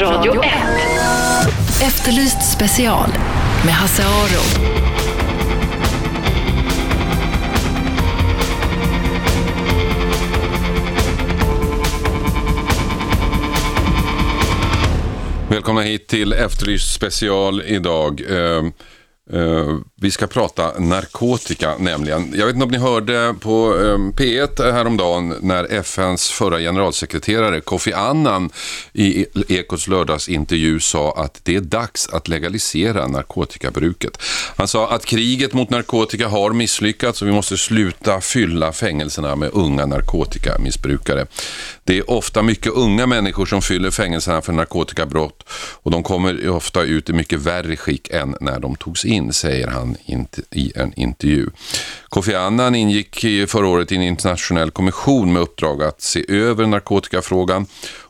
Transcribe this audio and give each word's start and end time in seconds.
Radio 0.00 0.42
1. 0.42 0.50
Efterlyst 1.82 2.52
special 2.52 3.10
med 3.64 3.74
Hasse 3.74 4.02
Aro. 4.02 4.68
Välkomna 15.50 15.80
hit 15.80 16.06
till 16.06 16.32
Efterlyst 16.32 16.94
special 16.94 17.62
idag. 17.62 18.22
Eh, 19.32 19.76
vi 20.00 20.10
ska 20.10 20.26
prata 20.26 20.78
narkotika 20.78 21.74
nämligen. 21.78 22.32
Jag 22.34 22.46
vet 22.46 22.54
inte 22.54 22.64
om 22.64 22.70
ni 22.70 22.78
hörde 22.78 23.34
på 23.40 23.74
ehm, 23.74 24.12
P1 24.12 24.72
häromdagen 24.72 25.34
när 25.40 25.72
FNs 25.72 26.30
förra 26.30 26.58
generalsekreterare 26.58 27.60
Kofi 27.60 27.92
Annan 27.92 28.50
i 28.92 29.26
Ekots 29.48 29.88
lördagsintervju 29.88 30.80
sa 30.80 31.12
att 31.16 31.40
det 31.42 31.56
är 31.56 31.60
dags 31.60 32.08
att 32.08 32.28
legalisera 32.28 33.06
narkotikabruket. 33.06 34.22
Han 34.56 34.68
sa 34.68 34.90
att 34.90 35.04
kriget 35.04 35.52
mot 35.52 35.70
narkotika 35.70 36.28
har 36.28 36.50
misslyckats 36.50 37.22
och 37.22 37.28
vi 37.28 37.32
måste 37.32 37.56
sluta 37.56 38.20
fylla 38.20 38.72
fängelserna 38.72 39.36
med 39.36 39.50
unga 39.52 39.86
narkotikamissbrukare. 39.86 41.26
Det 41.88 41.98
är 41.98 42.10
ofta 42.10 42.42
mycket 42.42 42.72
unga 42.72 43.06
människor 43.06 43.46
som 43.46 43.62
fyller 43.62 43.90
fängelserna 43.90 44.42
för 44.42 44.52
narkotikabrott 44.52 45.44
och 45.82 45.90
de 45.90 46.02
kommer 46.02 46.48
ofta 46.48 46.82
ut 46.82 47.10
i 47.10 47.12
mycket 47.12 47.38
värre 47.38 47.76
skick 47.76 48.10
än 48.10 48.36
när 48.40 48.60
de 48.60 48.76
togs 48.76 49.04
in, 49.04 49.32
säger 49.32 49.66
han 49.66 49.96
i 50.50 50.72
en 50.74 50.92
intervju. 50.96 51.50
Kofi 52.08 52.34
Annan 52.34 52.74
ingick 52.74 53.24
förra 53.46 53.66
året 53.66 53.92
i 53.92 53.96
en 53.96 54.02
internationell 54.02 54.70
kommission 54.70 55.32
med 55.32 55.42
uppdrag 55.42 55.82
att 55.82 56.00
se 56.00 56.24
över 56.28 56.66
narkotikafrågan 56.66 57.66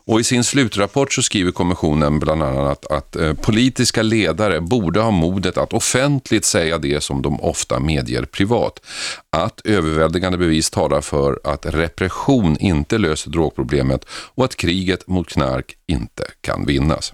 och 0.09 0.19
i 0.19 0.23
sin 0.23 0.43
slutrapport 0.43 1.13
så 1.13 1.21
skriver 1.21 1.51
kommissionen 1.51 2.19
bland 2.19 2.43
annat 2.43 2.85
att, 2.85 2.91
att 2.91 3.15
eh, 3.15 3.33
politiska 3.33 4.01
ledare 4.01 4.61
borde 4.61 4.99
ha 4.99 5.11
modet 5.11 5.57
att 5.57 5.73
offentligt 5.73 6.45
säga 6.45 6.77
det 6.77 7.03
som 7.03 7.21
de 7.21 7.41
ofta 7.41 7.79
medger 7.79 8.25
privat. 8.25 8.79
Att 9.29 9.61
överväldigande 9.65 10.37
bevis 10.37 10.69
talar 10.69 11.01
för 11.01 11.39
att 11.43 11.65
repression 11.65 12.57
inte 12.59 12.97
löser 12.97 13.31
drogproblemet 13.31 14.05
och 14.09 14.45
att 14.45 14.55
kriget 14.55 15.07
mot 15.07 15.29
knark 15.29 15.75
inte 15.87 16.23
kan 16.41 16.65
vinnas. 16.65 17.13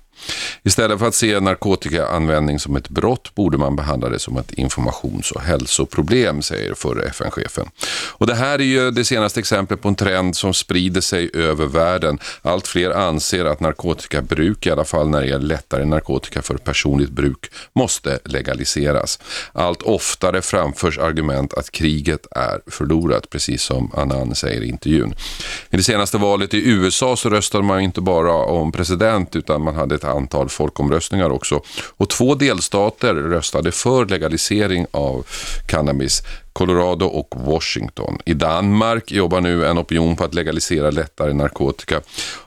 Istället 0.64 1.00
för 1.00 1.08
att 1.08 1.16
se 1.16 1.40
narkotikaanvändning 1.40 2.60
som 2.60 2.76
ett 2.76 2.90
brott 2.90 3.36
borde 3.36 3.58
man 3.58 3.76
behandla 3.76 4.10
det 4.10 4.20
som 4.20 4.38
ett 4.38 4.52
informations- 4.52 5.32
och 5.32 5.42
hälsoproblem, 5.42 6.42
säger 6.42 6.74
förre 6.74 7.04
FN-chefen. 7.04 7.66
Och 8.12 8.28
det 8.28 8.36
här 8.36 8.60
är 8.60 8.64
ju 8.64 8.92
det 8.92 9.06
senaste 9.06 9.40
exemplet 9.40 9.82
på 9.82 9.88
en 9.88 9.96
trend 9.96 10.38
som 10.38 10.54
sprider 10.54 11.02
sig 11.02 11.30
över 11.34 11.66
världen. 11.66 12.20
Allt 12.42 12.68
fler 12.68 12.92
anser 12.92 13.46
att 13.46 13.60
narkotikabruk, 13.60 14.66
i 14.66 14.72
alla 14.72 14.86
fall 14.86 15.10
när 15.10 15.22
det 15.22 15.28
gäller 15.28 15.46
lättare 15.46 15.86
narkotika 15.86 16.42
för 16.42 16.58
personligt 16.58 17.10
bruk, 17.10 17.52
måste 17.74 18.20
legaliseras. 18.26 19.20
Allt 19.54 19.82
oftare 19.82 20.42
framförs 20.42 20.98
argument 20.98 21.54
att 21.54 21.72
kriget 21.72 22.28
är 22.32 22.62
förlorat, 22.68 23.30
precis 23.30 23.62
som 23.62 23.92
Annan 23.94 24.36
säger 24.36 24.62
i 24.62 24.70
intervjun. 24.70 25.16
I 25.70 25.78
det 25.78 25.84
senaste 25.84 26.18
valet 26.18 26.54
i 26.54 26.70
USA 26.70 27.16
så 27.16 27.30
röstade 27.30 27.64
man 27.64 27.82
inte 27.82 28.02
bara 28.02 28.34
om 28.34 28.72
president 28.72 29.36
utan 29.36 29.62
man 29.62 29.76
hade 29.76 29.96
ett 29.96 30.04
antal 30.16 30.50
folkomröstningar 30.50 31.30
också. 31.30 31.62
Och 31.98 32.10
två 32.10 32.36
delstater 32.36 33.14
röstade 33.14 33.72
för 33.72 34.06
legalisering 34.06 34.86
av 34.92 35.26
cannabis. 35.68 36.22
Colorado 36.56 37.06
och 37.06 37.36
Washington. 37.36 38.18
I 38.26 38.34
Danmark 38.34 39.12
jobbar 39.12 39.42
nu 39.42 39.66
en 39.66 39.78
opinion 39.78 40.16
på 40.16 40.24
att 40.24 40.34
legalisera 40.34 40.92
lättare 40.92 41.34
narkotika. 41.34 42.02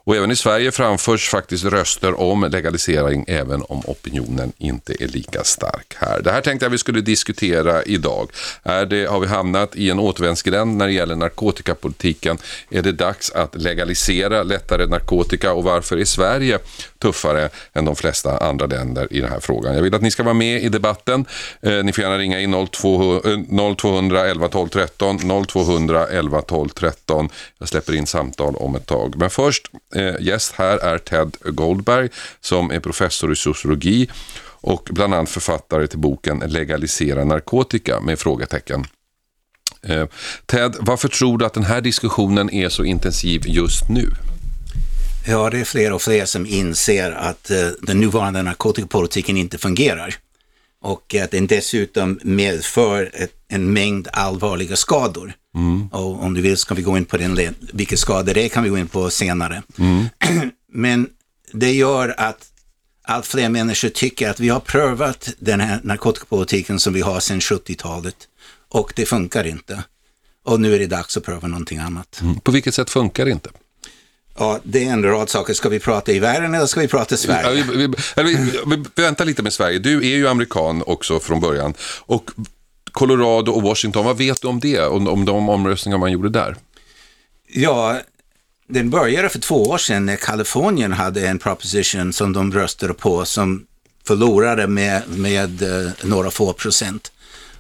Och 0.05 0.17
även 0.17 0.31
i 0.31 0.37
Sverige 0.37 0.73
framförs 0.73 1.29
faktiskt 1.29 1.65
röster 1.65 2.21
om 2.21 2.49
legalisering 2.51 3.25
även 3.29 3.63
om 3.69 3.83
opinionen 3.87 4.53
inte 4.59 5.03
är 5.05 5.09
lika 5.09 5.45
stark 5.45 5.95
här. 5.97 6.23
Det 6.23 6.33
här 6.33 6.41
tänkte 6.41 6.67
jag 6.67 6.71
vi 6.71 6.79
skulle 6.79 7.01
diskutera 7.01 7.83
idag. 7.83 8.31
Är 8.63 8.87
det, 8.87 9.07
har 9.07 9.21
vi 9.21 9.27
hamnat 9.27 9.77
i 9.77 9.91
en 9.91 9.99
återvändsgränd 9.99 10.77
när 10.77 10.87
det 10.87 10.93
gäller 10.93 11.17
narkotikapolitiken? 11.17 12.39
Är 12.71 12.83
det 12.83 12.93
dags 12.93 13.31
att 13.31 13.55
legalisera 13.55 14.43
lättare 14.43 14.87
narkotika 14.87 15.53
och 15.53 15.65
varför 15.65 15.97
är 15.97 16.05
Sverige 16.05 16.59
tuffare 16.99 17.49
än 17.73 17.85
de 17.85 17.97
flesta 17.97 18.39
andra 18.39 18.67
länder 18.67 19.09
i 19.11 19.21
den 19.21 19.31
här 19.31 19.41
frågan? 19.41 19.75
Jag 19.75 19.83
vill 19.83 19.95
att 19.95 20.03
ni 20.03 20.11
ska 20.11 20.23
vara 20.23 20.35
med 20.35 20.63
i 20.63 20.69
debatten. 20.69 21.25
Eh, 21.63 21.85
ni 21.85 21.93
får 21.93 22.05
gärna 22.05 22.19
ringa 22.19 22.41
in 22.41 22.67
02, 22.67 23.21
02 23.79 23.98
0200 24.01 24.49
12 24.49 24.69
13, 24.69 25.19
0200 25.49 26.07
11 26.07 26.43
12 26.43 26.69
13. 26.69 27.29
Jag 27.59 27.69
släpper 27.69 27.95
in 27.95 28.07
samtal 28.07 28.57
om 28.57 28.75
ett 28.75 28.87
tag. 28.87 29.15
Men 29.17 29.31
först, 29.31 29.71
eh, 29.95 30.15
gäst 30.21 30.53
här 30.53 30.79
är 30.79 30.99
Ted 30.99 31.37
Goldberg 31.45 32.09
som 32.41 32.71
är 32.71 32.81
professor 32.81 33.33
i 33.33 33.37
sociologi 33.37 34.09
och 34.61 34.89
bland 34.93 35.15
annat 35.15 35.31
författare 35.31 35.87
till 35.87 35.99
boken 35.99 36.39
Legalisera 36.39 37.25
narkotika 37.25 38.01
med 38.01 38.19
frågetecken. 38.19 38.87
Eh, 39.83 40.07
Ted, 40.47 40.77
varför 40.81 41.09
tror 41.09 41.39
du 41.39 41.47
att 41.47 41.55
den 41.55 41.65
här 41.65 41.81
diskussionen 41.81 42.51
är 42.51 42.69
så 42.69 42.85
intensiv 42.85 43.43
just 43.47 43.89
nu? 43.89 44.11
Ja, 45.27 45.51
det 45.51 45.61
är 45.61 45.65
fler 45.65 45.93
och 45.93 46.03
fler 46.03 46.25
som 46.25 46.47
inser 46.47 47.11
att 47.11 47.51
eh, 47.51 47.69
den 47.81 48.01
nuvarande 48.01 48.43
narkotikapolitiken 48.43 49.37
inte 49.37 49.59
fungerar 49.59 50.15
och 50.83 51.15
att 51.15 51.31
den 51.31 51.47
dessutom 51.47 52.21
medför 52.23 53.11
ett, 53.15 53.33
en 53.49 53.73
mängd 53.73 54.09
allvarliga 54.13 54.77
skador. 54.77 55.33
Mm. 55.55 55.89
Och 55.89 56.23
om 56.23 56.35
du 56.35 56.41
vill 56.41 56.57
ska 56.57 56.75
vi 56.75 56.83
gå 56.83 56.97
in 56.97 57.05
på 57.05 57.17
den, 57.17 57.55
vilka 57.73 57.97
skador 57.97 58.35
det 58.35 58.45
är 58.45 58.49
kan 58.49 58.63
vi 58.63 58.69
gå 58.69 58.79
in 58.79 58.89
på 58.89 59.11
senare. 59.11 59.63
Mm. 59.79 60.05
Men 60.73 61.09
det 61.53 61.73
gör 61.73 62.15
att 62.19 62.53
allt 63.03 63.27
fler 63.27 63.49
människor 63.49 63.89
tycker 63.89 64.31
att 64.31 64.41
vi 64.41 64.49
har 64.49 64.61
prövat 64.61 65.35
den 65.39 65.61
här 65.61 65.81
narkotikapolitiken 65.83 66.81
som 66.81 66.93
vi 66.93 67.01
har 67.01 67.21
sedan 67.21 67.41
70-talet 67.41 68.17
och 68.69 68.93
det 68.97 69.07
funkar 69.07 69.47
inte. 69.47 69.85
Och 70.45 70.61
nu 70.61 70.75
är 70.75 70.79
det 70.79 70.87
dags 70.87 71.17
att 71.17 71.25
pröva 71.25 71.49
någonting 71.49 71.79
annat. 71.79 72.21
Mm. 72.21 72.41
På 72.41 72.53
vilket 72.53 72.75
sätt 72.75 72.91
funkar 72.91 73.25
det 73.25 73.31
inte? 73.31 73.51
Ja, 74.39 74.61
det 74.63 74.85
är 74.85 74.93
en 74.93 75.05
rad 75.05 75.31
saker. 75.31 75.55
Ska 75.55 75.69
vi 75.69 75.79
prata 75.79 76.13
i 76.13 76.19
världen 76.19 76.55
eller 76.55 76.67
ska 76.67 76.81
vi 76.81 76.89
prata 76.89 77.15
i 77.15 77.19
Sverige? 77.19 77.59
Ja, 77.59 77.65
vi, 77.73 77.87
vi, 77.87 78.35
vi, 78.37 78.83
vi 78.97 79.03
väntar 79.03 79.25
lite 79.25 79.43
med 79.43 79.53
Sverige. 79.53 79.79
Du 79.79 79.97
är 79.99 80.17
ju 80.17 80.29
amerikan 80.29 80.83
också 80.87 81.21
från 81.21 81.41
början. 81.41 81.75
Och 82.01 82.31
Colorado 82.93 83.53
och 83.53 83.63
Washington, 83.63 84.05
vad 84.05 84.19
vet 84.19 84.43
du 84.43 84.49
om 84.49 84.61
det? 84.61 84.81
Om, 84.81 85.09
om 85.09 85.25
de 85.25 85.49
omröstningar 85.49 85.99
man 85.99 86.13
gjorde 86.13 86.29
där? 86.29 86.57
Ja, 87.49 88.01
den 88.69 88.91
började 88.91 89.29
för 89.29 89.39
två 89.39 89.63
år 89.63 89.79
sedan 89.79 90.07
när 90.07 90.17
Kalifornien 90.17 90.93
hade 90.93 91.29
en 91.29 91.39
proposition 91.39 92.13
som 92.13 92.33
de 92.33 92.53
röstade 92.53 92.95
på 92.95 93.25
som 93.25 93.67
förlorade 94.07 94.67
med, 94.67 95.03
med 95.09 95.63
uh, 95.63 95.91
några 96.03 96.31
få 96.31 96.53
procent. 96.53 97.13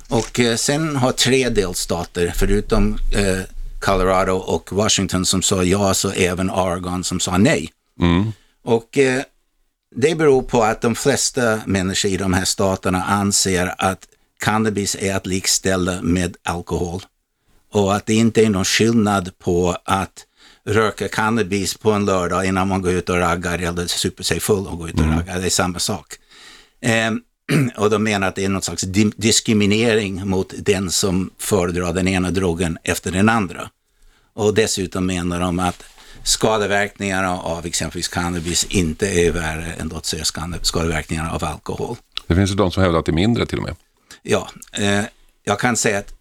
Och 0.08 0.38
uh, 0.38 0.56
sen 0.56 0.96
har 0.96 1.12
tre 1.12 1.48
delstater, 1.48 2.32
förutom 2.36 2.98
uh, 3.16 3.40
Colorado 3.80 4.32
och 4.32 4.72
Washington 4.72 5.24
som 5.24 5.42
sa 5.42 5.62
ja, 5.62 5.94
så 5.94 6.10
även 6.10 6.50
Oregon 6.50 7.04
som 7.04 7.20
sa 7.20 7.38
nej. 7.38 7.70
Mm. 8.00 8.32
Och 8.64 8.98
eh, 8.98 9.22
det 9.96 10.14
beror 10.14 10.42
på 10.42 10.62
att 10.62 10.80
de 10.80 10.94
flesta 10.94 11.60
människor 11.66 12.10
i 12.10 12.16
de 12.16 12.32
här 12.32 12.44
staterna 12.44 13.04
anser 13.04 13.74
att 13.78 14.08
cannabis 14.38 14.96
är 15.00 15.16
att 15.16 15.26
likställa 15.26 16.02
med 16.02 16.36
alkohol. 16.42 17.02
Och 17.72 17.94
att 17.94 18.06
det 18.06 18.14
inte 18.14 18.44
är 18.44 18.50
någon 18.50 18.64
skillnad 18.64 19.38
på 19.38 19.76
att 19.84 20.24
röka 20.64 21.08
cannabis 21.08 21.76
på 21.76 21.92
en 21.92 22.04
lördag 22.04 22.44
innan 22.44 22.68
man 22.68 22.82
går 22.82 22.92
ut 22.92 23.08
och 23.08 23.18
raggar 23.18 23.58
eller 23.58 23.86
super 23.86 24.24
sig 24.24 24.40
full 24.40 24.66
och 24.66 24.78
går 24.78 24.88
ut 24.88 24.94
och 24.94 25.04
mm. 25.04 25.18
raggar. 25.18 25.40
Det 25.40 25.46
är 25.46 25.50
samma 25.50 25.78
sak. 25.78 26.14
Eh, 26.80 27.10
och 27.76 27.90
de 27.90 28.02
menar 28.02 28.28
att 28.28 28.34
det 28.34 28.44
är 28.44 28.48
någon 28.48 28.62
slags 28.62 28.82
diskriminering 29.16 30.28
mot 30.28 30.54
den 30.58 30.90
som 30.90 31.30
föredrar 31.38 31.92
den 31.92 32.08
ena 32.08 32.30
drogen 32.30 32.78
efter 32.82 33.12
den 33.12 33.28
andra. 33.28 33.70
Och 34.34 34.54
dessutom 34.54 35.06
menar 35.06 35.40
de 35.40 35.58
att 35.58 35.84
skadeverkningarna 36.22 37.38
av 37.38 37.66
exempelvis 37.66 38.08
cannabis 38.08 38.64
inte 38.64 39.08
är 39.08 39.32
värre 39.32 39.72
än 39.72 39.88
låt 39.88 40.06
säga 40.06 40.24
skadeverkningarna 40.62 41.32
av 41.32 41.44
alkohol. 41.44 41.96
Det 42.26 42.34
finns 42.34 42.50
ju 42.50 42.54
de 42.54 42.70
som 42.70 42.82
hävdar 42.82 42.98
att 42.98 43.06
det 43.06 43.12
är 43.12 43.14
mindre 43.14 43.46
till 43.46 43.58
och 43.58 43.64
med. 43.64 43.76
Ja, 44.22 44.48
eh, 44.72 45.04
jag 45.44 45.60
kan 45.60 45.76
säga 45.76 45.98
att, 45.98 46.14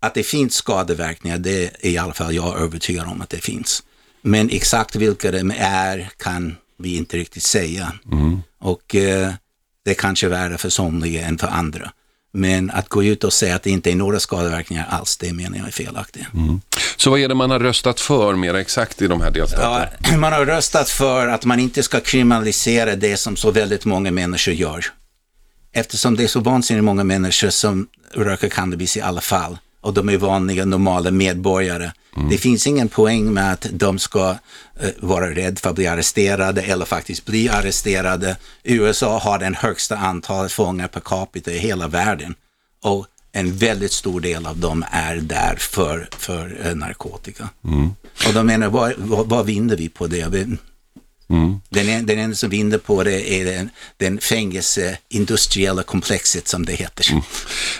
att 0.00 0.14
det 0.14 0.22
finns 0.22 0.54
skadeverkningar, 0.54 1.38
det 1.38 1.64
är 1.64 1.86
i 1.86 1.98
alla 1.98 2.14
fall 2.14 2.34
jag 2.34 2.60
övertygad 2.60 3.06
om 3.06 3.20
att 3.20 3.30
det 3.30 3.38
finns. 3.38 3.82
Men 4.22 4.50
exakt 4.50 4.96
vilka 4.96 5.30
de 5.30 5.52
är 5.58 6.10
kan 6.16 6.56
vi 6.78 6.96
inte 6.96 7.16
riktigt 7.16 7.42
säga. 7.42 7.92
Mm. 8.12 8.42
Och 8.60 8.94
eh, 8.94 9.32
det 9.86 9.92
är 9.92 9.94
kanske 9.94 10.28
värre 10.28 10.58
för 10.58 10.68
somliga 10.68 11.26
än 11.26 11.38
för 11.38 11.46
andra. 11.46 11.90
Men 12.32 12.70
att 12.70 12.88
gå 12.88 13.04
ut 13.04 13.24
och 13.24 13.32
säga 13.32 13.56
att 13.56 13.62
det 13.62 13.70
inte 13.70 13.90
är 13.90 13.94
några 13.94 14.20
skadeverkningar 14.20 14.86
alls, 14.90 15.16
det 15.16 15.32
menar 15.32 15.58
jag 15.58 15.66
är 15.66 15.72
felaktigt. 15.72 16.26
Mm. 16.34 16.60
Så 16.96 17.10
vad 17.10 17.20
är 17.20 17.28
det 17.28 17.34
man 17.34 17.50
har 17.50 17.58
röstat 17.58 18.00
för 18.00 18.34
mer 18.34 18.54
exakt 18.54 19.02
i 19.02 19.06
de 19.06 19.20
här 19.20 19.30
delstaterna? 19.30 19.88
Ja, 20.02 20.16
man 20.18 20.32
har 20.32 20.46
röstat 20.46 20.88
för 20.88 21.26
att 21.26 21.44
man 21.44 21.58
inte 21.58 21.82
ska 21.82 22.00
kriminalisera 22.00 22.96
det 22.96 23.16
som 23.16 23.36
så 23.36 23.50
väldigt 23.50 23.84
många 23.84 24.10
människor 24.10 24.54
gör. 24.54 24.84
Eftersom 25.72 26.16
det 26.16 26.24
är 26.24 26.28
så 26.28 26.40
vansinnigt 26.40 26.84
många 26.84 27.04
människor 27.04 27.50
som 27.50 27.86
röker 28.14 28.48
cannabis 28.48 28.96
i 28.96 29.00
alla 29.00 29.20
fall 29.20 29.58
och 29.86 29.94
de 29.94 30.08
är 30.08 30.16
vanliga 30.16 30.64
normala 30.64 31.10
medborgare. 31.10 31.92
Det 32.30 32.38
finns 32.38 32.66
ingen 32.66 32.88
poäng 32.88 33.32
med 33.32 33.52
att 33.52 33.66
de 33.72 33.98
ska 33.98 34.30
eh, 34.80 34.88
vara 34.98 35.30
rädda 35.30 35.56
för 35.60 35.70
att 35.70 35.76
bli 35.76 35.86
arresterade 35.86 36.62
eller 36.62 36.84
faktiskt 36.84 37.26
bli 37.26 37.48
arresterade. 37.48 38.36
USA 38.64 39.18
har 39.18 39.38
den 39.38 39.54
högsta 39.54 39.96
antalet 39.96 40.52
fångar 40.52 40.88
per 40.88 41.00
capita 41.00 41.50
i 41.50 41.58
hela 41.58 41.88
världen 41.88 42.34
och 42.82 43.06
en 43.32 43.56
väldigt 43.56 43.92
stor 43.92 44.20
del 44.20 44.46
av 44.46 44.56
dem 44.58 44.84
är 44.90 45.16
där 45.16 45.56
för, 45.58 46.08
för 46.18 46.66
eh, 46.66 46.74
narkotika. 46.74 47.48
Och 48.26 48.34
de 48.34 48.46
menar, 48.46 48.68
vad, 48.68 48.92
vad, 48.96 49.28
vad 49.28 49.46
vinner 49.46 49.76
vi 49.76 49.88
på 49.88 50.06
det? 50.06 50.56
Vi, 51.28 51.58
Den, 51.68 51.88
en- 51.88 52.06
den 52.06 52.18
enda 52.18 52.36
som 52.36 52.50
vinner 52.50 52.78
på 52.78 53.02
det 53.04 53.30
är 53.32 53.44
den, 53.44 53.70
den 53.96 54.18
fängelseindustriella 54.20 55.82
komplexet 55.82 56.48
som 56.48 56.66
det 56.66 56.72
heter. 56.72 57.06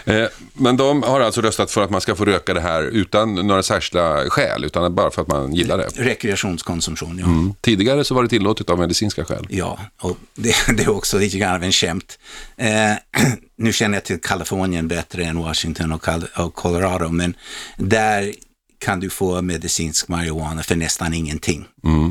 Eh, 0.04 0.26
men 0.52 0.76
de 0.76 1.02
har 1.02 1.20
alltså 1.20 1.40
röstat 1.40 1.70
för 1.70 1.82
att 1.84 1.90
man 1.90 2.00
ska 2.00 2.14
få 2.16 2.24
röka 2.24 2.54
det 2.54 2.60
här 2.60 2.82
utan 2.82 3.34
några 3.34 3.62
särskilda 3.62 4.30
skäl, 4.30 4.64
utan 4.64 4.94
bara 4.94 5.10
för 5.10 5.22
att 5.22 5.28
man 5.28 5.52
gillar 5.54 5.78
det. 5.78 5.88
Rekreationskonsumtion, 5.96 7.18
ja. 7.18 7.24
Mm. 7.26 7.54
Tidigare 7.60 8.04
så 8.04 8.14
var 8.14 8.22
det 8.22 8.28
tillåtet 8.28 8.70
av 8.70 8.78
medicinska 8.78 9.24
skäl. 9.24 9.46
Ja, 9.50 9.78
och 10.00 10.16
det, 10.34 10.54
det 10.76 10.82
är 10.82 10.90
också 10.90 11.18
lite 11.18 11.38
grann 11.38 11.54
av 11.54 11.62
en 11.64 11.72
skämt. 11.72 12.18
Eh, 12.56 12.92
nu 13.58 13.72
känner 13.72 13.96
jag 13.96 14.04
till 14.04 14.20
Kalifornien 14.20 14.88
bättre 14.88 15.24
än 15.24 15.38
Washington 15.38 15.92
och, 15.92 16.02
Col- 16.04 16.28
och 16.36 16.54
Colorado, 16.54 17.08
men 17.08 17.34
där 17.76 18.32
kan 18.78 19.00
du 19.00 19.10
få 19.10 19.42
medicinsk 19.42 20.08
marijuana 20.08 20.62
för 20.62 20.76
nästan 20.76 21.14
ingenting. 21.14 21.64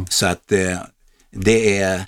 Så 0.10 0.26
att 0.26 0.52
eh, 0.52 0.78
det 1.36 1.78
är 1.78 2.06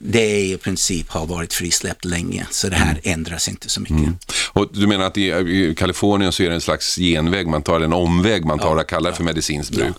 det 0.00 0.20
är 0.20 0.54
i 0.54 0.58
princip 0.58 1.10
har 1.10 1.26
varit 1.26 1.52
frisläppt 1.54 2.04
länge, 2.04 2.46
så 2.50 2.68
det 2.68 2.76
här 2.76 3.00
ändras 3.02 3.48
inte 3.48 3.68
så 3.68 3.80
mycket. 3.80 4.32
Och 4.52 4.68
du 4.72 4.86
menar 4.86 5.04
att 5.04 5.16
i, 5.16 5.22
i 5.30 5.74
Kalifornien 5.78 6.32
så 6.32 6.42
är 6.42 6.48
det 6.48 6.54
en 6.54 6.60
slags 6.60 6.96
genväg 6.96 7.46
man 7.46 7.62
tar, 7.62 7.76
eller 7.76 7.86
en 7.86 7.92
omväg 7.92 8.44
man 8.44 8.58
tar, 8.58 8.76
och 8.76 8.88
kallar 8.88 9.10
det 9.10 9.16
för 9.16 9.24
medicinskt 9.24 9.74
bruk. 9.76 9.94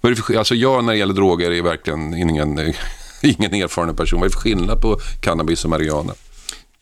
För, 0.00 0.14
sk- 0.14 0.38
alltså 0.38 0.54
jag 0.54 0.84
när 0.84 0.92
det 0.92 0.98
gäller 0.98 1.14
droger 1.14 1.50
är 1.50 1.62
verkligen 1.62 2.14
ingen, 2.14 2.58
ingen 3.22 3.54
erfaren 3.54 3.96
person. 3.96 4.20
Vad 4.20 4.26
är 4.26 4.30
det 4.30 4.34
för 4.34 4.40
skillnad 4.40 4.80
på 4.82 5.00
cannabis 5.22 5.64
och 5.64 5.70
marijuana? 5.70 6.14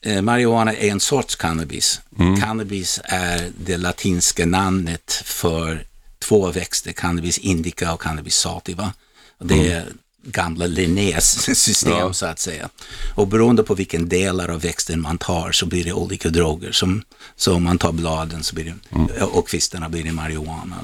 Eh, 0.05 0.23
marijuana 0.23 0.73
är 0.75 0.91
en 0.91 1.01
sorts 1.01 1.37
cannabis. 1.37 2.01
Cannabis 2.41 3.01
är 3.05 3.51
det 3.65 3.77
latinska 3.77 4.47
namnet 4.47 5.23
för 5.25 5.87
två 6.19 6.51
växter, 6.51 6.93
cannabis 6.93 7.39
indica 7.39 7.93
och 7.95 8.03
cannabis 8.03 8.35
sativa. 8.35 8.93
Det 9.41 9.73
är 9.73 9.87
gamla 10.27 10.67
Linnés 10.67 11.55
system 11.59 11.93
Ja. 11.93 12.13
så 12.13 12.27
att 12.27 12.39
säga. 12.39 12.69
Och 13.15 13.29
beroende 13.29 13.63
på 13.63 13.75
vilken 13.75 14.09
delar 14.09 14.49
av 14.49 14.61
växten 14.61 15.01
man 15.01 15.19
tar 15.19 15.53
så 15.53 15.67
blir 15.67 15.85
det 15.85 15.93
olika 15.93 16.29
droger. 16.29 16.73
Som, 16.73 17.03
så 17.37 17.55
om 17.55 17.63
man 17.63 17.79
tar 17.79 17.93
bladen 17.93 18.43
så 18.43 18.55
blir 18.55 18.75
det, 19.17 19.23
och 19.23 19.49
kvistarna 19.49 19.89
blir 19.89 20.05
det 20.05 20.13
marijuana. 20.13 20.77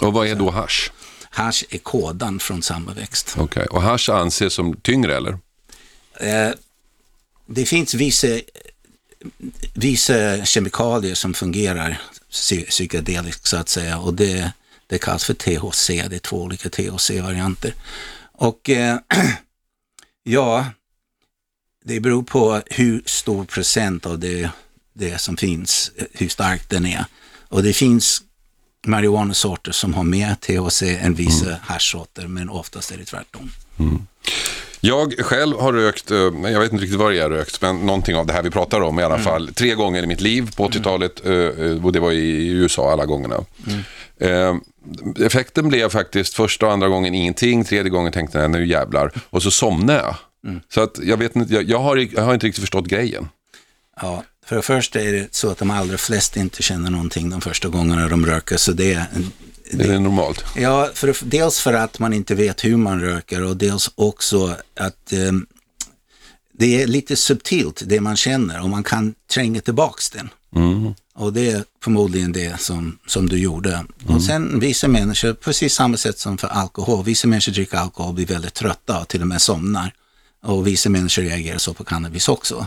Och 0.00 0.12
vad 0.12 0.26
är 0.26 0.34
då 0.34 0.50
hash? 0.50 0.90
Hasch 1.30 1.64
är 1.70 1.78
kådan 1.78 2.38
från 2.38 2.62
samma 2.62 2.92
växt. 2.94 3.34
Okej, 3.38 3.66
och 3.66 3.82
hash 3.82 4.10
anses 4.10 4.54
som 4.54 4.76
tyngre 4.76 5.16
eller? 5.16 5.38
Eh, 6.20 6.50
det 7.46 7.64
finns 7.66 7.94
vissa, 7.94 8.26
vissa 9.74 10.44
kemikalier 10.44 11.14
som 11.14 11.34
fungerar 11.34 12.00
psy- 12.30 12.66
psykedeliskt 12.68 13.46
så 13.46 13.56
att 13.56 13.68
säga 13.68 13.98
och 13.98 14.14
det, 14.14 14.52
det 14.86 14.98
kallas 14.98 15.24
för 15.24 15.34
THC, 15.34 15.86
det 15.88 16.16
är 16.16 16.18
två 16.18 16.42
olika 16.42 16.68
THC-varianter. 16.68 17.74
Och 18.32 18.70
eh, 18.70 18.98
ja, 20.22 20.66
det 21.84 22.00
beror 22.00 22.22
på 22.22 22.62
hur 22.66 23.02
stor 23.06 23.44
procent 23.44 24.06
av 24.06 24.18
det, 24.18 24.50
det 24.92 25.18
som 25.18 25.36
finns, 25.36 25.92
eh, 25.96 26.06
hur 26.12 26.28
stark 26.28 26.68
den 26.68 26.86
är. 26.86 27.04
Och 27.48 27.62
det 27.62 27.72
finns 27.72 28.22
marijuanasorter 28.86 29.72
som 29.72 29.94
har 29.94 30.04
mer 30.04 30.34
THC 30.34 30.82
än 30.82 31.14
vissa 31.14 31.58
haschsorter, 31.62 32.26
men 32.26 32.48
oftast 32.48 32.90
är 32.90 32.98
det 32.98 33.04
tvärtom. 33.04 33.52
Jag 34.84 35.14
själv 35.18 35.56
har 35.60 35.72
rökt, 35.72 36.10
eh, 36.10 36.16
jag 36.52 36.60
vet 36.60 36.72
inte 36.72 36.84
riktigt 36.84 36.98
vad 37.00 37.12
det 37.12 37.18
är 37.18 37.30
rökt, 37.30 37.62
men 37.62 37.76
någonting 37.76 38.16
av 38.16 38.26
det 38.26 38.32
här 38.32 38.42
vi 38.42 38.50
pratar 38.50 38.80
om 38.80 39.00
i 39.00 39.02
alla 39.02 39.18
fall. 39.18 39.54
Tre 39.54 39.74
gånger 39.74 40.02
i 40.02 40.06
mitt 40.06 40.20
liv 40.20 40.50
på 40.56 40.68
80-talet 40.68 41.26
eh, 41.26 41.32
eh, 41.32 41.84
och 41.84 41.92
det 41.92 42.00
var 42.00 42.12
i 42.12 42.48
USA 42.48 42.92
alla 42.92 43.06
gångerna. 43.06 43.36
Eh, 44.20 44.54
effekten 45.26 45.68
blev 45.68 45.88
faktiskt 45.88 46.34
första 46.34 46.66
och 46.66 46.72
andra 46.72 46.88
gången 46.88 47.14
ingenting, 47.14 47.64
tredje 47.64 47.90
gången 47.90 48.12
tänkte 48.12 48.38
jag 48.38 48.50
nu 48.50 48.66
jävlar 48.66 49.10
och 49.30 49.42
så 49.42 49.50
somnade 49.50 49.98
jag. 49.98 50.16
Så 50.74 50.80
att 50.80 50.98
jag 51.02 51.16
vet 51.16 51.36
inte, 51.36 51.54
jag, 51.54 51.62
jag, 51.70 51.78
har, 51.78 51.96
jag 51.96 52.22
har 52.22 52.34
inte 52.34 52.46
riktigt 52.46 52.62
förstått 52.62 52.86
grejen. 52.86 53.28
Ja, 54.00 54.24
för 54.46 54.56
det 54.56 54.62
första 54.62 55.00
är 55.00 55.12
det 55.12 55.34
så 55.34 55.50
att 55.50 55.58
de 55.58 55.70
allra 55.70 55.98
flesta 55.98 56.40
inte 56.40 56.62
känner 56.62 56.90
någonting 56.90 57.30
de 57.30 57.40
första 57.40 57.68
gångerna 57.68 58.08
de 58.08 58.26
röker. 58.26 58.56
Så 58.56 58.72
det 58.72 58.92
är, 58.94 59.04
en- 59.14 59.32
Det 59.72 59.94
är 59.94 60.00
normalt. 60.00 60.44
ja, 60.56 60.90
för, 60.94 61.16
dels 61.24 61.60
för 61.60 61.72
att 61.72 61.98
man 61.98 62.12
inte 62.12 62.34
vet 62.34 62.64
hur 62.64 62.76
man 62.76 63.00
röker 63.00 63.44
och 63.44 63.56
dels 63.56 63.90
också 63.94 64.56
att 64.76 65.12
ehm, 65.12 65.46
det 66.52 66.82
är 66.82 66.86
lite 66.86 67.16
subtilt 67.16 67.82
det 67.86 68.00
man 68.00 68.16
känner 68.16 68.60
och 68.62 68.68
man 68.68 68.84
kan 68.84 69.14
tränga 69.30 69.60
tillbaks 69.60 70.10
den. 70.10 70.28
Och 71.14 71.32
det 71.32 71.50
är 71.50 71.64
förmodligen 71.84 72.32
det 72.32 72.60
som, 72.60 72.98
som 73.06 73.28
du 73.28 73.38
gjorde. 73.38 73.84
Och 74.06 74.22
sen 74.22 74.60
vissa 74.60 74.88
människor, 74.88 75.32
precis 75.32 75.74
samma 75.74 75.96
sätt 75.96 76.18
som 76.18 76.38
för 76.38 76.48
alkohol, 76.48 77.04
vissa 77.04 77.28
människor 77.28 77.52
dricker 77.52 77.76
alkohol 77.76 78.08
och 78.08 78.14
blir 78.14 78.26
väldigt 78.26 78.54
trötta 78.54 79.00
och 79.00 79.08
till 79.08 79.20
och 79.20 79.26
med 79.26 79.42
somnar. 79.42 79.94
Och 80.42 80.66
vissa 80.66 80.90
människor 80.90 81.22
reagerar 81.22 81.58
så 81.58 81.74
på 81.74 81.84
cannabis 81.84 82.28
också. 82.28 82.66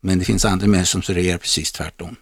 Men 0.00 0.18
det 0.18 0.24
finns 0.24 0.44
andra 0.44 0.66
människor 0.66 1.02
som 1.02 1.14
reagerar 1.14 1.38
precis 1.38 1.72
tvärtom. 1.72 2.16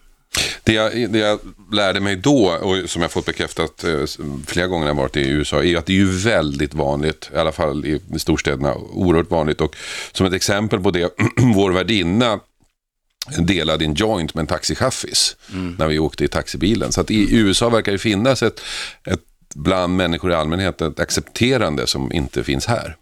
Det 0.64 0.72
jag, 0.72 1.10
det 1.10 1.19
jag 1.19 1.40
lärde 1.72 2.00
mig 2.00 2.16
då, 2.16 2.50
och 2.50 2.90
som 2.90 3.02
jag 3.02 3.10
fått 3.10 3.26
bekräftat 3.26 3.84
eh, 3.84 4.04
flera 4.46 4.66
gånger 4.66 4.84
när 4.84 4.90
jag 4.90 5.02
varit 5.02 5.16
i 5.16 5.28
USA, 5.28 5.64
är 5.64 5.76
att 5.76 5.86
det 5.86 5.92
är 5.92 5.96
ju 5.96 6.19
väldigt 6.19 6.75
vanligt, 6.75 7.30
i 7.34 7.36
alla 7.36 7.52
fall 7.52 7.86
i 7.86 8.19
storstäderna, 8.19 8.75
oerhört 8.75 9.30
vanligt. 9.30 9.60
Och 9.60 9.76
som 10.12 10.26
ett 10.26 10.32
exempel 10.32 10.80
på 10.80 10.90
det, 10.90 11.12
vår 11.54 11.72
värdinna 11.72 12.40
delade 13.38 13.84
en 13.84 13.94
joint 13.94 14.34
med 14.34 14.42
en 14.42 14.46
taxichaffis 14.46 15.36
när 15.78 15.88
vi 15.88 15.98
åkte 15.98 16.25
i 16.25 16.28
taxibilen. 16.28 16.92
Så 16.92 17.00
att 17.00 17.10
i 17.10 17.36
USA 17.36 17.69
verkar 17.69 17.92
det 17.92 17.98
finnas 17.98 18.42
ett, 18.42 18.60
ett 19.04 19.20
bland 19.54 19.96
människor 19.96 20.31
i 20.31 20.34
allmänhet 20.34 20.81
ett 20.81 21.00
accepterande 21.00 21.86
som 21.86 22.12
inte 22.12 22.44
finns 22.44 22.66
här. 22.66 22.96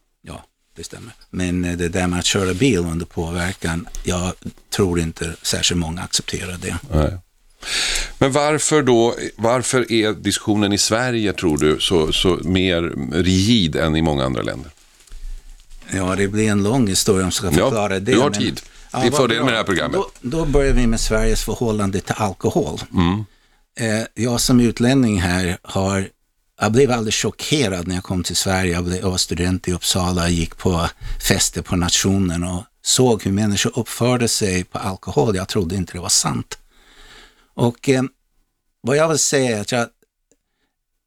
Ja, 0.77 0.83
det 0.83 0.85
stämmer. 0.85 1.13
Men 1.31 1.65
eh, 1.65 1.77
det 1.77 1.89
där 1.89 2.07
med 2.07 2.19
att 2.19 2.25
köra 2.25 2.55
bil 2.55 2.79
under 2.79 3.07
påverkan, 3.07 3.89
jag 4.05 4.33
tror 4.77 5.01
inte 5.01 5.35
särskilt 5.43 5.79
många 5.81 6.03
accepterar 6.03 6.57
det. 6.63 6.77
Nej. 6.91 7.19
Men 8.19 8.33
varför 8.33 8.83
då, 8.83 9.15
varför 9.37 9.93
är 9.93 10.13
diskussionen 10.13 10.73
i 10.73 10.79
Sverige, 10.79 11.33
tror 11.33 11.59
du, 11.59 11.77
så, 11.81 12.13
så 12.13 12.39
mer 12.43 12.83
rigid 13.23 13.77
än 13.77 13.97
i 13.97 14.03
många 14.03 14.25
andra 14.25 14.43
länder? 14.43 14.71
Ja, 15.91 16.15
det 16.17 16.29
blir 16.29 16.49
en 16.51 16.63
lång 16.63 16.87
historia 16.89 17.21
om 17.21 17.27
jag 17.27 17.33
ska 17.33 17.47
Ja, 17.47 17.53
förklara 17.53 17.89
det. 17.89 18.01
du 18.13 18.19
har 18.19 18.31
men- 18.31 18.39
tid. 18.41 18.61
Ja, 18.93 18.99
Det 19.01 19.07
är 19.07 19.11
fördelen 19.11 19.45
med 19.45 19.53
det 19.55 19.57
här 19.59 19.65
programmet. 19.65 20.01
Då, 20.01 20.11
då 20.21 20.45
börjar 20.45 20.73
vi 20.73 20.87
med 20.87 21.01
Sveriges 21.01 21.43
förhållande 21.45 22.01
till 22.01 22.15
alkohol. 22.19 22.81
Mm. 22.95 23.25
Eh, 23.81 24.07
jag 24.15 24.41
som 24.41 24.61
utlänning 24.61 25.21
här 25.21 25.59
har, 25.63 26.09
jag 26.61 26.73
blev 26.73 26.91
alldeles 26.91 27.15
chockerad 27.15 27.89
när 27.89 27.95
jag 27.95 28.05
kom 28.05 28.23
till 28.23 28.37
Sverige. 28.37 28.73
Jag, 28.73 28.85
blev, 28.85 29.01
jag 29.01 29.11
var 29.11 29.19
student 29.19 29.69
i 29.69 29.73
Uppsala, 29.73 30.29
gick 30.29 30.57
på 30.57 30.89
fester 31.29 31.63
på 31.63 31.77
nationen 31.77 32.45
och 32.45 32.65
såg 32.83 33.23
hur 33.23 33.33
människor 33.33 33.79
uppförde 33.79 34.29
sig 34.29 34.65
på 34.65 34.79
alkohol. 34.79 35.37
Jag 35.37 35.49
trodde 35.49 35.77
inte 35.77 35.93
det 35.93 36.01
var 36.01 36.09
sant. 36.09 36.59
Och 37.55 37.89
eh, 37.89 38.03
vad 38.81 38.97
jag 38.97 39.09
vill 39.09 39.19
säga 39.19 39.57
är 39.57 39.61
att 39.61 39.73
jag, 39.73 39.89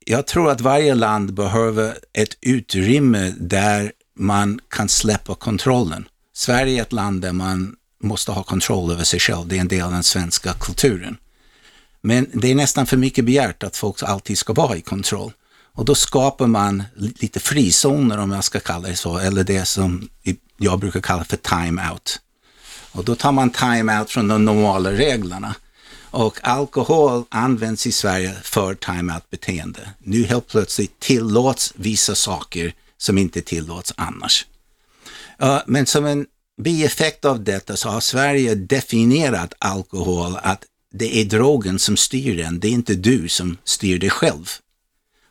jag 0.06 0.28
tror 0.28 0.52
att 0.52 0.62
varje 0.62 0.96
land 0.96 1.34
behöver 1.34 1.98
ett 2.14 2.38
utrymme 2.42 3.34
där 3.40 3.92
man 4.16 4.60
kan 4.70 4.90
släppa 4.90 5.36
kontrollen. 5.36 6.08
Sverige 6.34 6.78
är 6.78 6.82
ett 6.82 6.94
land 6.94 7.22
där 7.22 7.34
man 7.34 7.76
måste 8.04 8.32
ha 8.32 8.44
kontroll 8.44 8.92
över 8.92 9.04
sig 9.04 9.20
själv. 9.20 9.48
Det 9.48 9.58
är 9.58 9.62
en 9.62 9.68
del 9.68 9.82
av 9.82 9.92
den 9.92 10.04
svenska 10.04 10.54
kulturen. 10.54 11.18
Men 12.02 12.28
det 12.34 12.52
är 12.52 12.56
nästan 12.56 12.86
för 12.86 12.98
mycket 12.98 13.26
begärt 13.26 13.64
att 13.64 13.78
folk 13.78 14.04
alltid 14.04 14.38
ska 14.38 14.54
vara 14.54 14.78
i 14.78 14.82
kontroll. 14.82 15.32
Och 15.80 15.86
då 15.86 15.96
skapar 15.96 16.48
man 16.48 16.84
lite 16.96 17.40
frizoner 17.40 18.18
om 18.18 18.32
jag 18.32 18.44
ska 18.44 18.60
kalla 18.60 18.88
det 18.88 18.96
så, 18.96 19.18
eller 19.18 19.44
det 19.44 19.66
som 19.66 20.10
jag 20.58 20.80
brukar 20.80 21.02
kalla 21.02 21.24
för 21.24 21.38
time-out. 21.38 22.20
Och 22.92 23.04
då 23.06 23.16
tar 23.16 23.32
man 23.32 23.50
time-out 23.50 24.12
från 24.12 24.28
de 24.28 24.46
normala 24.46 24.92
reglerna. 24.92 25.56
Och 26.12 26.40
alkohol 26.44 27.24
används 27.30 27.88
i 27.88 27.92
Sverige 27.92 28.36
för 28.44 28.76
time-out-beteende. 28.76 29.90
Nu 30.00 30.24
helt 30.24 30.48
plötsligt 30.48 31.00
tillåts 31.00 31.74
vissa 31.76 32.16
saker 32.16 32.74
som 32.98 33.18
inte 33.18 33.42
tillåts 33.42 33.94
annars. 33.98 34.46
Men 35.66 35.86
som 35.86 36.06
en 36.06 36.26
bieffekt 36.62 37.26
av 37.26 37.44
detta 37.44 37.78
så 37.78 37.90
har 37.90 38.00
Sverige 38.00 38.56
definierat 38.56 39.54
alkohol 39.60 40.38
att 40.44 40.64
det 40.94 41.22
är 41.22 41.26
drogen 41.26 41.80
som 41.80 41.98
styr 41.98 42.38
den, 42.38 42.60
det 42.60 42.68
är 42.68 42.72
inte 42.72 42.96
du 42.96 43.30
som 43.30 43.58
styr 43.64 44.00
dig 44.00 44.10
själv. 44.10 44.50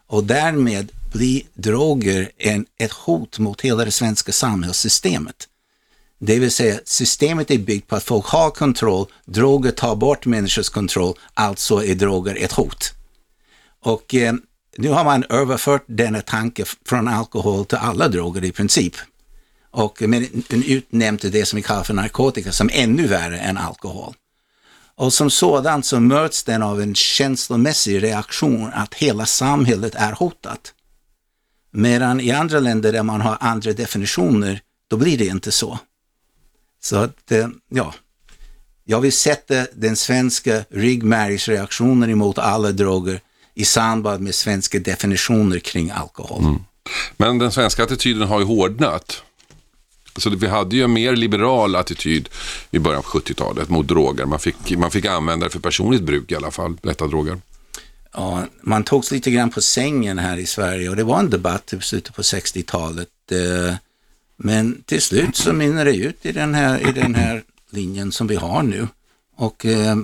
Och 0.08 0.24
därmed 0.24 0.92
blir 1.12 1.42
droger 1.54 2.30
en, 2.38 2.66
ett 2.78 2.92
hot 2.92 3.38
mot 3.38 3.60
hela 3.60 3.84
det 3.84 3.90
svenska 3.90 4.32
samhällssystemet. 4.32 5.48
Det 6.18 6.38
vill 6.38 6.50
säga 6.50 6.80
systemet 6.84 7.50
är 7.50 7.58
byggt 7.58 7.88
på 7.88 7.96
att 7.96 8.04
folk 8.04 8.26
har 8.26 8.50
kontroll, 8.50 9.06
droger 9.24 9.70
tar 9.70 9.96
bort 9.96 10.26
människors 10.26 10.68
kontroll, 10.68 11.14
alltså 11.34 11.84
är 11.84 11.94
droger 11.94 12.36
ett 12.36 12.52
hot. 12.52 12.94
Och 13.82 14.14
eh, 14.14 14.34
nu 14.76 14.88
har 14.88 15.04
man 15.04 15.24
överfört 15.28 15.84
denna 15.86 16.20
tanke 16.20 16.64
från 16.86 17.08
alkohol 17.08 17.64
till 17.64 17.78
alla 17.78 18.08
droger 18.08 18.44
i 18.44 18.52
princip. 18.52 18.94
Och 19.70 20.02
men 20.06 20.44
utnämnt 20.50 21.32
det 21.32 21.46
som 21.46 21.56
vi 21.56 21.62
kallar 21.62 21.82
för 21.82 21.94
narkotika 21.94 22.52
som 22.52 22.70
ännu 22.72 23.06
värre 23.06 23.38
än 23.38 23.58
alkohol. 23.58 24.14
Och 24.98 25.12
som 25.12 25.30
sådant 25.30 25.86
så 25.86 26.00
möts 26.00 26.44
den 26.44 26.62
av 26.62 26.80
en 26.80 26.94
känslomässig 26.94 28.02
reaktion 28.02 28.70
att 28.74 28.94
hela 28.94 29.26
samhället 29.26 29.94
är 29.94 30.12
hotat. 30.12 30.72
Medan 31.70 32.20
i 32.20 32.30
andra 32.30 32.60
länder 32.60 32.92
där 32.92 33.02
man 33.02 33.20
har 33.20 33.36
andra 33.40 33.72
definitioner, 33.72 34.60
då 34.88 34.96
blir 34.96 35.18
det 35.18 35.26
inte 35.26 35.52
så. 35.52 35.78
Så 36.82 36.96
att, 36.96 37.32
eh, 37.32 37.48
ja, 37.68 37.94
jag 38.84 39.00
vill 39.00 39.12
sätta 39.12 39.66
den 39.74 39.96
svenska 39.96 40.64
ryggmärgsreaktionen 40.70 42.10
emot 42.10 42.38
alla 42.38 42.72
droger 42.72 43.20
i 43.54 43.64
samband 43.64 44.22
med 44.22 44.34
svenska 44.34 44.78
definitioner 44.78 45.58
kring 45.58 45.90
alkohol. 45.90 46.44
Mm. 46.44 46.60
Men 47.16 47.38
den 47.38 47.52
svenska 47.52 47.84
attityden 47.84 48.28
har 48.28 48.38
ju 48.40 48.46
hårdnat. 48.46 49.22
Så 50.20 50.30
vi 50.30 50.46
hade 50.46 50.76
ju 50.76 50.82
en 50.82 50.92
mer 50.92 51.16
liberal 51.16 51.76
attityd 51.76 52.28
i 52.70 52.78
början 52.78 52.98
av 52.98 53.04
70-talet 53.04 53.68
mot 53.68 53.88
droger. 53.88 54.24
Man 54.24 54.38
fick, 54.38 54.76
man 54.76 54.90
fick 54.90 55.04
använda 55.04 55.46
det 55.46 55.50
för 55.50 55.60
personligt 55.60 56.02
bruk 56.02 56.32
i 56.32 56.36
alla 56.36 56.50
fall, 56.50 56.76
lätta 56.82 57.06
droger. 57.06 57.40
Ja, 58.12 58.44
man 58.62 58.84
togs 58.84 59.10
lite 59.10 59.30
grann 59.30 59.50
på 59.50 59.60
sängen 59.60 60.18
här 60.18 60.36
i 60.36 60.46
Sverige 60.46 60.88
och 60.88 60.96
det 60.96 61.04
var 61.04 61.18
en 61.18 61.30
debatt 61.30 61.72
i 61.72 61.80
slutet 61.80 62.14
på 62.14 62.22
60-talet. 62.22 63.08
Eh, 63.30 63.74
men 64.36 64.82
till 64.82 65.02
slut 65.02 65.36
så 65.36 65.52
mynnar 65.52 65.84
det 65.84 65.96
ut 65.96 66.26
i 66.26 66.32
den 66.32 66.54
här, 66.54 66.88
i 66.88 66.92
den 66.92 67.14
här 67.14 67.42
linjen 67.70 68.12
som 68.12 68.26
vi 68.26 68.36
har 68.36 68.62
nu. 68.62 68.88
Och 69.36 69.66
eh, 69.66 69.96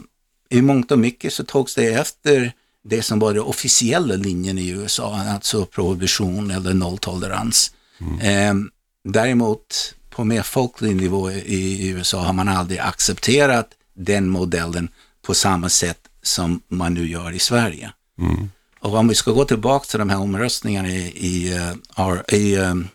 i 0.50 0.62
mångt 0.62 0.92
och 0.92 0.98
mycket 0.98 1.32
så 1.32 1.44
togs 1.44 1.74
det 1.74 1.86
efter 1.86 2.52
det 2.84 3.02
som 3.02 3.18
var 3.18 3.32
den 3.32 3.42
officiella 3.42 4.14
linjen 4.14 4.58
i 4.58 4.68
USA, 4.68 5.16
alltså 5.16 5.66
prohibition 5.66 6.50
eller 6.50 6.74
nolltolerans. 6.74 7.74
Mm. 8.00 8.20
Eh, 8.20 8.70
däremot 9.12 9.94
på 10.14 10.24
mer 10.24 10.42
folklig 10.42 10.96
nivå 10.96 11.30
i 11.30 11.88
USA 11.88 12.22
har 12.22 12.32
man 12.32 12.48
aldrig 12.48 12.78
accepterat 12.78 13.68
den 13.94 14.28
modellen 14.28 14.88
på 15.26 15.34
samma 15.34 15.68
sätt 15.68 15.98
som 16.22 16.60
man 16.68 16.94
nu 16.94 17.08
gör 17.08 17.32
i 17.32 17.38
Sverige. 17.38 17.92
Mm. 18.18 18.50
Och 18.80 18.94
om 18.94 19.08
vi 19.08 19.14
ska 19.14 19.32
gå 19.32 19.44
tillbaka 19.44 19.84
till 19.84 19.98
de 19.98 20.10
här 20.10 20.18
omröstningarna 20.18 20.88
i, 20.88 21.26
i, 21.26 21.58
uh, 21.98 22.20
i 22.28 22.56
um, 22.56 22.88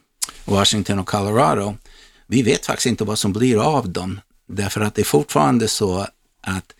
Washington 0.46 1.00
och 1.00 1.08
Colorado, 1.08 1.76
vi 2.28 2.44
vet 2.44 2.66
faktiskt 2.66 2.86
inte 2.86 3.04
vad 3.04 3.20
som 3.20 3.34
blir 3.34 3.78
av 3.78 3.90
dem, 3.90 4.22
därför 4.48 4.82
att 4.82 4.96
det 4.96 5.02
är 5.02 5.06
fortfarande 5.06 5.68
så 5.68 6.08
att 6.42 6.74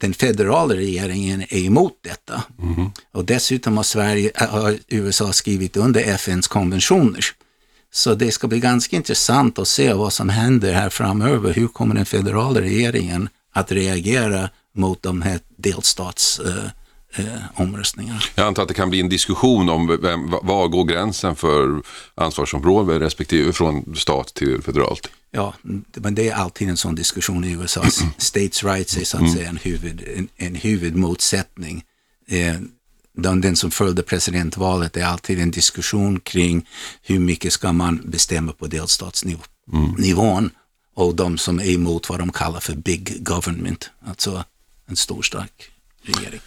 den 0.00 0.14
federala 0.14 0.74
regeringen 0.74 1.42
är 1.42 1.58
emot 1.58 1.98
detta. 2.02 2.42
Mm. 2.62 2.90
Och 3.12 3.24
dessutom 3.24 3.76
har, 3.76 3.84
Sverige, 3.84 4.30
har 4.34 4.78
USA 4.88 5.32
skrivit 5.32 5.76
under 5.76 6.00
FNs 6.00 6.48
konventioner. 6.48 7.24
Så 7.92 8.14
det 8.14 8.32
ska 8.32 8.48
bli 8.48 8.60
ganska 8.60 8.96
intressant 8.96 9.58
att 9.58 9.68
se 9.68 9.92
vad 9.92 10.12
som 10.12 10.28
händer 10.28 10.72
här 10.72 10.90
framöver. 10.90 11.54
Hur 11.54 11.68
kommer 11.68 11.94
den 11.94 12.06
federala 12.06 12.60
regeringen 12.60 13.28
att 13.52 13.72
reagera 13.72 14.50
mot 14.74 15.02
de 15.02 15.22
här 15.22 15.40
delstatsomröstningarna? 15.56 18.18
Eh, 18.18 18.24
Jag 18.34 18.46
antar 18.46 18.62
att 18.62 18.68
det 18.68 18.74
kan 18.74 18.90
bli 18.90 19.00
en 19.00 19.08
diskussion 19.08 19.68
om 19.68 19.98
vem, 20.02 20.30
var 20.42 20.68
går 20.68 20.84
gränsen 20.84 21.36
för 21.36 21.82
ansvarsområde 22.14 23.00
respektive 23.00 23.52
från 23.52 23.96
stat 23.96 24.34
till 24.34 24.62
federalt? 24.62 25.10
Ja, 25.30 25.54
men 25.94 26.14
det 26.14 26.28
är 26.28 26.34
alltid 26.34 26.68
en 26.68 26.76
sån 26.76 26.94
diskussion 26.94 27.44
i 27.44 27.52
USA. 27.52 27.84
States 28.18 28.64
rights 28.64 28.96
är 28.96 29.04
så 29.04 29.16
att 29.16 29.20
mm. 29.20 29.34
säga 29.34 29.48
en, 29.48 29.56
huvud, 29.56 30.08
en, 30.16 30.28
en 30.36 30.54
huvudmotsättning. 30.54 31.84
Den, 33.22 33.40
den 33.40 33.56
som 33.56 33.70
följde 33.70 34.02
presidentvalet 34.02 34.96
är 34.96 35.04
alltid 35.04 35.40
en 35.40 35.50
diskussion 35.50 36.20
kring 36.20 36.68
hur 37.02 37.18
mycket 37.18 37.52
ska 37.52 37.72
man 37.72 38.00
bestämma 38.04 38.52
på 38.52 38.66
delstatsnivån 38.66 40.38
mm. 40.38 40.50
och 40.94 41.14
de 41.14 41.38
som 41.38 41.58
är 41.58 41.70
emot 41.70 42.08
vad 42.08 42.18
de 42.18 42.32
kallar 42.32 42.60
för 42.60 42.74
big 42.74 43.24
government, 43.24 43.90
alltså 44.06 44.44
en 44.86 44.96
stor 44.96 45.22
stark 45.22 45.70
regering. 46.02 46.40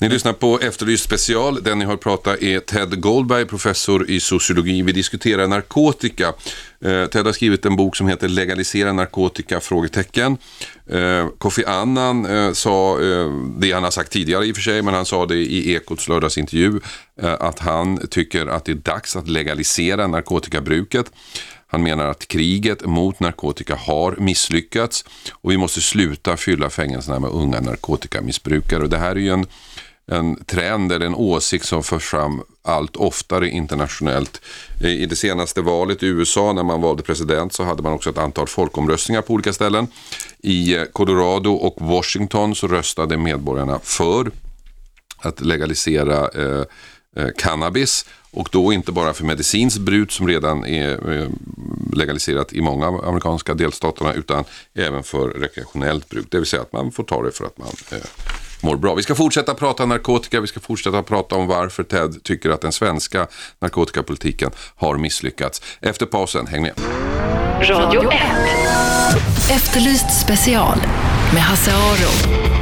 Ni 0.00 0.08
lyssnar 0.08 0.32
på 0.32 0.60
Efterlyst 0.60 1.04
special. 1.04 1.62
Den 1.62 1.78
ni 1.78 1.84
har 1.84 1.96
pratat 1.96 2.42
är 2.42 2.60
Ted 2.60 3.00
Goldberg, 3.00 3.46
professor 3.46 4.10
i 4.10 4.20
sociologi. 4.20 4.82
Vi 4.82 4.92
diskuterar 4.92 5.46
narkotika. 5.46 6.28
Eh, 6.84 7.06
Ted 7.06 7.26
har 7.26 7.32
skrivit 7.32 7.66
en 7.66 7.76
bok 7.76 7.96
som 7.96 8.08
heter 8.08 8.28
Legalisera 8.28 8.92
narkotika? 8.92 9.60
frågetecken. 9.60 10.36
Eh, 10.86 11.28
Kofi 11.38 11.64
Annan 11.64 12.26
eh, 12.26 12.52
sa 12.52 12.98
det 13.58 13.72
han 13.72 13.84
har 13.84 13.90
sagt 13.90 14.12
tidigare 14.12 14.46
i 14.46 14.52
och 14.52 14.56
för 14.56 14.62
sig, 14.62 14.82
men 14.82 14.94
han 14.94 15.06
sa 15.06 15.26
det 15.26 15.36
i 15.36 15.74
Ekots 15.74 16.08
lördagsintervju 16.08 16.80
att 17.40 17.58
han 17.58 18.08
tycker 18.10 18.46
att 18.46 18.64
det 18.64 18.72
är 18.72 18.76
dags 18.76 19.16
att 19.16 19.28
legalisera 19.28 20.06
narkotikabruket. 20.06 21.12
Han 21.66 21.82
menar 21.82 22.06
att 22.06 22.28
kriget 22.28 22.84
mot 22.84 23.20
narkotika 23.20 23.74
har 23.74 24.16
misslyckats 24.18 25.04
och 25.32 25.50
vi 25.50 25.56
måste 25.56 25.80
sluta 25.80 26.36
fylla 26.36 26.70
fängelserna 26.70 27.20
med 27.20 27.30
unga 27.30 27.60
narkotikamissbrukare. 27.60 28.82
Och 28.82 28.88
det 28.88 28.98
här 28.98 29.10
är 29.10 29.20
ju 29.20 29.28
en 29.28 29.46
en 30.08 30.44
trend 30.44 30.92
eller 30.92 31.06
en 31.06 31.14
åsikt 31.14 31.64
som 31.64 31.82
förs 31.82 32.04
fram 32.04 32.42
allt 32.62 32.96
oftare 32.96 33.48
internationellt. 33.48 34.40
I 34.80 35.06
det 35.06 35.16
senaste 35.16 35.60
valet 35.60 36.02
i 36.02 36.06
USA 36.06 36.52
när 36.52 36.62
man 36.62 36.80
valde 36.80 37.02
president 37.02 37.52
så 37.52 37.64
hade 37.64 37.82
man 37.82 37.92
också 37.92 38.10
ett 38.10 38.18
antal 38.18 38.46
folkomröstningar 38.46 39.22
på 39.22 39.32
olika 39.32 39.52
ställen. 39.52 39.86
I 40.38 40.76
eh, 40.76 40.84
Colorado 40.84 41.50
och 41.52 41.86
Washington 41.86 42.54
så 42.54 42.68
röstade 42.68 43.16
medborgarna 43.16 43.78
för 43.82 44.30
att 45.18 45.40
legalisera 45.40 46.28
eh, 46.28 46.64
eh, 47.16 47.28
cannabis 47.36 48.06
och 48.30 48.48
då 48.52 48.72
inte 48.72 48.92
bara 48.92 49.14
för 49.14 49.24
medicinskt 49.24 49.80
bruk 49.80 50.12
som 50.12 50.28
redan 50.28 50.64
är 50.64 51.12
eh, 51.12 51.28
legaliserat 51.92 52.52
i 52.52 52.60
många 52.60 52.86
amerikanska 52.86 53.54
delstaterna 53.54 54.12
utan 54.12 54.44
även 54.74 55.02
för 55.02 55.28
rekreationellt 55.28 56.08
bruk. 56.08 56.26
Det 56.30 56.38
vill 56.38 56.46
säga 56.46 56.62
att 56.62 56.72
man 56.72 56.92
får 56.92 57.04
ta 57.04 57.22
det 57.22 57.32
för 57.32 57.44
att 57.44 57.58
man 57.58 57.72
eh, 57.92 57.98
mår 58.60 58.76
bra. 58.76 58.94
Vi 58.94 59.02
ska 59.02 59.14
fortsätta 59.14 59.54
prata 59.54 59.86
narkotika, 59.86 60.40
vi 60.40 60.46
ska 60.46 60.60
fortsätta 60.60 61.02
prata 61.02 61.34
om 61.34 61.46
varför 61.46 61.82
Ted 61.82 62.22
tycker 62.22 62.50
att 62.50 62.60
den 62.60 62.72
svenska 62.72 63.26
narkotikapolitiken 63.58 64.50
har 64.76 64.98
misslyckats. 64.98 65.62
Efter 65.80 66.06
pausen, 66.06 66.46
häng 66.46 66.62
med. 66.62 66.72
Radio 67.62 68.10
1. 68.12 68.20
Efterlyst 69.50 70.20
special 70.20 70.78
med 71.34 71.42
Hasse 71.42 71.70
Aro. 71.74 72.57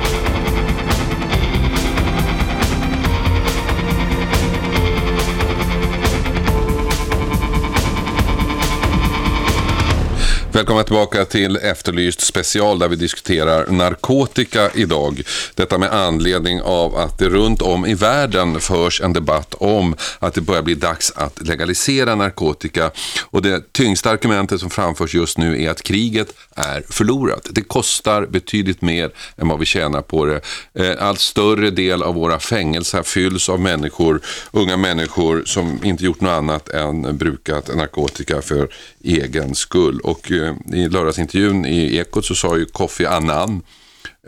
Välkomna 10.56 10.82
tillbaka 10.82 11.24
till 11.24 11.56
Efterlyst 11.56 12.20
special 12.20 12.78
där 12.78 12.88
vi 12.88 12.96
diskuterar 12.96 13.66
narkotika 13.66 14.70
idag. 14.74 15.22
Detta 15.54 15.78
med 15.78 15.92
anledning 15.92 16.62
av 16.62 16.96
att 16.96 17.18
det 17.18 17.28
runt 17.28 17.62
om 17.62 17.86
i 17.86 17.94
världen 17.94 18.60
förs 18.60 19.00
en 19.00 19.12
debatt 19.12 19.54
om 19.54 19.96
att 20.18 20.34
det 20.34 20.40
börjar 20.40 20.62
bli 20.62 20.74
dags 20.74 21.12
att 21.16 21.48
legalisera 21.48 22.14
narkotika. 22.14 22.90
Och 23.30 23.42
det 23.42 23.72
tyngsta 23.72 24.10
argumentet 24.10 24.60
som 24.60 24.70
framförs 24.70 25.14
just 25.14 25.38
nu 25.38 25.62
är 25.62 25.70
att 25.70 25.82
kriget 25.82 26.28
är 26.54 26.84
förlorat. 26.88 27.48
Det 27.50 27.62
kostar 27.62 28.26
betydligt 28.26 28.82
mer 28.82 29.10
än 29.36 29.48
vad 29.48 29.58
vi 29.58 29.66
tjänar 29.66 30.02
på 30.02 30.24
det. 30.24 30.40
Eh, 30.74 31.06
allt 31.06 31.20
större 31.20 31.70
del 31.70 32.02
av 32.02 32.14
våra 32.14 32.38
fängelser 32.38 33.02
fylls 33.02 33.48
av 33.48 33.60
människor, 33.60 34.20
unga 34.50 34.76
människor 34.76 35.42
som 35.46 35.84
inte 35.84 36.04
gjort 36.04 36.20
något 36.20 36.32
annat 36.32 36.68
än 36.68 37.16
brukat 37.16 37.76
narkotika 37.76 38.42
för 38.42 38.68
egen 39.06 39.54
skull. 39.54 40.00
Och 40.00 40.32
eh, 40.32 40.54
i 40.72 40.88
lördagsintervjun 40.88 41.66
i 41.66 41.96
Ekot 41.96 42.24
så 42.24 42.34
sa 42.34 42.56
ju 42.56 42.64
Kofi 42.64 43.06
Annan 43.06 43.62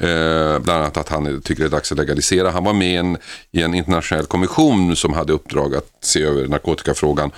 Eh, 0.01 0.59
bland 0.59 0.83
annat 0.83 0.97
att 0.97 1.09
han 1.09 1.43
tycker 1.43 1.63
det 1.63 1.69
är 1.69 1.71
dags 1.71 1.93
att 1.93 1.99
legalisera. 1.99 2.51
Han 2.51 2.65
var 2.65 2.73
med 2.73 2.93
i 2.93 2.97
en, 2.97 3.19
i 3.51 3.63
en 3.63 3.75
internationell 3.75 4.27
kommission 4.27 4.97
som 4.97 5.13
hade 5.13 5.33
uppdrag 5.33 5.75
att 5.75 5.91
se 6.01 6.23
över 6.23 6.49
narkotikafrågan. 6.49 7.31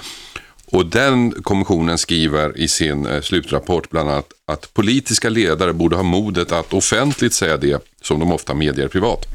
Och 0.72 0.86
den 0.86 1.30
kommissionen 1.30 1.98
skriver 1.98 2.58
i 2.58 2.68
sin 2.68 3.06
eh, 3.06 3.20
slutrapport 3.20 3.90
bland 3.90 4.10
annat 4.10 4.32
att 4.46 4.74
politiska 4.74 5.28
ledare 5.28 5.72
borde 5.72 5.96
ha 5.96 6.02
modet 6.02 6.52
att 6.52 6.72
offentligt 6.72 7.34
säga 7.34 7.56
det 7.56 7.84
som 8.02 8.20
de 8.20 8.32
ofta 8.32 8.54
medger 8.54 8.88
privat. 8.88 9.26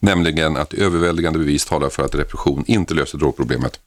Nämligen 0.00 0.56
att 0.56 0.74
överväldigande 0.74 1.38
bevis 1.38 1.64
talar 1.64 1.88
för 1.88 2.04
att 2.04 2.14
repression 2.14 2.64
inte 2.66 2.94
löser 2.94 3.18
drogproblemet 3.18 3.80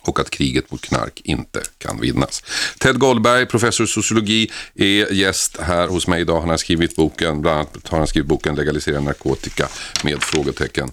och 0.00 0.20
att 0.20 0.30
kriget 0.30 0.70
mot 0.70 0.80
knark 0.80 1.20
inte 1.24 1.62
kan 1.78 2.00
vinnas. 2.00 2.42
Ted 2.78 2.98
Goldberg, 2.98 3.46
professor 3.46 3.84
i 3.84 3.88
sociologi, 3.88 4.50
är 4.74 5.12
gäst 5.12 5.56
här 5.60 5.88
hos 5.88 6.06
mig 6.06 6.20
idag. 6.20 6.40
Han 6.40 6.50
har 6.50 6.56
skrivit 6.56 6.96
boken, 6.96 7.40
bland 7.40 7.58
annat 7.58 7.88
har 7.88 7.98
han 7.98 8.06
skrivit 8.06 8.28
boken 8.28 8.54
Legalisera 8.54 9.00
narkotika 9.00 9.68
med 10.04 10.22
frågetecken. 10.22 10.90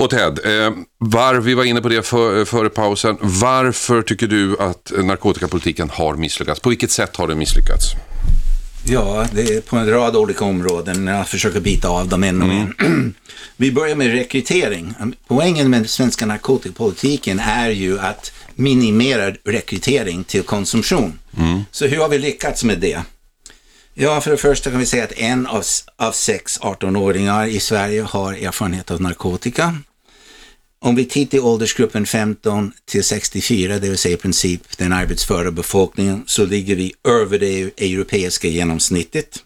Och 0.00 0.10
Ted, 0.10 0.38
eh, 0.44 0.72
var, 0.98 1.34
vi 1.34 1.54
var 1.54 1.64
inne 1.64 1.80
på 1.80 1.88
det 1.88 2.06
för, 2.06 2.44
före 2.44 2.68
pausen. 2.68 3.16
Varför 3.20 4.02
tycker 4.02 4.26
du 4.26 4.56
att 4.58 4.92
narkotikapolitiken 4.96 5.90
har 5.90 6.16
misslyckats? 6.16 6.60
På 6.60 6.68
vilket 6.68 6.90
sätt 6.90 7.16
har 7.16 7.28
den 7.28 7.38
misslyckats? 7.38 7.84
Ja, 8.84 9.26
det 9.32 9.42
är 9.42 9.60
på 9.60 9.76
en 9.76 9.90
rad 9.90 10.16
olika 10.16 10.44
områden. 10.44 11.06
Jag 11.06 11.28
försöker 11.28 11.60
bita 11.60 11.88
av 11.88 12.08
dem 12.08 12.24
en 12.24 12.42
och 12.42 12.48
en. 12.48 13.14
Vi 13.56 13.72
börjar 13.72 13.96
med 13.96 14.12
rekrytering. 14.12 14.94
Poängen 15.28 15.70
med 15.70 15.80
den 15.80 15.88
svenska 15.88 16.26
narkotikapolitiken 16.26 17.38
är 17.40 17.70
ju 17.70 17.98
att 17.98 18.32
minimera 18.54 19.30
rekrytering 19.44 20.24
till 20.24 20.42
konsumtion. 20.42 21.18
Mm. 21.38 21.60
Så 21.70 21.86
hur 21.86 21.96
har 21.96 22.08
vi 22.08 22.18
lyckats 22.18 22.64
med 22.64 22.78
det? 22.78 23.02
Ja, 23.94 24.20
för 24.20 24.30
det 24.30 24.36
första 24.36 24.70
kan 24.70 24.78
vi 24.78 24.86
säga 24.86 25.04
att 25.04 25.12
en 25.12 25.46
av, 25.46 25.64
av 25.96 26.12
sex 26.12 26.60
18-åringar 26.60 27.46
i 27.46 27.60
Sverige 27.60 28.02
har 28.02 28.32
erfarenhet 28.32 28.90
av 28.90 29.00
narkotika. 29.00 29.76
Om 30.82 30.94
vi 30.94 31.04
tittar 31.04 31.38
i 31.38 31.40
åldersgruppen 31.40 32.06
15 32.06 32.72
till 32.84 33.04
64, 33.04 33.78
det 33.78 33.88
vill 33.88 33.98
säga 33.98 34.14
i 34.14 34.16
princip 34.16 34.78
den 34.78 34.92
arbetsföra 34.92 35.50
befolkningen, 35.50 36.24
så 36.26 36.44
ligger 36.44 36.76
vi 36.76 36.92
över 37.08 37.38
det 37.38 37.60
europeiska 37.60 38.48
genomsnittet. 38.48 39.38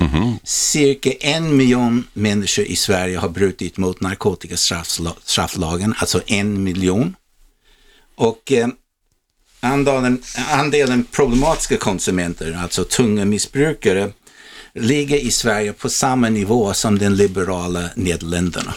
Mm 0.00 0.12
-hmm. 0.12 0.38
Cirka 0.44 1.10
en 1.10 1.56
miljon 1.56 2.04
människor 2.12 2.64
i 2.64 2.76
Sverige 2.76 3.18
har 3.18 3.28
brutit 3.28 3.76
mot 3.76 4.00
narkotikastrafflagen, 4.00 5.94
alltså 5.98 6.22
en 6.26 6.62
miljon. 6.62 7.16
Och 8.14 8.52
eh, 8.52 8.68
andelen, 9.60 10.22
andelen 10.50 11.04
problematiska 11.04 11.76
konsumenter, 11.76 12.58
alltså 12.62 12.84
tunga 12.84 13.24
missbrukare, 13.24 14.12
ligger 14.74 15.16
i 15.16 15.30
Sverige 15.30 15.72
på 15.72 15.88
samma 15.88 16.28
nivå 16.28 16.74
som 16.74 16.98
den 16.98 17.16
liberala 17.16 17.90
Nederländerna. 17.96 18.74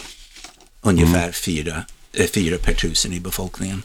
Ungefär 0.84 1.22
mm. 1.22 1.32
fyra, 1.32 1.84
eh, 2.12 2.26
fyra 2.26 2.58
per 2.58 2.74
tusen 2.74 3.12
i 3.12 3.20
befolkningen. 3.20 3.82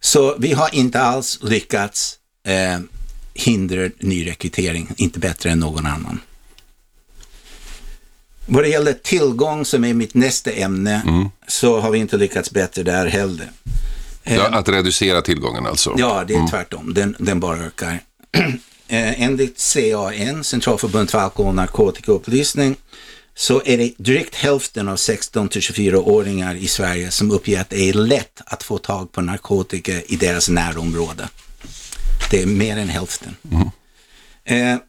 Så 0.00 0.36
vi 0.38 0.52
har 0.52 0.74
inte 0.74 1.00
alls 1.00 1.38
lyckats 1.42 2.18
eh, 2.46 2.80
hindra 3.34 3.90
nyrekrytering, 3.98 4.92
inte 4.96 5.18
bättre 5.18 5.50
än 5.50 5.58
någon 5.58 5.86
annan. 5.86 6.20
Vad 8.46 8.64
det 8.64 8.68
gäller 8.68 8.92
tillgång, 8.92 9.64
som 9.64 9.84
är 9.84 9.94
mitt 9.94 10.14
nästa 10.14 10.52
ämne, 10.52 11.02
mm. 11.06 11.28
så 11.48 11.80
har 11.80 11.90
vi 11.90 11.98
inte 11.98 12.16
lyckats 12.16 12.50
bättre 12.50 12.82
där 12.82 13.06
heller. 13.06 13.50
Ja, 14.22 14.46
att 14.46 14.68
reducera 14.68 15.22
tillgången 15.22 15.66
alltså? 15.66 15.94
Ja, 15.98 16.24
det 16.26 16.34
är 16.34 16.38
mm. 16.38 16.50
tvärtom. 16.50 16.94
Den, 16.94 17.16
den 17.18 17.40
bara 17.40 17.58
ökar. 17.58 18.00
Eh, 18.88 19.22
enligt 19.22 19.72
CAN, 19.72 20.44
Centralförbundet 20.44 21.10
för 21.10 21.18
alkohol 21.18 21.48
och 21.48 21.54
narkotikaupplysning, 21.54 22.76
så 23.34 23.62
är 23.64 23.78
det 23.78 23.94
drygt 23.96 24.34
hälften 24.34 24.88
av 24.88 24.96
16 24.96 25.48
till 25.48 25.60
24-åringar 25.60 26.54
i 26.54 26.66
Sverige 26.66 27.10
som 27.10 27.30
uppger 27.30 27.60
att 27.60 27.70
det 27.70 27.88
är 27.88 27.94
lätt 27.94 28.40
att 28.46 28.62
få 28.62 28.78
tag 28.78 29.12
på 29.12 29.20
narkotika 29.20 30.02
i 30.02 30.16
deras 30.16 30.48
närområde. 30.48 31.28
Det 32.30 32.42
är 32.42 32.46
mer 32.46 32.76
än 32.76 32.88
hälften. 32.88 33.36
Mm. 33.50 33.68
Eh, 34.44 34.80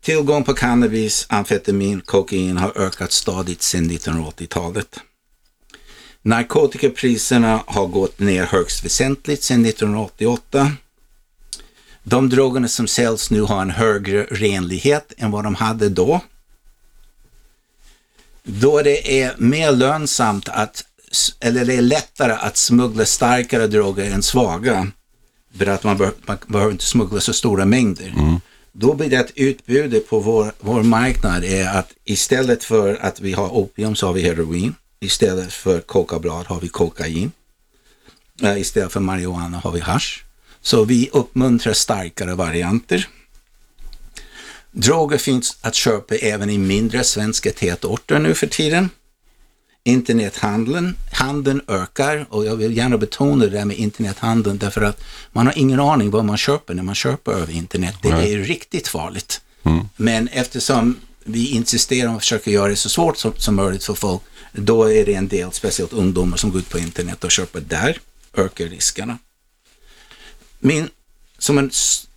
tillgång 0.00 0.44
på 0.44 0.54
cannabis, 0.54 1.26
amfetamin, 1.28 2.00
kokain 2.00 2.56
har 2.56 2.78
ökat 2.78 3.12
stadigt 3.12 3.62
sedan 3.62 3.90
1980-talet. 3.90 5.00
Narkotikapriserna 6.22 7.62
har 7.66 7.86
gått 7.86 8.18
ner 8.18 8.46
högst 8.46 8.84
väsentligt 8.84 9.42
sedan 9.42 9.66
1988. 9.66 10.72
De 12.02 12.28
drogerna 12.28 12.68
som 12.68 12.86
säljs 12.86 13.30
nu 13.30 13.40
har 13.40 13.62
en 13.62 13.70
högre 13.70 14.24
renlighet 14.24 15.12
än 15.16 15.30
vad 15.30 15.44
de 15.44 15.54
hade 15.54 15.88
då. 15.88 16.20
Då 18.48 18.82
det 18.82 19.22
är 19.22 19.34
mer 19.38 19.72
lönsamt 19.72 20.48
att, 20.48 20.84
eller 21.40 21.64
det 21.64 21.74
är 21.74 21.82
lättare 21.82 22.32
att 22.32 22.56
smuggla 22.56 23.04
starkare 23.04 23.66
droger 23.66 24.10
än 24.10 24.22
svaga, 24.22 24.86
för 25.58 25.66
att 25.66 25.84
man, 25.84 25.96
bör, 25.96 26.12
man 26.26 26.38
behöver 26.46 26.72
inte 26.72 26.84
smuggla 26.84 27.20
så 27.20 27.32
stora 27.32 27.64
mängder. 27.64 28.14
Mm. 28.18 28.40
Då 28.72 28.94
blir 28.94 29.10
det 29.10 29.16
att 29.16 29.30
utbudet 29.34 30.08
på 30.08 30.20
vår, 30.20 30.52
vår 30.60 30.82
marknad 30.82 31.44
är 31.44 31.78
att 31.78 31.92
istället 32.04 32.64
för 32.64 32.94
att 32.94 33.20
vi 33.20 33.32
har 33.32 33.48
opium 33.56 33.96
så 33.96 34.06
har 34.06 34.12
vi 34.12 34.22
heroin. 34.22 34.74
Istället 35.00 35.52
för 35.52 35.80
kokablad 35.80 36.46
har 36.46 36.60
vi 36.60 36.68
kokain. 36.68 37.32
Eh, 38.42 38.60
istället 38.60 38.92
för 38.92 39.00
marijuana 39.00 39.58
har 39.58 39.72
vi 39.72 39.80
hash. 39.80 40.22
Så 40.60 40.84
vi 40.84 41.08
uppmuntrar 41.12 41.72
starkare 41.72 42.34
varianter. 42.34 43.08
Droger 44.78 45.18
finns 45.18 45.56
att 45.60 45.74
köpa 45.74 46.14
även 46.14 46.50
i 46.50 46.58
mindre 46.58 47.04
svenska 47.04 47.52
tätorter 47.52 48.18
nu 48.18 48.34
för 48.34 48.46
tiden. 48.46 48.90
Internethandeln 49.84 50.96
handeln 51.12 51.60
ökar 51.68 52.26
och 52.30 52.44
jag 52.44 52.56
vill 52.56 52.76
gärna 52.76 52.98
betona 52.98 53.44
det 53.44 53.50
där 53.50 53.64
med 53.64 53.76
internethandeln 53.76 54.58
därför 54.58 54.82
att 54.82 55.00
man 55.32 55.46
har 55.46 55.58
ingen 55.58 55.80
aning 55.80 56.10
vad 56.10 56.24
man 56.24 56.36
köper 56.36 56.74
när 56.74 56.82
man 56.82 56.94
köper 56.94 57.32
över 57.32 57.52
internet. 57.52 57.94
Det 58.02 58.08
är 58.08 58.38
riktigt 58.38 58.88
farligt. 58.88 59.40
Mm. 59.62 59.88
Men 59.96 60.28
eftersom 60.28 60.96
vi 61.24 61.50
insisterar 61.50 62.14
och 62.14 62.20
försöker 62.20 62.50
göra 62.50 62.68
det 62.68 62.76
så 62.76 62.88
svårt 62.88 63.16
som, 63.16 63.32
som 63.36 63.54
möjligt 63.54 63.84
för 63.84 63.94
folk 63.94 64.22
då 64.52 64.92
är 64.92 65.06
det 65.06 65.14
en 65.14 65.28
del, 65.28 65.52
speciellt 65.52 65.92
ungdomar 65.92 66.36
som 66.36 66.50
går 66.50 66.60
ut 66.60 66.70
på 66.70 66.78
internet 66.78 67.24
och 67.24 67.30
köper 67.30 67.60
där, 67.60 67.98
ökar 68.34 68.64
riskerna. 68.64 69.18
Min, 70.58 70.88
som 71.38 71.58
en, 71.58 71.70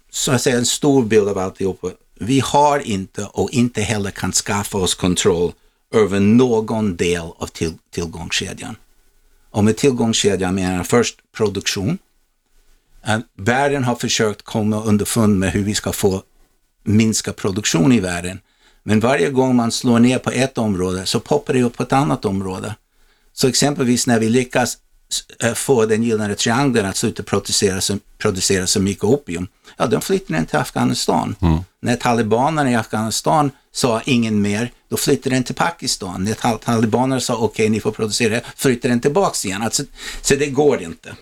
så 0.10 0.32
att 0.32 0.42
säga, 0.42 0.58
en 0.58 0.66
stor 0.66 1.04
bild 1.04 1.28
av 1.28 1.38
alltihopa, 1.38 1.92
vi 2.20 2.40
har 2.40 2.80
inte 2.80 3.26
och 3.26 3.52
inte 3.52 3.82
heller 3.82 4.12
kan 4.12 4.32
skaffa 4.32 4.78
oss 4.78 4.96
kontroll 4.96 5.52
över 5.94 6.20
någon 6.20 6.96
del 6.96 7.22
av 7.22 7.48
till, 7.48 7.74
tillgångskedjan. 7.92 8.76
Och 9.52 9.64
med 9.64 9.78
tillgångskedjan 9.78 10.56
menar 10.56 10.78
jag 10.78 10.88
först 10.88 11.20
produktion. 11.38 11.98
Eh, 13.08 13.20
världen 13.36 13.84
har 13.84 13.96
försökt 13.96 14.42
komma 14.42 14.84
underfund 14.84 15.40
med 15.40 15.52
hur 15.52 15.64
vi 15.64 15.76
ska 15.76 15.92
få 15.92 16.24
minska 16.84 17.34
produktion 17.34 17.92
i 17.92 18.00
världen. 18.00 18.40
Men 18.84 19.00
varje 19.00 19.30
gång 19.30 19.56
man 19.56 19.72
slår 19.72 20.00
ner 20.00 20.20
på 20.20 20.32
ett 20.32 20.58
område 20.58 21.06
så 21.06 21.20
poppar 21.20 21.54
det 21.54 21.64
upp 21.64 21.78
på 21.78 21.84
ett 21.84 21.94
annat 21.94 22.26
område. 22.26 22.76
Så 23.34 23.48
exempelvis 23.48 24.08
när 24.08 24.20
vi 24.20 24.30
lyckas 24.30 24.78
få 25.56 25.86
den 25.86 26.04
gyllene 26.04 26.36
triangeln 26.36 26.86
att 26.86 26.98
sluta 26.98 27.24
producera 27.24 27.82
så, 27.82 27.98
producera 28.18 28.68
så 28.68 28.80
mycket 28.80 29.04
opium, 29.04 29.48
ja, 29.78 29.88
de 29.88 30.02
flyttade 30.02 30.40
den 30.40 30.46
till 30.46 30.60
Afghanistan. 30.60 31.36
Mm. 31.42 31.60
När 31.82 31.96
talibanerna 31.96 32.72
i 32.72 32.76
Afghanistan 32.76 33.52
sa 33.72 34.02
ingen 34.06 34.42
mer, 34.42 34.72
då 34.90 34.98
flyttade 34.98 35.36
den 35.36 35.44
till 35.44 35.56
Pakistan. 35.56 36.24
När 36.24 36.58
talibanerna 36.58 37.22
sa 37.22 37.34
okej, 37.34 37.46
okay, 37.46 37.70
ni 37.70 37.80
får 37.80 37.92
producera, 37.92 38.42
flyttade 38.56 38.92
den 38.94 39.02
tillbaks 39.02 39.46
igen. 39.46 39.62
Alltså, 39.62 39.84
så 40.22 40.36
det 40.36 40.48
går 40.48 40.82
inte. 40.82 41.16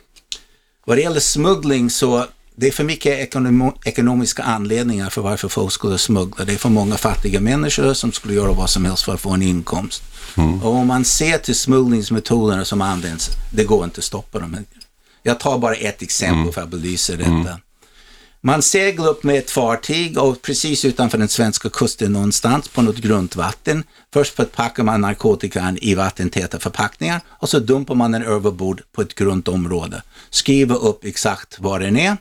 Vad 0.85 0.97
det 0.97 1.01
gäller 1.01 1.19
smuggling 1.19 1.89
så 1.89 2.25
det 2.59 2.67
är 2.67 2.71
för 2.71 2.83
mycket 2.83 3.19
ekonom 3.19 3.73
ekonomiska 3.83 4.43
anledningar 4.43 5.09
för 5.09 5.21
varför 5.21 5.47
folk 5.47 5.73
skulle 5.73 5.97
smuggla. 5.97 6.45
Det 6.45 6.53
är 6.53 6.57
för 6.57 6.69
många 6.69 6.97
fattiga 6.97 7.39
människor 7.39 7.93
som 7.93 8.11
skulle 8.11 8.33
göra 8.33 8.51
vad 8.51 8.69
som 8.69 8.85
helst 8.85 9.03
för 9.03 9.13
att 9.13 9.21
få 9.21 9.29
en 9.29 9.41
inkomst. 9.41 10.03
Mm. 10.37 10.63
Och 10.63 10.75
om 10.75 10.87
man 10.87 11.05
ser 11.05 11.37
till 11.37 11.55
smugglingsmetoderna 11.55 12.65
som 12.65 12.81
används, 12.81 13.29
det 13.53 13.63
går 13.63 13.83
inte 13.83 13.99
att 13.99 14.03
stoppa 14.03 14.39
dem. 14.39 14.57
Jag 15.23 15.39
tar 15.39 15.57
bara 15.57 15.75
ett 15.75 16.01
exempel 16.01 16.41
mm. 16.41 16.53
för 16.53 16.61
att 16.61 16.69
belysa 16.69 17.15
detta. 17.15 17.29
Mm. 17.29 17.47
Man 18.41 18.61
seglar 18.61 19.07
upp 19.07 19.23
med 19.23 19.37
ett 19.37 19.51
fartyg 19.51 20.17
och 20.17 20.41
precis 20.41 20.85
utanför 20.85 21.17
den 21.17 21.27
svenska 21.27 21.69
kusten 21.69 22.13
någonstans 22.13 22.67
på 22.67 22.81
något 22.81 22.97
grunt 22.97 23.35
vatten. 23.35 23.83
Först 24.13 24.55
packar 24.55 24.83
man 24.83 25.01
narkotikan 25.01 25.77
i 25.81 25.95
vattentäta 25.95 26.59
förpackningar 26.59 27.21
och 27.29 27.49
så 27.49 27.59
dumpar 27.59 27.95
man 27.95 28.11
den 28.11 28.23
överbord 28.23 28.81
på 28.91 29.01
ett 29.01 29.15
grunt 29.15 29.47
område. 29.47 30.01
Skriver 30.29 30.85
upp 30.85 31.05
exakt 31.05 31.59
var 31.59 31.79
den 31.79 31.97
är 31.97 32.17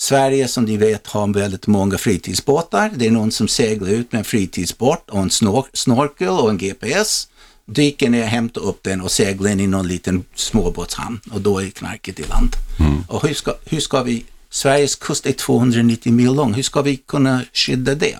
Sverige 0.00 0.48
som 0.48 0.64
ni 0.64 0.76
vet 0.76 1.06
har 1.06 1.34
väldigt 1.34 1.66
många 1.66 1.98
fritidsbåtar. 1.98 2.90
Det 2.94 3.06
är 3.06 3.10
någon 3.10 3.32
som 3.32 3.48
seglar 3.48 3.90
ut 3.90 4.12
med 4.12 4.18
en 4.18 4.24
fritidsbåt 4.24 5.10
och 5.10 5.18
en 5.18 5.30
snor 5.30 5.66
snorkel 5.72 6.28
och 6.28 6.50
en 6.50 6.58
GPS, 6.58 7.28
dyker 7.66 8.10
ner, 8.10 8.24
hämtar 8.24 8.60
upp 8.60 8.82
den 8.82 9.00
och 9.00 9.10
seglar 9.10 9.50
in 9.50 9.60
i 9.60 9.66
någon 9.66 9.88
liten 9.88 10.24
småbåtshamn 10.34 11.20
och 11.32 11.40
då 11.40 11.58
är 11.62 11.70
knarket 11.70 12.20
i 12.20 12.22
land. 12.22 12.50
Mm. 12.78 13.04
Och 13.08 13.26
hur 13.26 13.34
ska, 13.34 13.54
hur 13.64 13.80
ska 13.80 14.02
vi, 14.02 14.24
Sveriges 14.50 14.96
kust 14.96 15.26
är 15.26 15.32
290 15.32 16.12
mil 16.12 16.34
lång, 16.34 16.54
hur 16.54 16.62
ska 16.62 16.82
vi 16.82 16.96
kunna 16.96 17.44
skydda 17.52 17.94
det? 17.94 18.18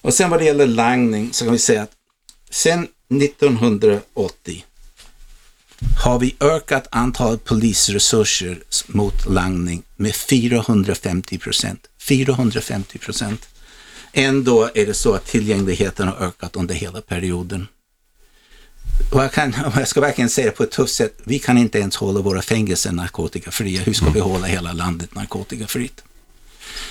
Och 0.00 0.14
sen 0.14 0.30
vad 0.30 0.40
det 0.40 0.44
gäller 0.44 0.66
langning 0.66 1.32
så 1.32 1.44
kan 1.44 1.52
vi 1.52 1.58
säga 1.58 1.82
att 1.82 1.92
sen 2.50 2.88
1980 3.22 4.64
har 6.04 6.18
vi 6.18 6.36
ökat 6.40 6.86
antalet 6.90 7.44
polisresurser 7.44 8.58
mot 8.86 9.26
langning 9.26 9.82
med 9.96 10.14
450 10.14 11.38
procent. 11.38 11.86
450 11.98 12.98
procent. 12.98 13.48
Ändå 14.12 14.70
är 14.74 14.86
det 14.86 14.94
så 14.94 15.14
att 15.14 15.26
tillgängligheten 15.26 16.08
har 16.08 16.16
ökat 16.16 16.56
under 16.56 16.74
hela 16.74 17.00
perioden. 17.00 17.66
Och 19.12 19.22
jag, 19.22 19.32
kan, 19.32 19.54
jag 19.76 19.88
ska 19.88 20.00
verkligen 20.00 20.30
säga 20.30 20.46
det 20.46 20.52
på 20.52 20.62
ett 20.62 20.70
tufft 20.70 20.94
sätt, 20.94 21.14
vi 21.24 21.38
kan 21.38 21.58
inte 21.58 21.78
ens 21.78 21.96
hålla 21.96 22.20
våra 22.20 22.42
fängelser 22.42 22.92
narkotikafria. 22.92 23.82
Hur 23.82 23.92
ska 23.92 24.10
vi 24.10 24.20
hålla 24.20 24.46
hela 24.46 24.72
landet 24.72 25.14
narkotikafritt? 25.14 26.02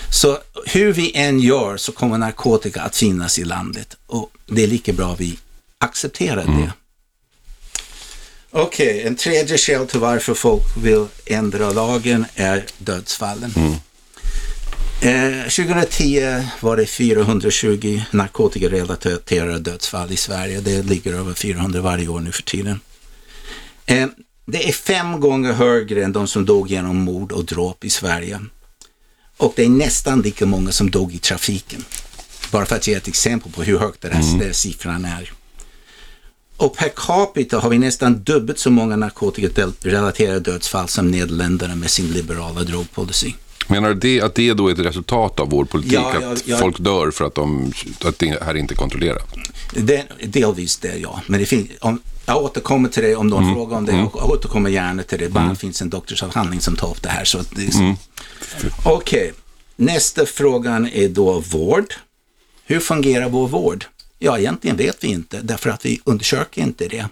Så 0.10 0.38
hur 0.66 0.94
vi 0.94 1.12
än 1.16 1.40
gör 1.40 1.78
så 1.78 1.92
kommer 1.92 2.18
narkotika 2.18 2.82
att 2.82 2.96
finnas 2.96 3.40
i 3.40 3.44
landet 3.44 3.98
och 4.06 4.32
det 4.46 4.64
är 4.64 4.68
lika 4.68 4.94
bra 4.94 5.16
vi 5.16 5.38
accepterar 5.78 6.36
det. 6.36 6.52
Mm. 6.52 6.70
Okej, 8.52 9.04
en 9.08 9.16
tredje 9.16 9.58
skäl 9.58 9.88
till 9.88 10.00
varför 10.00 10.34
folk 10.34 10.64
vill 10.78 11.06
ändra 11.26 11.72
lagen 11.72 12.26
är 12.36 12.66
dödsfallen. 12.78 13.52
Eh, 15.02 15.42
2010 15.44 16.44
var 16.60 16.78
det 16.78 16.86
420 16.86 18.02
narkotikarelaterade 18.12 19.60
dödsfall 19.60 20.12
i 20.12 20.18
Sverige. 20.18 20.62
Det 20.62 20.82
ligger 20.84 21.14
över 21.14 21.34
400 21.34 21.82
varje 21.82 22.08
år 22.08 22.20
nu 22.20 22.32
för 22.32 22.44
tiden. 22.44 22.80
Eh, 23.86 24.08
det 24.46 24.70
är 24.70 24.74
fem 24.74 25.20
gånger 25.20 25.54
högre 25.54 26.04
än 26.04 26.14
de 26.14 26.28
som 26.28 26.46
dog 26.46 26.70
genom 26.70 26.98
mord 26.98 27.32
och 27.32 27.46
dråp 27.46 27.86
i 27.86 27.90
Sverige. 27.90 28.40
Och 29.38 29.54
det 29.56 29.66
är 29.66 29.70
nästan 29.70 30.22
lika 30.22 30.46
många 30.46 30.72
som 30.72 30.92
dog 30.92 31.14
i 31.14 31.18
trafiken. 31.18 31.86
Bara 32.52 32.66
för 32.66 32.76
att 32.76 32.88
ge 32.88 32.94
ett 32.94 33.08
exempel 33.08 33.52
på 33.52 33.64
hur 33.64 33.80
högt 33.80 34.02
den 34.02 34.12
här 34.12 34.52
siffran 34.52 35.06
är. 35.06 35.32
Och 36.58 36.76
per 36.76 36.90
capita 36.96 37.60
har 37.60 37.70
vi 37.70 37.78
nästan 37.78 38.24
dubbelt 38.24 38.60
så 38.60 38.70
många 38.70 38.96
narkotikarelaterade 38.96 40.40
dödsfall 40.40 40.88
som 40.88 41.12
Nederländerna 41.12 41.76
med 41.76 41.90
sin 41.90 42.08
liberala 42.08 42.64
drogpolicy. 42.64 43.34
Menar 43.68 43.90
du 43.90 43.96
det, 43.96 44.22
att 44.22 44.36
det 44.36 44.54
då 44.54 44.68
är 44.68 44.72
ett 44.72 44.80
resultat 44.80 45.40
av 45.40 45.50
vår 45.50 45.66
politik? 45.66 45.94
Ja, 45.94 46.14
ja, 46.22 46.32
att 46.32 46.48
ja. 46.48 46.58
folk 46.58 46.80
dör 46.80 47.12
för 47.12 47.26
att, 47.26 47.36
de, 47.36 47.74
att 48.06 48.20
det 48.20 48.44
här 48.44 48.56
inte 48.56 48.74
är 48.74 48.76
kontrollerat? 48.76 49.36
Det, 49.74 50.06
delvis 50.26 50.78
det, 50.78 50.98
ja. 50.98 51.22
Men 51.28 51.40
det 51.40 51.46
finns, 51.46 51.70
om, 51.80 52.02
jag 52.26 52.44
återkommer 52.44 52.90
till 52.90 53.04
det 53.04 53.16
om 53.16 53.28
någon 53.28 53.54
frågar 53.54 53.78
om 53.78 53.86
det. 53.86 53.92
Jag 53.92 54.30
återkommer 54.30 54.70
gärna 54.70 55.04
till 55.04 55.20
det. 55.20 55.30
Bara 55.30 55.56
finns 55.56 55.82
en 55.82 55.90
doktorsavhandling 55.90 56.62
som 56.62 56.76
tar 56.76 56.92
upp 56.92 57.02
det 57.02 57.10
här. 57.10 57.26
Så 57.26 57.40
att 57.40 57.56
det 57.56 57.68
är 57.68 57.72
så. 57.72 57.96
Okej, 58.86 59.34
nästa 59.76 60.26
frågan 60.26 60.88
är 60.88 61.10
då 61.10 61.40
vård. 61.40 61.94
Hur 62.66 62.80
fungerar 62.80 63.30
vår 63.30 63.48
vård? 63.48 63.86
Ja, 64.20 64.40
egentligen 64.40 64.78
vet 64.78 65.04
vi 65.04 65.08
inte 65.08 65.42
därför 65.42 65.70
att 65.70 65.86
vi 65.86 66.02
undersöker 66.04 66.62
inte 66.62 66.88
det. 66.88 67.06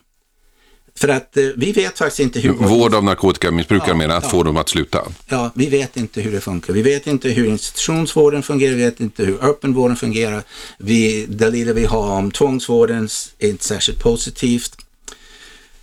För 0.98 1.08
att 1.08 1.38
eh, 1.38 1.44
vi 1.56 1.72
vet 1.72 1.98
faktiskt 1.98 2.20
inte 2.20 2.39
hur... 2.39 2.54
Vård 2.54 2.94
av 2.94 3.04
narkotikamissbrukare 3.04 3.89
Ja, 3.89 3.96
menar 3.96 4.18
att 4.18 4.24
ja. 4.24 4.30
få 4.30 4.44
dem 4.44 4.58
att 4.58 4.70
sluta? 4.70 5.02
Ja, 5.28 5.52
vi 5.56 5.70
vet 5.70 5.98
inte 5.98 6.22
hur 6.22 6.32
det 6.32 6.41
funkar. 6.41 6.74
Vi 6.74 6.82
vet 6.82 7.08
inte 7.08 7.30
hur 7.30 7.48
institutionsvården 7.48 8.44
fungerar, 8.44 8.76
vi 8.76 8.84
vet 8.84 9.00
inte 9.00 9.26
hur 9.26 9.44
öppenvården 9.44 9.98
fungerar. 9.98 10.44
Vi, 10.78 11.26
det 11.26 11.50
lilla 11.50 11.74
vi 11.74 11.86
har 11.86 12.12
om 12.12 12.32
tvångsvården 12.32 13.10
är 13.39 13.50
inte 13.50 13.63
särskilt 13.63 14.00
positivt. 14.00 14.78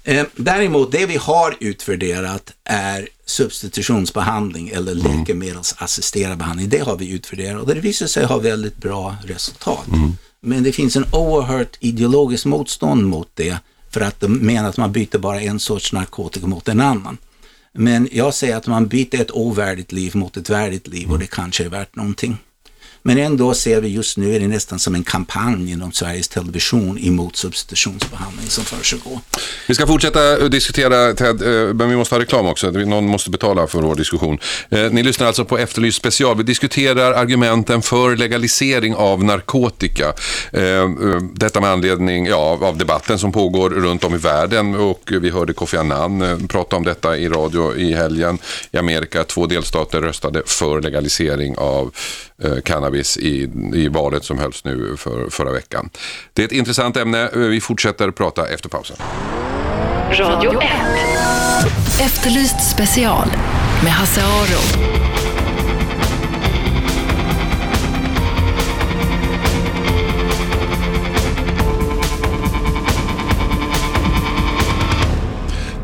Eh, 0.04 0.26
däremot, 0.36 0.92
det 0.92 1.06
vi 1.06 1.16
har 1.16 1.56
utvärderat 1.60 2.52
är 2.64 3.08
substitutionsbehandling 3.26 4.68
eller 4.68 4.94
läkemedelsassisterad 4.94 6.38
behandling. 6.38 6.68
Det 6.68 6.78
har 6.78 6.96
vi 6.96 7.10
utvärderat 7.10 7.62
och 7.62 7.74
det 7.74 7.80
visar 7.80 8.06
sig 8.06 8.24
ha 8.24 8.38
väldigt 8.38 8.76
bra 8.76 9.16
resultat. 9.24 9.86
Men 10.44 10.62
det 10.62 10.72
finns 10.72 10.96
en 10.96 11.06
oerhört 11.12 11.76
ideologiskt 11.80 12.46
motstånd 12.46 13.04
mot 13.04 13.30
det 13.34 13.58
för 13.90 14.00
att 14.00 14.20
de 14.20 14.28
menar 14.28 14.68
att 14.68 14.76
man 14.76 14.92
byter 14.92 15.18
bara 15.18 15.40
en 15.40 15.60
sorts 15.60 15.92
narkotika 15.92 16.46
mot 16.46 16.68
en 16.68 16.80
annan. 16.80 17.18
Men 17.72 18.08
jag 18.12 18.34
säger 18.34 18.56
att 18.56 18.66
man 18.66 18.88
byter 18.88 19.20
ett 19.20 19.30
ovärdigt 19.30 19.92
liv 19.92 20.16
mot 20.16 20.36
ett 20.36 20.50
värdigt 20.50 20.88
liv 20.88 21.10
och 21.10 21.18
det 21.18 21.26
kanske 21.26 21.64
är 21.64 21.68
värt 21.68 21.96
någonting. 21.96 22.36
Men 23.02 23.18
ändå 23.18 23.54
ser 23.54 23.80
vi 23.80 23.88
just 23.88 24.16
nu 24.16 24.34
är 24.34 24.40
det 24.40 24.48
nästan 24.48 24.78
som 24.78 24.94
en 24.94 25.02
kampanj 25.02 25.72
inom 25.72 25.92
Sveriges 25.92 26.28
Television 26.28 26.98
emot 26.98 27.36
substitutionsbehandling 27.36 28.46
som 28.46 28.64
försiggår. 28.64 29.20
Vi 29.68 29.74
ska 29.74 29.86
fortsätta 29.86 30.38
eh, 30.38 30.44
diskutera 30.44 31.14
Ted, 31.14 31.42
eh, 31.42 31.74
men 31.74 31.90
vi 31.90 31.96
måste 31.96 32.14
ha 32.14 32.20
reklam 32.20 32.46
också. 32.46 32.70
Någon 32.70 33.06
måste 33.06 33.30
betala 33.30 33.66
för 33.66 33.82
vår 33.82 33.94
diskussion. 33.94 34.38
Eh, 34.70 34.90
ni 34.90 35.02
lyssnar 35.02 35.26
alltså 35.26 35.44
på 35.44 35.58
Efterlyst 35.58 35.98
special. 35.98 36.36
Vi 36.36 36.42
diskuterar 36.42 37.12
argumenten 37.12 37.82
för 37.82 38.16
legalisering 38.16 38.94
av 38.94 39.24
narkotika. 39.24 40.12
Detta 41.34 41.60
med 41.60 41.70
anledning 41.70 42.26
ja, 42.26 42.58
av 42.62 42.78
debatten 42.78 43.18
som 43.18 43.32
pågår 43.32 43.70
runt 43.70 44.04
om 44.04 44.14
i 44.14 44.18
världen 44.18 44.74
och 44.74 45.12
vi 45.20 45.30
hörde 45.30 45.52
Kofi 45.52 45.76
Annan 45.76 46.48
prata 46.48 46.76
om 46.76 46.84
detta 46.84 47.16
i 47.16 47.28
radio 47.28 47.76
i 47.76 47.94
helgen. 47.94 48.38
I 48.70 48.78
Amerika, 48.78 49.24
två 49.24 49.46
delstater 49.46 50.00
röstade 50.00 50.42
för 50.46 50.80
legalisering 50.80 51.58
av 51.58 51.94
cannabis 52.64 52.91
cannabis 52.92 53.16
i, 53.16 53.50
i 53.74 53.88
valet 53.88 54.24
som 54.24 54.38
hölls 54.38 54.64
nu 54.64 54.96
för, 54.96 55.30
förra 55.30 55.52
veckan. 55.52 55.90
Det 56.32 56.42
är 56.42 56.46
ett 56.46 56.52
intressant 56.52 56.96
ämne. 56.96 57.30
Vi 57.34 57.60
fortsätter 57.60 58.10
prata 58.10 58.48
efter 58.48 58.68
pausen. 58.68 58.96
Radio 60.10 60.60
1. 60.60 60.68
Efterlyst 62.00 62.70
special 62.70 63.28
med 63.82 63.92
Hasse 63.92 64.20
Aro. 64.20 65.01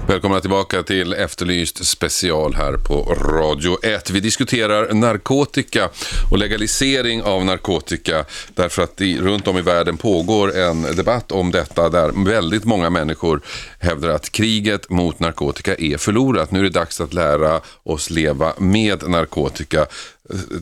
Välkomna 0.09 0.41
tillbaka 0.41 0.83
till 0.83 1.13
Efterlyst 1.13 1.87
special 1.87 2.55
här 2.55 2.73
på 2.73 3.15
Radio 3.15 3.85
1. 3.85 4.11
Vi 4.11 4.21
diskuterar 4.21 4.95
narkotika 4.95 5.89
och 6.31 6.39
legalisering 6.39 7.23
av 7.23 7.45
narkotika 7.45 8.25
därför 8.55 8.83
att 8.83 8.97
det 8.97 9.19
runt 9.19 9.49
om 9.49 9.59
i 9.59 9.63
världen 9.63 9.97
pågår 9.97 10.57
en 10.57 10.83
debatt 10.83 11.33
om 11.33 11.51
detta 11.51 11.89
där 11.89 12.25
väldigt 12.25 12.65
många 12.65 12.91
människor 12.91 13.41
hävdar 13.79 14.09
att 14.09 14.33
kriget 14.33 14.91
mot 14.91 15.21
narkotika 15.21 15.75
är 15.75 15.97
förlorat. 15.97 16.51
Nu 16.51 16.59
är 16.59 16.63
det 16.63 16.71
dags 16.71 17.01
att 17.01 17.15
lära 17.15 17.61
oss 17.83 18.11
leva 18.11 18.53
med 18.59 19.09
narkotika. 19.09 19.87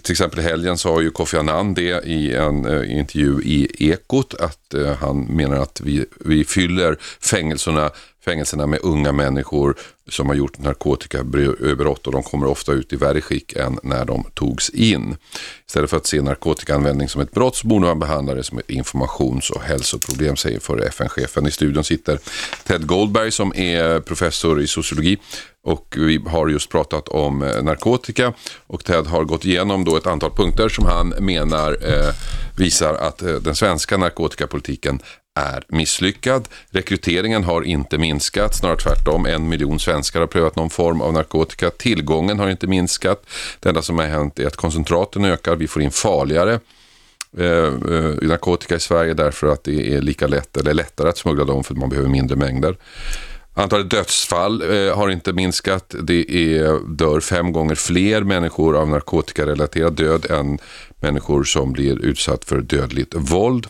Till 0.03 0.13
exempel 0.13 0.41
i 0.41 0.43
helgen 0.43 0.79
sa 0.79 1.01
ju 1.03 1.11
Kofi 1.11 1.37
Annan 1.37 1.75
det 1.75 2.05
i 2.05 2.35
en 2.35 2.67
eh, 2.67 2.99
intervju 2.99 3.41
i 3.43 3.91
Ekot 3.91 4.35
att 4.35 4.75
eh, 4.75 4.95
han 5.01 5.21
menar 5.21 5.57
att 5.57 5.81
vi, 5.85 6.07
vi 6.21 6.45
fyller 6.45 6.99
fängelserna, 7.21 7.91
fängelserna 8.29 8.67
med 8.67 8.79
unga 8.83 9.12
människor 9.12 9.77
som 10.09 10.27
har 10.27 10.35
gjort 10.35 10.59
narkotikabrott 10.59 12.07
och 12.07 12.12
de 12.12 12.23
kommer 12.23 12.47
ofta 12.47 12.73
ut 12.73 12.93
i 12.93 12.97
värre 12.97 13.21
skick 13.21 13.53
än 13.53 13.79
när 13.83 14.05
de 14.05 14.25
togs 14.35 14.71
in. 14.71 15.17
Istället 15.67 15.91
för 15.91 15.97
att 15.97 16.07
se 16.07 16.23
narkotikaanvändning 16.23 17.09
som 17.09 17.21
ett 17.21 17.31
brott 17.31 17.57
så 17.57 17.67
borde 17.67 17.87
man 17.87 17.99
behandla 17.99 18.35
det 18.35 18.45
som 18.45 18.59
ett 18.59 18.71
informations 18.71 19.51
och 19.51 19.62
hälsoproblem 19.62 20.37
säger 20.37 20.61
förre 20.61 20.87
FN-chefen. 20.87 21.47
I 21.47 21.51
studion 21.51 21.85
sitter 21.85 22.19
Ted 22.65 22.87
Goldberg 22.87 23.31
som 23.31 23.53
är 23.57 24.01
professor 24.01 24.61
i 24.61 24.67
sociologi 24.67 25.19
och 25.65 25.95
vi 25.99 26.21
har 26.27 26.49
just 26.49 26.71
pratat 26.71 27.09
om 27.09 27.43
eh, 27.43 27.62
narkotika 27.62 28.33
och 28.67 28.85
Ted 28.85 29.07
har 29.07 29.25
gått 29.25 29.45
igenom 29.45 29.85
då 29.85 29.97
ett 29.97 30.07
antal 30.07 30.31
punkter 30.31 30.69
som 30.69 30.85
han 30.85 31.09
menar 31.09 31.79
eh, 31.83 32.15
visar 32.57 32.95
att 32.95 33.23
eh, 33.23 33.35
den 33.35 33.55
svenska 33.55 33.97
narkotikapolitiken 33.97 35.01
är 35.37 35.64
misslyckad. 35.68 36.49
Rekryteringen 36.70 37.44
har 37.44 37.62
inte 37.62 37.99
minskat, 37.99 38.55
snarare 38.55 38.77
tvärtom. 38.77 39.27
En 39.27 39.49
miljon 39.49 39.79
svenskar 39.79 40.20
har 40.20 40.27
prövat 40.27 40.57
någon 40.57 40.70
form 40.70 41.01
av 41.01 41.12
narkotika. 41.12 41.70
Tillgången 41.70 42.38
har 42.38 42.49
inte 42.49 42.66
minskat. 42.66 43.27
Det 43.61 43.68
enda 43.68 43.83
som 43.83 43.99
har 43.99 44.07
hänt 44.07 44.38
är 44.38 44.46
att 44.46 44.57
koncentraten 44.57 45.25
ökar. 45.25 45.57
Vi 45.57 45.68
får 45.68 45.83
in 45.83 45.90
farligare 45.90 46.61
eh, 47.38 47.46
eh, 47.46 48.14
narkotika 48.22 48.77
i 48.77 48.81
Sverige 48.81 49.14
därför 49.14 49.46
att 49.46 49.64
det 49.64 49.94
är 49.94 50.01
lika 50.01 50.27
lätt 50.27 50.57
eller 50.57 50.75
lättare 50.75 51.09
att 51.09 51.18
smuggla 51.18 51.44
dem 51.44 51.64
för 51.64 51.75
att 51.75 51.81
man 51.81 51.88
behöver 51.88 52.09
mindre 52.09 52.37
mängder. 52.37 52.77
Antalet 53.55 53.90
dödsfall 53.90 54.62
eh, 54.62 54.96
har 54.96 55.09
inte 55.09 55.33
minskat. 55.33 55.94
Det 56.03 56.31
är, 56.31 56.96
dör 56.96 57.20
fem 57.20 57.53
gånger 57.53 57.75
fler 57.75 58.22
människor 58.22 58.77
av 58.77 58.88
narkotikarelaterad 58.88 59.92
död 59.92 60.31
än 60.31 60.59
människor 61.01 61.44
som 61.44 61.72
blir 61.72 62.05
utsatt 62.05 62.44
för 62.44 62.61
dödligt 62.61 63.14
våld. 63.14 63.66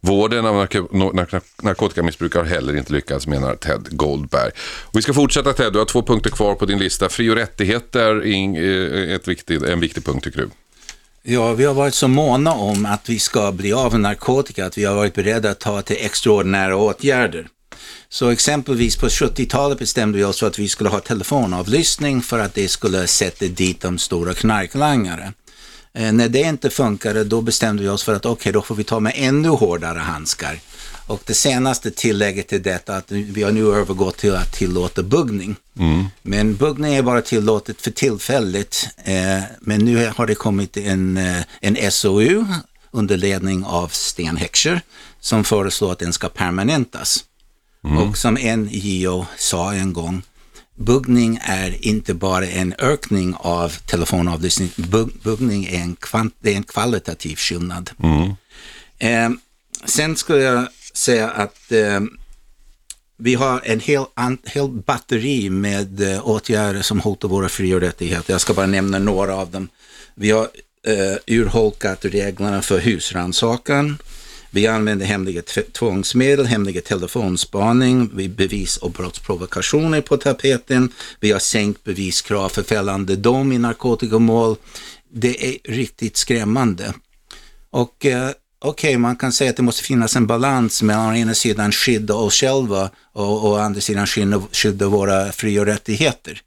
Vården 0.00 0.46
av 0.46 0.54
narko- 0.54 1.42
narkotikamissbrukare 1.62 2.42
har 2.42 2.48
heller 2.48 2.76
inte 2.76 2.92
lyckats 2.92 3.26
menar 3.26 3.56
Ted 3.56 3.88
Goldberg. 3.90 4.50
Och 4.82 4.98
vi 4.98 5.02
ska 5.02 5.14
fortsätta 5.14 5.52
Ted, 5.52 5.72
du 5.72 5.78
har 5.78 5.86
två 5.86 6.02
punkter 6.02 6.30
kvar 6.30 6.54
på 6.54 6.66
din 6.66 6.78
lista. 6.78 7.08
Fri 7.08 7.30
och 7.30 7.36
rättigheter 7.36 8.26
är 8.26 9.08
eh, 9.08 9.14
ett 9.14 9.28
viktigt, 9.28 9.62
en 9.62 9.80
viktig 9.80 10.04
punkt 10.04 10.24
tycker 10.24 10.38
du. 10.38 10.50
Ja, 11.22 11.52
vi 11.52 11.64
har 11.64 11.74
varit 11.74 11.94
så 11.94 12.08
måna 12.08 12.52
om 12.52 12.86
att 12.86 13.08
vi 13.08 13.18
ska 13.18 13.52
bli 13.52 13.72
av 13.72 13.92
med 13.92 14.00
narkotika 14.00 14.66
att 14.66 14.78
vi 14.78 14.84
har 14.84 14.94
varit 14.94 15.14
beredda 15.14 15.50
att 15.50 15.60
ta 15.60 15.82
till 15.82 15.96
extraordinära 16.00 16.76
åtgärder. 16.76 17.46
Så 18.08 18.28
exempelvis 18.28 18.96
på 18.96 19.06
70-talet 19.06 19.78
bestämde 19.78 20.18
vi 20.18 20.24
oss 20.24 20.40
för 20.40 20.46
att 20.46 20.58
vi 20.58 20.68
skulle 20.68 20.90
ha 20.90 21.00
telefonavlyssning 21.00 22.22
för 22.22 22.38
att 22.38 22.54
det 22.54 22.68
skulle 22.68 23.06
sätta 23.06 23.44
dit 23.44 23.80
de 23.80 23.98
stora 23.98 24.34
knarklangare. 24.34 25.32
Eh, 25.94 26.12
när 26.12 26.28
det 26.28 26.40
inte 26.40 26.70
funkade 26.70 27.24
då 27.24 27.40
bestämde 27.40 27.82
vi 27.82 27.88
oss 27.88 28.02
för 28.02 28.14
att 28.14 28.26
okej, 28.26 28.52
då 28.52 28.62
får 28.62 28.74
vi 28.74 28.84
ta 28.84 29.00
med 29.00 29.12
ännu 29.16 29.48
hårdare 29.48 29.98
handskar. 29.98 30.60
Och 31.06 31.22
det 31.26 31.34
senaste 31.34 31.90
tillägget 31.90 32.48
till 32.48 32.62
detta 32.62 32.96
att 32.96 33.10
vi 33.12 33.42
har 33.42 33.50
nu 33.50 33.74
övergått 33.74 34.16
till 34.16 34.34
att 34.34 34.52
tillåta 34.52 35.02
buggning. 35.02 35.56
Men 36.22 36.56
buggning 36.56 36.94
är 36.94 37.02
bara 37.02 37.22
tillåtet 37.22 37.80
för 37.80 37.90
tillfället. 37.90 38.88
Eh, 39.04 39.42
men 39.60 39.84
nu 39.84 40.12
har 40.16 40.26
det 40.26 40.34
kommit 40.34 40.76
en, 40.76 41.16
eh, 41.16 41.42
en 41.60 41.92
SOU 41.92 42.44
under 42.90 43.16
ledning 43.16 43.64
av 43.64 43.88
Sten 43.88 44.36
Heckscher 44.36 44.80
som 45.20 45.44
föreslår 45.44 45.92
att 45.92 45.98
den 45.98 46.12
ska 46.12 46.28
permanentas. 46.28 47.24
Och 48.08 48.18
som 48.18 48.36
en 48.36 48.68
JO 48.72 49.26
sa 49.38 49.74
en 49.74 49.92
gång, 49.92 50.22
buggning 50.80 51.38
är 51.42 51.86
inte 51.86 52.14
bara 52.14 52.46
en 52.46 52.74
ökning 52.78 53.34
av 53.38 53.68
telefonavlyssning, 53.68 54.70
Bug, 54.76 55.08
buggning 55.22 55.64
är 55.64 55.80
en, 55.80 55.96
kvant, 55.96 56.34
är 56.42 56.52
en 56.52 56.62
kvalitativ 56.62 57.36
skillnad. 57.36 57.90
Eh, 58.98 59.30
sen 59.84 60.16
skulle 60.16 60.42
jag 60.42 60.68
säga 60.94 61.30
att 61.30 61.72
eh, 61.72 62.00
vi 63.16 63.34
har 63.34 63.60
en 63.64 63.80
hel, 63.80 64.04
an, 64.14 64.38
hel 64.44 64.68
batteri 64.68 65.50
med 65.50 66.00
eh, 66.14 66.28
åtgärder 66.28 66.82
som 66.82 67.00
hotar 67.00 67.28
våra 67.28 67.48
fri 67.48 67.74
och 67.74 67.80
rättigheter. 67.80 68.34
Jag 68.34 68.40
ska 68.40 68.54
bara 68.54 68.66
nämna 68.66 68.98
några 68.98 69.34
av 69.34 69.50
dem. 69.50 69.68
Vi 70.14 70.30
har 70.30 70.48
eh, 70.86 71.16
urholkat 71.26 72.04
reglerna 72.04 72.62
för 72.62 72.78
husrannsakan. 72.78 73.98
Vi 74.50 74.66
använder 74.66 75.06
hemliga 75.06 75.42
tvångsmedel, 75.72 76.46
hemliga 76.46 76.80
telefonspaning, 76.80 78.10
vi 78.14 78.28
bevis 78.28 78.76
och 78.76 78.90
brottsprovokationer 78.90 80.00
på 80.00 80.16
tapeten. 80.16 80.92
Vi 81.20 81.32
har 81.32 81.38
sänkt 81.38 81.84
beviskrav 81.84 82.48
för 82.48 82.62
fällande 82.62 83.16
dom 83.16 83.52
i 83.52 83.58
narkotikamål. 83.58 84.56
Det 85.12 85.46
är 85.46 85.72
riktigt 85.72 86.16
skrämmande. 86.16 86.94
Och 87.70 88.06
eh, 88.06 88.30
okej, 88.58 88.88
okay, 88.90 88.98
man 88.98 89.16
kan 89.16 89.32
säga 89.32 89.50
att 89.50 89.56
det 89.56 89.62
måste 89.62 89.82
finnas 89.82 90.16
en 90.16 90.26
balans 90.26 90.82
mellan 90.82 91.10
å 91.10 91.16
ena 91.16 91.34
sidan 91.34 91.72
skydda 91.72 92.14
oss 92.14 92.34
själva 92.34 92.90
och 93.12 93.44
å 93.44 93.56
andra 93.56 93.80
sidan 93.80 94.06
skydda 94.52 94.88
våra 94.88 95.32
fri 95.32 95.58
och 95.58 95.66
rättigheter. 95.66 96.42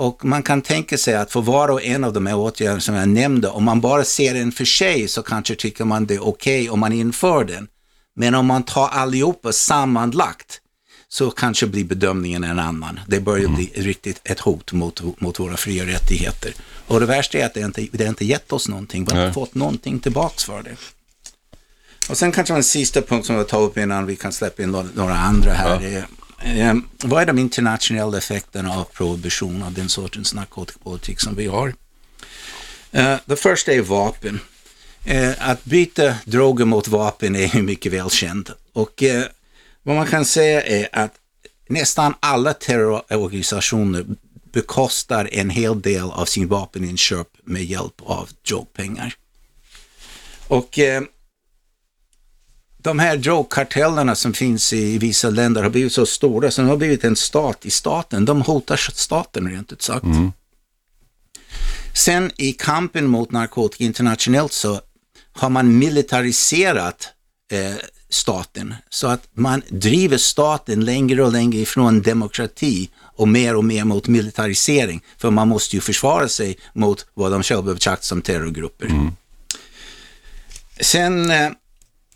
Och 0.00 0.24
man 0.24 0.42
kan 0.42 0.62
tänka 0.62 0.98
sig 0.98 1.14
att 1.14 1.32
för 1.32 1.40
var 1.40 1.68
och 1.68 1.82
en 1.82 2.04
av 2.04 2.12
de 2.12 2.26
här 2.26 2.36
åtgärderna 2.36 2.80
som 2.80 2.94
jag 2.94 3.08
nämnde, 3.08 3.48
om 3.48 3.64
man 3.64 3.80
bara 3.80 4.04
ser 4.04 4.34
den 4.34 4.52
för 4.52 4.64
sig 4.64 5.08
så 5.08 5.22
kanske 5.22 5.54
tycker 5.54 5.84
man 5.84 6.06
det 6.06 6.14
är 6.14 6.24
okej 6.24 6.60
okay 6.62 6.70
om 6.70 6.80
man 6.80 6.92
inför 6.92 7.44
den. 7.44 7.68
Men 8.14 8.34
om 8.34 8.46
man 8.46 8.62
tar 8.62 8.88
allihopa 8.88 9.52
sammanlagt 9.52 10.60
så 11.08 11.30
kanske 11.30 11.66
blir 11.66 11.84
bedömningen 11.84 12.44
en 12.44 12.58
annan. 12.58 13.00
Det 13.06 13.20
börjar 13.20 13.44
mm. 13.44 13.54
bli 13.54 13.72
riktigt 13.74 14.20
ett 14.24 14.40
hot 14.40 14.72
mot, 14.72 15.20
mot 15.20 15.40
våra 15.40 15.56
fria 15.56 15.86
rättigheter. 15.86 16.54
Och 16.86 17.00
det 17.00 17.06
värsta 17.06 17.38
är 17.38 17.46
att 17.46 17.54
det 17.54 17.60
inte, 17.60 17.86
det 17.92 18.04
inte 18.04 18.24
gett 18.24 18.52
oss 18.52 18.68
någonting. 18.68 19.04
Vi 19.04 19.16
har 19.16 19.24
inte 19.24 19.34
fått 19.34 19.54
någonting 19.54 20.00
tillbaks 20.00 20.44
för 20.44 20.62
det. 20.62 20.76
Och 22.08 22.18
sen 22.18 22.32
kanske 22.32 22.54
en 22.54 22.64
sista 22.64 23.02
punkt 23.02 23.26
som 23.26 23.36
jag 23.36 23.48
tar 23.48 23.60
upp 23.60 23.78
innan 23.78 24.06
vi 24.06 24.16
kan 24.16 24.32
släppa 24.32 24.62
in 24.62 24.70
några 24.94 25.14
andra 25.14 25.52
här. 25.52 25.80
Ja. 25.80 26.02
Eh, 26.40 26.74
vad 27.02 27.22
är 27.22 27.26
de 27.26 27.38
internationella 27.38 28.18
effekterna 28.18 28.74
av 28.76 28.84
prohibition 28.84 29.62
av 29.62 29.72
den 29.72 29.88
sortens 29.88 30.34
narkotikapolitik 30.34 31.20
som 31.20 31.34
vi 31.34 31.46
har? 31.46 31.74
Eh, 32.92 33.16
det 33.24 33.36
första 33.36 33.72
är 33.72 33.80
vapen. 33.80 34.40
Eh, 35.04 35.48
att 35.50 35.64
byta 35.64 36.14
droger 36.24 36.64
mot 36.64 36.88
vapen 36.88 37.36
är 37.36 37.56
ju 37.56 37.62
mycket 37.62 37.92
välkänt. 37.92 38.50
Och 38.72 39.02
eh, 39.02 39.24
vad 39.82 39.96
man 39.96 40.06
kan 40.06 40.24
säga 40.24 40.62
är 40.62 40.88
att 40.92 41.12
nästan 41.68 42.14
alla 42.20 42.54
terrororganisationer 42.54 44.06
bekostar 44.52 45.28
en 45.32 45.50
hel 45.50 45.80
del 45.80 46.10
av 46.10 46.24
sin 46.24 46.48
vapeninköp 46.48 47.28
med 47.44 47.64
hjälp 47.64 47.94
av 48.02 48.28
drogpengar. 48.48 49.14
Och 50.48 50.78
eh, 50.78 51.02
de 52.82 52.98
här 52.98 53.16
drogkartellerna 53.16 54.14
som 54.14 54.32
finns 54.32 54.72
i 54.72 54.98
vissa 54.98 55.30
länder 55.30 55.62
har 55.62 55.70
blivit 55.70 55.92
så 55.92 56.06
stora 56.06 56.50
så 56.50 56.62
de 56.62 56.68
har 56.68 56.76
blivit 56.76 57.04
en 57.04 57.16
stat 57.16 57.66
i 57.66 57.70
staten. 57.70 58.24
De 58.24 58.42
hotar 58.42 58.76
staten 58.76 59.50
rent 59.50 59.72
ut 59.72 59.82
sagt. 59.82 60.04
Mm. 60.04 60.32
Sen 61.94 62.30
i 62.36 62.52
kampen 62.52 63.06
mot 63.06 63.30
narkotika 63.30 63.84
internationellt 63.84 64.52
så 64.52 64.80
har 65.32 65.50
man 65.50 65.78
militariserat 65.78 67.08
eh, 67.52 67.74
staten 68.08 68.74
så 68.90 69.06
att 69.06 69.28
man 69.32 69.62
driver 69.68 70.16
staten 70.16 70.84
längre 70.84 71.24
och 71.24 71.32
längre 71.32 71.58
ifrån 71.58 72.02
demokrati 72.02 72.90
och 73.00 73.28
mer 73.28 73.56
och 73.56 73.64
mer 73.64 73.84
mot 73.84 74.08
militarisering. 74.08 75.02
För 75.18 75.30
man 75.30 75.48
måste 75.48 75.76
ju 75.76 75.80
försvara 75.80 76.28
sig 76.28 76.58
mot 76.72 77.06
vad 77.14 77.32
de 77.32 77.42
själva 77.42 77.74
betraktar 77.74 78.04
som 78.04 78.22
terrorgrupper. 78.22 78.86
Mm. 78.86 79.12
Sen 80.80 81.30
eh, 81.30 81.50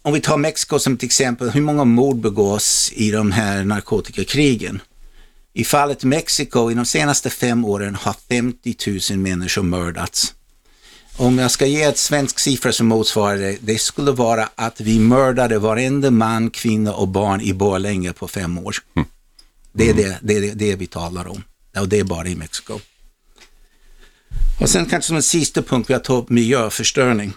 om 0.05 0.13
vi 0.13 0.21
tar 0.21 0.37
Mexiko 0.37 0.79
som 0.79 0.95
ett 0.95 1.03
exempel, 1.03 1.51
hur 1.51 1.61
många 1.61 1.85
mord 1.85 2.17
begås 2.17 2.93
i 2.95 3.11
de 3.11 3.33
här 3.33 3.65
narkotikakrigen? 3.65 4.83
I 5.53 5.65
fallet 5.65 6.05
Mexiko, 6.05 6.71
i 6.71 6.75
de 6.75 6.85
senaste 6.85 7.31
fem 7.31 7.65
åren 7.65 7.95
har 7.95 8.17
50 8.29 8.77
000 9.11 9.19
människor 9.19 9.63
mördats. 9.63 10.35
Om 11.17 11.39
jag 11.39 11.51
ska 11.51 11.67
ge 11.67 11.83
ett 11.83 11.99
svensk 11.99 12.39
siffra 12.39 12.73
som 12.73 12.87
motsvarar 12.87 13.37
det, 13.37 13.59
det 13.61 13.79
skulle 13.79 14.11
vara 14.11 14.49
att 14.55 14.81
vi 14.81 14.99
mördade 14.99 15.59
varenda 15.59 16.11
man, 16.11 16.51
kvinna 16.51 16.93
och 16.93 17.09
barn 17.09 17.41
i 17.41 17.55
Borlänge 17.55 18.13
på 18.13 18.29
fem 18.29 18.59
år. 18.59 18.77
Mm. 18.97 19.09
Det, 19.73 19.91
är 19.91 19.95
det, 19.95 20.19
det 20.23 20.37
är 20.37 20.41
det, 20.41 20.55
det 20.55 20.77
vi 20.77 20.87
talar 20.87 21.29
om. 21.29 21.43
Och 21.79 21.89
det 21.89 21.99
är 21.99 22.05
bara 22.05 22.29
i 22.29 22.37
Mexiko. 22.37 22.81
Och 24.61 24.71
sen 24.71 24.87
kanske 24.87 25.07
som 25.07 25.17
en 25.17 25.23
sista 25.23 25.63
punkt 25.63 25.91
vi 25.91 25.95
har 25.95 26.01
tagit 26.01 26.25
upp 26.25 26.31
miljöförstöring. 26.31 27.33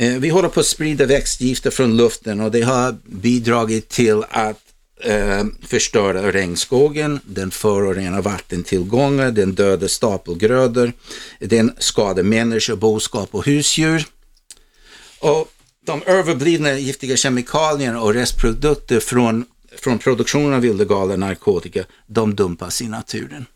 Eh, 0.00 0.18
vi 0.18 0.28
håller 0.28 0.48
på 0.48 0.60
att 0.60 0.66
sprida 0.66 1.06
växtgifter 1.06 1.70
från 1.70 1.96
luften 1.96 2.40
och 2.40 2.50
det 2.50 2.62
har 2.62 2.96
bidragit 3.04 3.88
till 3.88 4.22
att 4.30 4.60
eh, 5.00 5.44
förstöra 5.62 6.32
regnskogen, 6.32 7.20
den 7.24 7.50
förorenar 7.50 8.22
vattentillgångar, 8.22 9.30
den 9.30 9.54
dödar 9.54 9.88
stapelgrödor, 9.88 10.92
den 11.40 11.74
skadar 11.78 12.22
människor, 12.22 12.76
boskap 12.76 13.28
och 13.34 13.46
husdjur. 13.46 14.06
Och 15.20 15.52
de 15.86 16.02
överblivna 16.02 16.72
giftiga 16.72 17.16
kemikalierna 17.16 18.00
och 18.00 18.14
restprodukter 18.14 19.00
från, 19.00 19.44
från 19.76 19.98
produktionen 19.98 20.54
av 20.54 20.64
illegala 20.64 21.16
narkotika, 21.16 21.84
de 22.06 22.34
dumpas 22.34 22.82
i 22.82 22.88
naturen. 22.88 23.46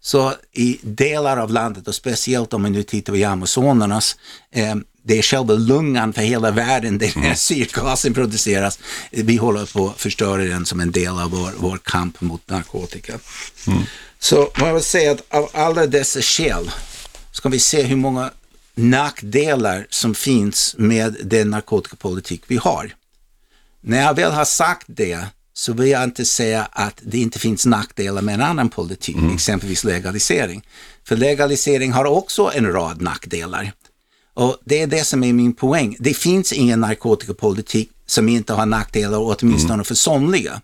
Så 0.00 0.32
i 0.52 0.78
delar 0.82 1.36
av 1.36 1.50
landet 1.50 1.88
och 1.88 1.94
speciellt 1.94 2.52
om 2.52 2.62
man 2.62 2.72
nu 2.72 2.82
tittar 2.82 3.12
på 3.12 3.26
Amazonas, 3.26 4.16
eh, 4.50 4.74
det 5.02 5.18
är 5.18 5.22
själva 5.22 5.54
lungan 5.54 6.12
för 6.12 6.22
hela 6.22 6.50
världen 6.50 6.98
där 6.98 7.16
mm. 7.16 7.36
syrgasen 7.36 8.14
produceras. 8.14 8.78
Vi 9.10 9.36
håller 9.36 9.66
på 9.66 9.88
att 9.88 10.00
förstöra 10.00 10.44
den 10.44 10.66
som 10.66 10.80
en 10.80 10.92
del 10.92 11.18
av 11.18 11.30
vår, 11.30 11.52
vår 11.58 11.78
kamp 11.84 12.20
mot 12.20 12.50
narkotika. 12.50 13.12
Mm. 13.66 13.82
Så 14.18 14.52
man 14.60 14.74
vill 14.74 14.84
säga 14.84 15.12
att 15.12 15.24
av 15.28 15.50
alla 15.52 15.86
dessa 15.86 16.22
skäl 16.22 16.70
ska 17.32 17.48
vi 17.48 17.58
se 17.58 17.82
hur 17.82 17.96
många 17.96 18.30
nackdelar 18.74 19.86
som 19.90 20.14
finns 20.14 20.74
med 20.78 21.16
den 21.22 21.50
narkotikapolitik 21.50 22.42
vi 22.46 22.56
har. 22.56 22.94
När 23.80 24.02
jag 24.02 24.14
väl 24.14 24.32
har 24.32 24.44
sagt 24.44 24.86
det 24.88 25.26
så 25.54 25.72
vill 25.72 25.88
jag 25.88 26.04
inte 26.04 26.24
säga 26.24 26.68
att 26.72 27.00
det 27.02 27.18
inte 27.18 27.38
finns 27.38 27.66
nackdelar 27.66 28.22
med 28.22 28.34
en 28.34 28.42
annan 28.42 28.68
politik, 28.68 29.16
mm. 29.16 29.34
exempelvis 29.34 29.84
legalisering. 29.84 30.62
För 31.04 31.16
legalisering 31.16 31.92
har 31.92 32.04
också 32.04 32.50
en 32.54 32.72
rad 32.72 33.00
nackdelar. 33.00 33.72
Och 34.34 34.56
det 34.64 34.82
är 34.82 34.86
det 34.86 35.04
som 35.04 35.24
är 35.24 35.32
min 35.32 35.54
poäng. 35.54 35.96
Det 35.98 36.14
finns 36.14 36.52
ingen 36.52 36.80
narkotikapolitik 36.80 37.90
som 38.06 38.28
inte 38.28 38.52
har 38.52 38.66
nackdelar, 38.66 39.18
åtminstone 39.18 39.74
mm. 39.74 39.84
för 39.84 39.94
somliga. 39.94 40.60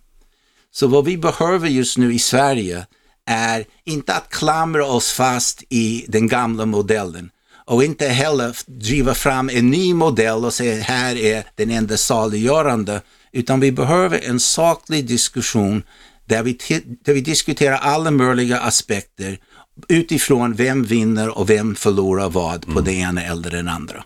Så 0.71 0.87
vad 0.87 1.05
vi 1.05 1.19
behöver 1.19 1.69
just 1.69 1.99
nu 1.99 2.15
i 2.15 2.19
Sverige 2.19 2.87
är 3.27 3.65
inte 3.85 4.15
att 4.15 4.31
klamra 4.31 4.87
oss 4.87 5.13
fast 5.13 5.63
i 5.69 6.05
den 6.09 6.29
gamla 6.29 6.67
modellen 6.67 7.31
och 7.69 7.85
inte 7.85 8.09
heller 8.09 8.57
driva 8.67 9.15
fram 9.15 9.51
en 9.51 9.71
ny 9.71 9.95
modell 9.95 10.45
och 10.45 10.55
säga 10.55 10.83
här 10.83 11.17
är 11.17 11.45
den 11.55 11.71
enda 11.71 11.97
saliggörande, 11.97 13.01
utan 13.33 13.61
vi 13.61 13.73
behöver 13.73 14.21
en 14.25 14.41
saklig 14.41 15.07
diskussion 15.07 15.83
där 16.27 16.43
vi, 16.43 16.59
där 17.05 17.13
vi 17.13 17.21
diskuterar 17.21 17.77
alla 17.77 18.11
möjliga 18.11 18.61
aspekter 18.61 19.39
utifrån 19.89 20.55
vem 20.55 20.85
vinner 20.85 21.39
och 21.39 21.51
vem 21.51 21.75
förlorar 21.75 22.31
vad 22.31 22.65
på 22.65 22.71
mm. 22.71 22.85
det 22.85 22.93
ena 22.93 23.23
eller 23.23 23.51
den 23.51 23.69
andra. 23.69 24.05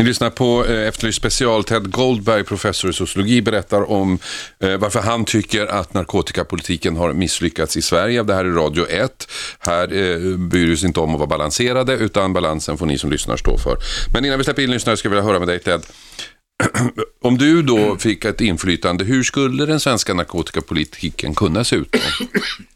Ni 0.00 0.04
lyssnar 0.04 0.30
på 0.30 0.66
eh, 0.66 0.88
Efterlyst 0.88 1.18
special. 1.18 1.64
Ted 1.64 1.90
Goldberg, 1.90 2.44
professor 2.44 2.90
i 2.90 2.92
sociologi, 2.92 3.42
berättar 3.42 3.90
om 3.90 4.18
eh, 4.60 4.76
varför 4.76 5.00
han 5.00 5.24
tycker 5.24 5.66
att 5.66 5.94
narkotikapolitiken 5.94 6.96
har 6.96 7.12
misslyckats 7.12 7.76
i 7.76 7.82
Sverige. 7.82 8.22
Det 8.22 8.34
här 8.34 8.44
är 8.44 8.50
Radio 8.50 8.86
1. 8.88 9.28
Här 9.58 9.82
eh, 9.82 10.36
bryr 10.36 10.66
vi 10.66 10.74
oss 10.74 10.84
inte 10.84 11.00
om 11.00 11.14
att 11.14 11.18
vara 11.18 11.26
balanserade, 11.26 11.94
utan 11.94 12.32
balansen 12.32 12.78
får 12.78 12.86
ni 12.86 12.98
som 12.98 13.10
lyssnar 13.10 13.36
stå 13.36 13.58
för. 13.58 13.76
Men 14.12 14.24
innan 14.24 14.38
vi 14.38 14.44
släpper 14.44 14.62
in 14.62 14.70
lyssnare 14.70 14.96
skulle 14.96 15.16
jag 15.16 15.22
vilja 15.22 15.32
höra 15.32 15.38
med 15.38 15.48
dig 15.48 15.58
Ted. 15.58 15.82
Om 17.22 17.38
du 17.38 17.62
då 17.62 17.96
fick 17.96 18.24
ett 18.24 18.40
inflytande, 18.40 19.04
hur 19.04 19.22
skulle 19.22 19.66
den 19.66 19.80
svenska 19.80 20.14
narkotikapolitiken 20.14 21.34
kunna 21.34 21.64
se 21.64 21.76
ut? 21.76 21.92
Då? 21.92 21.98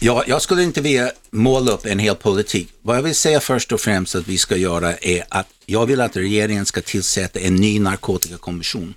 Ja, 0.00 0.24
jag 0.26 0.42
skulle 0.42 0.62
inte 0.62 0.80
vilja 0.80 1.10
måla 1.30 1.72
upp 1.72 1.86
en 1.86 1.98
hel 1.98 2.14
politik. 2.14 2.68
Vad 2.82 2.96
jag 2.96 3.02
vill 3.02 3.14
säga 3.14 3.40
först 3.40 3.72
och 3.72 3.80
främst 3.80 4.14
att 4.14 4.28
vi 4.28 4.38
ska 4.38 4.56
göra 4.56 4.96
är 4.96 5.24
att 5.28 5.46
jag 5.66 5.86
vill 5.86 6.00
att 6.00 6.16
regeringen 6.16 6.66
ska 6.66 6.80
tillsätta 6.80 7.40
en 7.40 7.56
ny 7.56 7.78
narkotikakommission. 7.80 8.94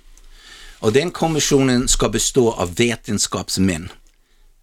Och 0.78 0.92
den 0.92 1.10
kommissionen 1.10 1.88
ska 1.88 2.08
bestå 2.08 2.52
av 2.52 2.74
vetenskapsmän. 2.74 3.88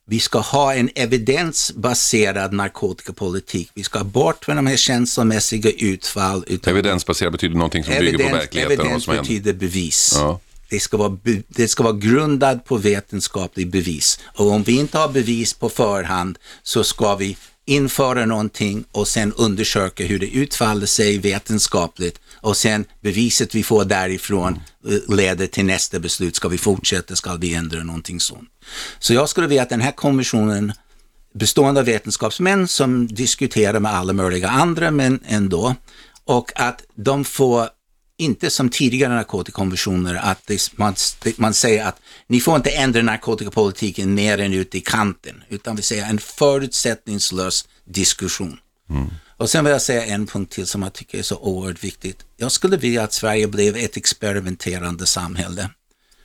Vi 0.06 0.20
ska 0.20 0.40
ha 0.40 0.74
en 0.74 0.90
evidensbaserad 0.96 2.54
narkotikapolitik. 2.54 3.70
Vi 3.74 3.84
ska 3.84 4.04
bort 4.04 4.48
med 4.48 4.56
de 4.58 4.68
här 4.68 4.78
känslomässiga 4.78 5.72
utfall. 5.72 6.46
Evidensbaserad 6.66 7.32
betyder 7.32 7.56
någonting 7.56 7.84
som 7.84 7.94
evidens, 7.94 8.18
bygger 8.18 8.30
på 8.30 8.36
verkligheten. 8.36 8.80
Evidens 8.80 9.08
betyder 9.08 9.54
bevis. 9.54 10.12
Ja. 10.16 10.40
Det 10.70 10.80
ska, 10.80 10.98
vara, 10.98 11.18
det 11.48 11.68
ska 11.68 11.84
vara 11.84 11.94
grundad 11.94 12.66
på 12.66 12.78
vetenskaplig 12.78 13.72
bevis. 13.72 14.20
Och 14.24 14.52
om 14.52 14.64
vi 14.64 14.80
inte 14.80 14.98
har 14.98 15.10
bevis 15.10 15.54
på 15.54 15.70
förhand 15.70 16.38
så 16.64 16.84
ska 16.84 17.16
vi 17.16 17.38
införa 17.66 18.26
någonting 18.26 18.84
och 18.92 19.08
sen 19.08 19.34
undersöka 19.34 20.04
hur 20.04 20.20
det 20.20 20.28
utfaller 20.28 20.86
sig 20.86 21.18
vetenskapligt 21.18 22.20
och 22.36 22.58
sen 22.58 22.86
beviset 23.02 23.56
vi 23.56 23.64
får 23.64 23.86
därifrån 23.86 24.60
eh, 24.88 25.16
leder 25.16 25.48
till 25.48 25.66
nästa 25.66 26.00
beslut. 26.00 26.36
Ska 26.36 26.48
vi 26.48 26.58
fortsätta? 26.58 27.16
Ska 27.16 27.36
vi 27.36 27.54
ändra 27.54 27.84
någonting 27.84 28.20
sånt? 28.20 28.50
Så 29.00 29.14
jag 29.14 29.30
skulle 29.30 29.48
vilja 29.48 29.64
att 29.64 29.70
den 29.70 29.82
här 29.82 29.92
kommissionen 29.92 30.74
bestående 31.34 31.80
av 31.80 31.86
vetenskapsmän 31.86 32.68
som 32.68 33.08
diskuterar 33.08 33.80
med 33.80 33.94
alla 33.94 34.14
möjliga 34.14 34.50
andra, 34.50 34.92
men 34.92 35.20
ändå, 35.28 35.76
och 36.26 36.52
att 36.56 36.84
de 36.96 37.26
får 37.26 37.70
inte 38.18 38.50
som 38.50 38.70
tidigare 38.70 39.14
narkotikakonventioner 39.14 40.16
att 40.16 40.48
det, 40.48 40.78
man, 40.78 40.96
man 41.38 41.54
säger 41.54 41.86
att 41.86 42.02
ni 42.28 42.40
får 42.40 42.56
inte 42.56 42.70
ändra 42.70 43.02
narkotikapolitiken 43.02 44.14
mer 44.14 44.38
än 44.38 44.54
ut 44.54 44.76
i 44.76 44.82
kanten, 44.82 45.44
utan 45.50 45.76
vi 45.76 45.82
säger 45.82 46.10
en 46.10 46.20
förutsättningslös 46.20 47.68
diskussion. 47.86 48.60
Mm. 48.90 49.08
Och 49.38 49.50
sen 49.50 49.66
vill 49.66 49.72
jag 49.72 49.82
säga 49.82 50.06
en 50.06 50.28
punkt 50.28 50.54
till 50.54 50.68
som 50.68 50.84
jag 50.84 50.94
tycker 50.94 51.18
är 51.18 51.24
så 51.24 51.38
oerhört 51.38 51.84
viktigt. 51.84 52.26
Jag 52.38 52.52
skulle 52.52 52.78
vilja 52.78 53.04
att 53.04 53.14
Sverige 53.14 53.48
blev 53.48 53.78
ett 53.78 53.98
experimenterande 53.98 55.06
samhälle. 55.06 55.70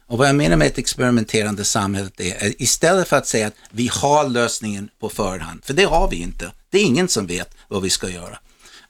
Och 0.06 0.18
vad 0.18 0.28
jag 0.28 0.36
menar 0.36 0.56
med 0.56 0.66
ett 0.66 0.78
experimenterande 0.78 1.64
samhälle 1.64 2.10
är 2.18 2.62
istället 2.62 3.08
för 3.08 3.16
att 3.16 3.26
säga 3.26 3.46
att 3.46 3.54
vi 3.70 3.90
har 3.92 4.28
lösningen 4.28 4.88
på 5.00 5.08
förhand, 5.08 5.64
för 5.64 5.74
det 5.74 5.84
har 5.84 6.10
vi 6.10 6.16
inte. 6.16 6.52
Det 6.70 6.78
är 6.78 6.84
ingen 6.84 7.08
som 7.08 7.26
vet 7.26 7.54
vad 7.68 7.82
vi 7.82 7.90
ska 7.90 8.08
göra 8.08 8.38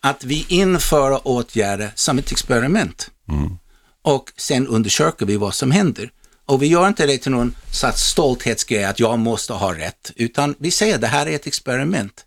att 0.02 0.24
vi 0.24 0.46
inför 0.48 1.28
åtgärder 1.28 1.92
som 1.94 2.18
ett 2.18 2.32
experiment. 2.32 3.10
Mm. 3.28 3.58
Och 4.02 4.32
sen 4.36 4.66
undersöker 4.66 5.26
vi 5.26 5.36
vad 5.36 5.54
som 5.54 5.70
händer. 5.70 6.10
Och 6.46 6.62
vi 6.62 6.66
gör 6.66 6.88
inte 6.88 7.06
det 7.06 7.18
till 7.18 7.32
någon 7.32 7.54
slags 7.72 8.02
stolthetsgrej 8.02 8.84
att 8.84 9.00
jag 9.00 9.18
måste 9.18 9.52
ha 9.52 9.74
rätt, 9.74 10.12
utan 10.16 10.54
vi 10.58 10.70
säger 10.70 10.94
att 10.94 11.00
det 11.00 11.06
här 11.06 11.26
är 11.26 11.34
ett 11.34 11.46
experiment. 11.46 12.24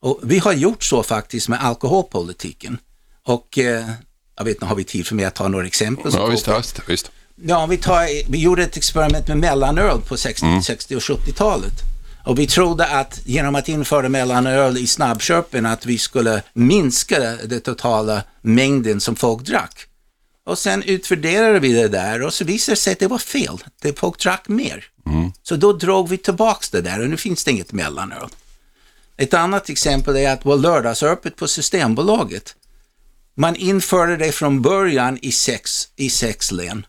Och 0.00 0.20
vi 0.22 0.38
har 0.38 0.52
gjort 0.52 0.84
så 0.84 1.02
faktiskt 1.02 1.48
med 1.48 1.64
alkoholpolitiken. 1.64 2.78
Och 3.24 3.58
eh, 3.58 3.90
jag 4.36 4.44
vet 4.44 4.54
inte, 4.54 4.66
har 4.66 4.76
vi 4.76 4.84
tid 4.84 5.06
för 5.06 5.14
mig 5.14 5.24
att 5.24 5.34
ta 5.34 5.48
några 5.48 5.66
exempel? 5.66 6.12
Ja, 6.14 6.26
visst, 6.26 6.48
visst, 6.48 6.80
visst. 6.86 7.10
Ja, 7.44 7.66
vi, 7.66 7.76
tar, 7.76 8.30
vi 8.30 8.38
gjorde 8.38 8.62
ett 8.62 8.76
experiment 8.76 9.28
med 9.28 9.38
mellanöl 9.38 10.00
på 10.00 10.16
60, 10.16 10.46
mm. 10.46 10.62
60 10.62 10.96
och 10.96 11.02
70-talet. 11.02 11.91
Och 12.24 12.38
vi 12.38 12.46
trodde 12.46 12.86
att 12.86 13.20
genom 13.24 13.54
att 13.54 13.68
införa 13.68 14.08
mellanöl 14.08 14.78
i 14.78 14.86
snabbköpen 14.86 15.66
att 15.66 15.86
vi 15.86 15.98
skulle 15.98 16.42
minska 16.52 17.18
den 17.20 17.60
totala 17.60 18.22
mängden 18.40 19.00
som 19.00 19.16
folk 19.16 19.42
drack. 19.42 19.86
Och 20.46 20.58
sen 20.58 20.82
utvärderade 20.82 21.58
vi 21.58 21.72
det 21.72 21.88
där 21.88 22.22
och 22.22 22.34
så 22.34 22.44
visade 22.44 22.72
det 22.72 22.80
sig 22.80 22.92
att 22.92 22.98
det 22.98 23.06
var 23.06 23.18
fel. 23.18 23.58
Det 23.82 23.98
folk 23.98 24.18
drack 24.18 24.48
mer. 24.48 24.84
Mm. 25.06 25.32
Så 25.42 25.56
då 25.56 25.72
drog 25.72 26.08
vi 26.08 26.18
tillbaks 26.18 26.70
det 26.70 26.80
där 26.80 27.00
och 27.00 27.10
nu 27.10 27.16
finns 27.16 27.44
det 27.44 27.50
inget 27.50 27.72
mellanöl. 27.72 28.28
Ett 29.16 29.34
annat 29.34 29.68
exempel 29.68 30.16
är 30.16 30.32
att 30.32 30.46
vår 30.46 30.56
lördagsöppet 30.56 31.36
på 31.36 31.48
Systembolaget, 31.48 32.56
man 33.34 33.56
införde 33.56 34.16
det 34.16 34.32
från 34.32 34.62
början 34.62 35.18
i 35.22 35.32
sex, 35.32 35.88
i 35.96 36.10
sex 36.10 36.52
län 36.52 36.86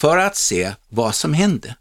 för 0.00 0.18
att 0.18 0.36
se 0.36 0.72
vad 0.88 1.14
som 1.14 1.34
hände. 1.34 1.76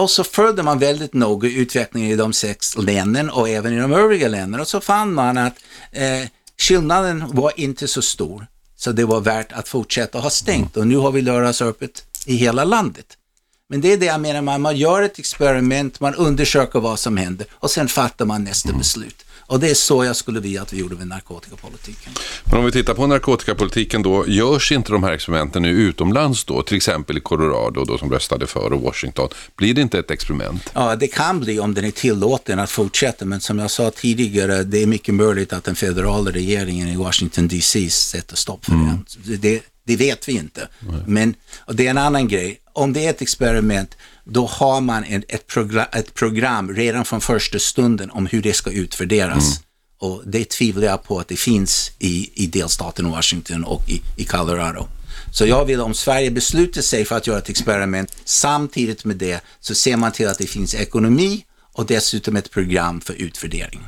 Och 0.00 0.10
så 0.10 0.24
följde 0.24 0.62
man 0.62 0.78
väldigt 0.78 1.14
noga 1.14 1.48
utvecklingen 1.48 2.10
i 2.10 2.16
de 2.16 2.32
sex 2.32 2.76
länen 2.76 3.30
och 3.30 3.48
även 3.48 3.72
i 3.72 3.80
de 3.80 3.92
övriga 3.92 4.28
länderna 4.28 4.62
och 4.62 4.68
så 4.68 4.80
fann 4.80 5.14
man 5.14 5.38
att 5.38 5.54
eh, 5.92 6.28
skillnaden 6.58 7.24
var 7.28 7.52
inte 7.56 7.88
så 7.88 8.02
stor. 8.02 8.46
Så 8.76 8.92
det 8.92 9.04
var 9.04 9.20
värt 9.20 9.52
att 9.52 9.68
fortsätta 9.68 10.18
ha 10.18 10.30
stängt 10.30 10.76
och 10.76 10.86
nu 10.86 10.96
har 10.96 11.12
vi 11.12 11.22
lördagsöppet 11.22 12.04
i 12.26 12.36
hela 12.36 12.64
landet. 12.64 13.06
Men 13.68 13.80
det 13.80 13.92
är 13.92 13.96
det 13.96 14.06
jag 14.06 14.20
menar, 14.20 14.42
man, 14.42 14.60
man 14.60 14.76
gör 14.76 15.02
ett 15.02 15.18
experiment, 15.18 16.00
man 16.00 16.14
undersöker 16.14 16.80
vad 16.80 16.98
som 16.98 17.16
händer 17.16 17.46
och 17.52 17.70
sen 17.70 17.88
fattar 17.88 18.24
man 18.24 18.44
nästa 18.44 18.68
mm. 18.68 18.78
beslut. 18.78 19.24
Och 19.50 19.60
det 19.60 19.70
är 19.70 19.74
så 19.74 20.04
jag 20.04 20.16
skulle 20.16 20.40
vilja 20.40 20.62
att 20.62 20.72
vi 20.72 20.78
gjorde 20.78 20.94
med 20.94 21.06
narkotikapolitiken. 21.06 22.12
Men 22.44 22.58
om 22.58 22.64
vi 22.64 22.72
tittar 22.72 22.94
på 22.94 23.06
narkotikapolitiken 23.06 24.02
då, 24.02 24.24
görs 24.28 24.72
inte 24.72 24.92
de 24.92 25.02
här 25.02 25.12
experimenten 25.12 25.62
nu 25.62 25.68
utomlands 25.68 26.44
då? 26.44 26.62
Till 26.62 26.76
exempel 26.76 27.18
i 27.18 27.20
Colorado 27.20 27.84
då 27.84 27.98
som 27.98 28.12
röstade 28.12 28.46
för 28.46 28.72
och 28.72 28.80
Washington. 28.80 29.28
Blir 29.56 29.74
det 29.74 29.80
inte 29.80 29.98
ett 29.98 30.10
experiment? 30.10 30.70
Ja, 30.74 30.96
det 30.96 31.06
kan 31.06 31.40
bli 31.40 31.60
om 31.60 31.74
den 31.74 31.84
är 31.84 31.90
tillåten 31.90 32.58
att 32.58 32.70
fortsätta, 32.70 33.24
men 33.24 33.40
som 33.40 33.58
jag 33.58 33.70
sa 33.70 33.90
tidigare, 33.90 34.62
det 34.62 34.82
är 34.82 34.86
mycket 34.86 35.14
möjligt 35.14 35.52
att 35.52 35.64
den 35.64 35.74
federala 35.74 36.30
regeringen 36.30 36.88
i 36.88 36.96
Washington 36.96 37.48
DC 37.48 37.90
sätter 37.90 38.36
stopp 38.36 38.64
för 38.64 38.72
mm. 38.72 39.04
det. 39.24 39.36
det. 39.36 39.62
Det 39.84 39.96
vet 39.96 40.28
vi 40.28 40.32
inte. 40.32 40.68
Nej. 40.78 41.02
Men 41.06 41.34
det 41.72 41.86
är 41.86 41.90
en 41.90 41.98
annan 41.98 42.28
grej. 42.28 42.60
Om 42.72 42.92
det 42.92 43.06
är 43.06 43.10
ett 43.10 43.22
experiment, 43.22 43.96
då 44.24 44.46
har 44.46 44.80
man 44.80 45.04
ett, 45.28 45.46
program, 45.46 45.86
ett 45.92 46.14
program 46.14 46.74
redan 46.74 47.04
från 47.04 47.20
första 47.20 47.58
stunden 47.58 48.10
om 48.10 48.26
hur 48.26 48.42
det 48.42 48.52
ska 48.52 48.70
utvärderas. 48.70 49.46
Mm. 49.46 49.62
Och 49.98 50.22
det 50.26 50.48
tvivlar 50.48 50.86
jag 50.86 51.04
på 51.04 51.18
att 51.18 51.28
det 51.28 51.36
finns 51.36 51.90
i, 51.98 52.30
i 52.34 52.46
delstaten 52.46 53.10
Washington 53.10 53.64
och 53.64 53.88
i, 53.88 54.02
i 54.16 54.24
Colorado. 54.24 54.88
Så 55.32 55.46
jag 55.46 55.64
vill 55.64 55.80
om 55.80 55.94
Sverige 55.94 56.30
beslutar 56.30 56.82
sig 56.82 57.04
för 57.04 57.16
att 57.16 57.26
göra 57.26 57.38
ett 57.38 57.48
experiment, 57.48 58.16
samtidigt 58.24 59.04
med 59.04 59.16
det 59.16 59.40
så 59.60 59.74
ser 59.74 59.96
man 59.96 60.12
till 60.12 60.28
att 60.28 60.38
det 60.38 60.46
finns 60.46 60.74
ekonomi 60.74 61.44
och 61.72 61.86
dessutom 61.86 62.36
ett 62.36 62.50
program 62.50 63.00
för 63.00 63.14
utvärdering. 63.14 63.80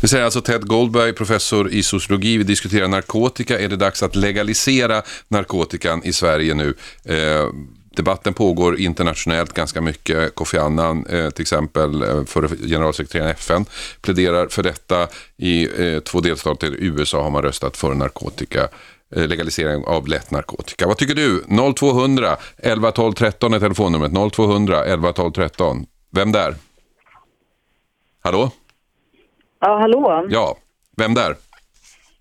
Det 0.00 0.08
säger 0.08 0.24
alltså 0.24 0.40
Ted 0.40 0.66
Goldberg, 0.66 1.12
professor 1.12 1.70
i 1.70 1.82
sociologi. 1.82 2.38
Vi 2.38 2.44
diskuterar 2.44 2.88
narkotika. 2.88 3.60
Är 3.60 3.68
det 3.68 3.76
dags 3.76 4.02
att 4.02 4.16
legalisera 4.16 5.02
narkotikan 5.28 6.04
i 6.04 6.12
Sverige 6.12 6.54
nu? 6.54 6.74
Eh, 7.04 7.46
debatten 7.96 8.34
pågår 8.34 8.80
internationellt 8.80 9.52
ganska 9.52 9.80
mycket. 9.80 10.34
Kofi 10.34 10.58
Annan 10.58 11.06
eh, 11.06 11.30
till 11.30 11.42
exempel, 11.42 12.02
eh, 12.02 12.24
före 12.24 12.48
generalsekreteraren 12.48 13.28
i 13.28 13.32
FN, 13.32 13.64
pläderar 14.02 14.48
för 14.48 14.62
detta. 14.62 15.08
I 15.36 15.64
eh, 15.94 16.00
två 16.00 16.20
delstater 16.20 16.66
i 16.66 16.86
USA 16.86 17.22
har 17.22 17.30
man 17.30 17.42
röstat 17.42 17.76
för 17.76 17.94
narkotika 17.94 18.68
legalisering 19.16 19.84
av 19.84 20.08
lätt 20.08 20.30
narkotika. 20.30 20.86
Vad 20.86 20.96
tycker 20.96 21.14
du? 21.14 21.44
0200 21.74 22.36
11 22.58 22.90
12 22.90 23.12
13 23.12 23.54
är 23.54 23.60
telefonnumret. 23.60 24.32
0200 24.32 24.84
11 24.84 25.12
12 25.12 25.32
13. 25.32 25.86
Vem 26.10 26.32
där? 26.32 26.54
Hallå? 28.22 28.50
Ja, 29.60 29.78
hallå? 29.78 30.26
Ja, 30.30 30.56
vem 30.96 31.14
där? 31.14 31.36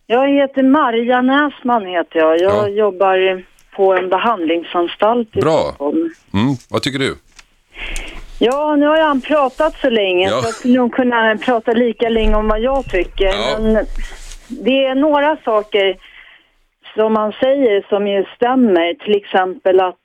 Jag 0.07 0.29
heter 0.29 0.63
Marja 0.63 1.21
Näsman 1.21 1.85
heter 1.85 2.19
jag. 2.19 2.41
Jag 2.41 2.53
ja. 2.53 2.67
jobbar 2.67 3.45
på 3.75 3.93
en 3.93 4.09
behandlingsanstalt 4.09 5.37
i 5.37 5.39
Bra. 5.39 5.59
Stockholm. 5.59 6.13
Mm, 6.33 6.55
vad 6.69 6.81
tycker 6.81 6.99
du? 6.99 7.15
Ja, 8.39 8.75
nu 8.75 8.85
har 8.85 9.01
han 9.01 9.21
pratat 9.21 9.75
så 9.81 9.89
länge 9.89 10.29
ja. 10.29 10.41
så 10.41 10.49
att 10.49 10.65
nu 10.65 10.89
kunna 10.89 11.37
prata 11.37 11.71
lika 11.71 12.09
länge 12.09 12.35
om 12.35 12.47
vad 12.47 12.59
jag 12.59 12.85
tycker. 12.85 13.25
Ja. 13.25 13.59
Men 13.59 13.85
det 14.47 14.85
är 14.85 14.95
några 14.95 15.37
saker 15.45 15.97
som 16.95 17.13
man 17.13 17.31
säger 17.31 17.85
som 17.89 18.07
ju 18.07 18.25
stämmer. 18.35 18.93
Till 18.93 19.15
exempel 19.15 19.79
att 19.79 19.95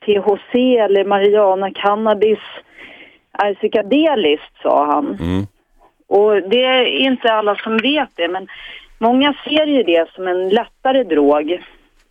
THC 0.00 0.54
eller 0.54 1.04
marijuana 1.04 1.70
cannabis 1.70 2.38
är 3.32 3.54
psykedeliskt, 3.54 4.62
sa 4.62 4.86
han. 4.86 5.18
Mm. 5.20 5.46
Och 6.08 6.50
det 6.50 6.64
är 6.64 6.84
inte 6.84 7.32
alla 7.32 7.56
som 7.56 7.76
vet 7.76 8.08
det, 8.14 8.28
men 8.28 8.48
många 8.98 9.34
ser 9.44 9.66
ju 9.66 9.82
det 9.82 10.10
som 10.14 10.26
en 10.28 10.48
lättare 10.48 11.02
drog. 11.02 11.62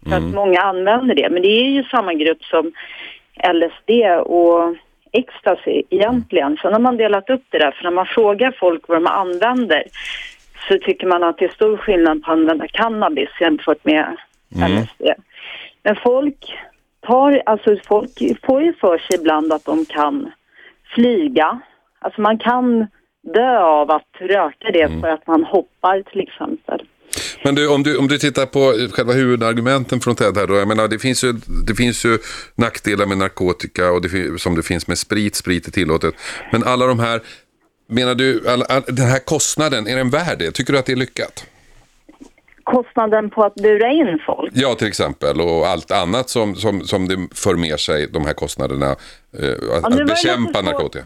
För 0.06 0.18
mm. 0.18 0.30
att 0.30 0.36
många 0.36 0.62
använder 0.62 1.16
det. 1.16 1.30
Men 1.30 1.42
det 1.42 1.48
är 1.48 1.70
ju 1.70 1.84
samma 1.84 2.14
grupp 2.14 2.44
som 2.44 2.72
LSD 3.54 3.90
och 4.26 4.76
ecstasy 5.12 5.84
egentligen. 5.90 6.58
Sen 6.62 6.74
har 6.74 6.80
man 6.80 6.98
delat 6.98 7.30
upp 7.30 7.44
det 7.50 7.60
där, 7.60 7.72
för 7.72 7.84
när 7.84 7.92
man 7.92 8.06
frågar 8.06 8.56
folk 8.60 8.88
vad 8.88 8.98
de 8.98 9.08
använder 9.08 9.84
så 10.68 10.78
tycker 10.78 11.08
man 11.08 11.24
att 11.24 11.38
det 11.38 11.46
är 11.46 11.50
stor 11.50 11.78
skillnad 11.78 12.24
på 12.24 12.32
att 12.32 12.38
använda 12.38 12.68
cannabis 12.68 13.30
jämfört 13.42 13.86
med 13.86 14.18
mm. 14.56 14.72
LSD. 14.72 15.04
Men 15.84 15.96
folk 15.96 16.58
tar, 17.02 17.42
alltså 17.46 17.78
folk 17.88 18.12
får 18.46 18.64
ju 18.64 18.74
för 18.74 18.98
sig 18.98 19.20
ibland 19.20 19.54
att 19.54 19.66
de 19.66 19.86
kan 19.86 20.32
flyga. 20.96 21.60
Alltså 22.00 22.22
man 22.22 22.38
kan 22.38 22.88
dö 23.34 23.60
av 23.60 23.92
att 23.92 24.10
röka 24.20 24.72
det 24.72 24.82
mm. 24.82 25.02
för 25.02 25.08
att 25.08 25.28
man 25.28 25.44
hoppar 25.44 26.02
till 26.02 26.20
exempel. 26.20 26.88
Men 27.44 27.56
du, 27.56 27.68
om, 27.68 27.84
du, 27.84 27.98
om 27.98 28.08
du 28.08 28.18
tittar 28.18 28.46
på 28.46 28.90
själva 28.92 29.14
huvudargumenten 29.14 30.00
från 30.00 30.16
Ted 30.16 30.38
här 30.38 30.48
då. 30.48 30.56
Jag 30.56 30.68
menar, 30.68 30.88
det 30.88 31.00
finns 31.00 31.24
ju, 31.24 31.34
det 31.68 31.76
finns 31.76 32.06
ju 32.06 32.18
nackdelar 32.56 33.06
med 33.06 33.18
narkotika 33.18 33.92
och 33.92 34.02
det, 34.02 34.40
som 34.42 34.56
det 34.56 34.64
finns 34.64 34.88
med 34.88 34.98
sprit. 34.98 35.36
Sprit 35.36 35.68
är 35.68 35.72
tillåtet. 35.72 36.16
Men 36.52 36.64
alla 36.64 36.88
de 36.88 37.00
här, 37.00 37.22
menar 37.90 38.16
du, 38.16 38.50
all, 38.50 38.64
all, 38.64 38.82
den 38.88 39.06
här 39.06 39.20
kostnaden, 39.20 39.88
är 39.88 39.96
den 39.96 40.10
värd 40.10 40.40
det? 40.40 40.52
Tycker 40.52 40.74
du 40.74 40.80
att 40.80 40.86
det 40.86 40.92
är 40.92 40.96
lyckat? 40.96 41.46
Kostnaden 42.64 43.30
på 43.30 43.44
att 43.44 43.56
bura 43.56 43.92
in 43.92 44.20
folk? 44.26 44.52
Ja, 44.56 44.76
till 44.76 44.88
exempel. 44.88 45.42
Och 45.42 45.68
allt 45.68 45.92
annat 45.92 46.30
som, 46.30 46.56
som, 46.56 46.82
som 46.82 47.08
det 47.08 47.28
för 47.34 47.56
med 47.56 47.80
sig, 47.80 48.08
de 48.08 48.26
här 48.26 48.34
kostnaderna. 48.34 48.86
Eh, 48.86 49.50
att, 49.50 49.58
ja, 49.70 49.88
att 49.88 50.08
bekämpa 50.08 50.62
narkotika. 50.62 51.06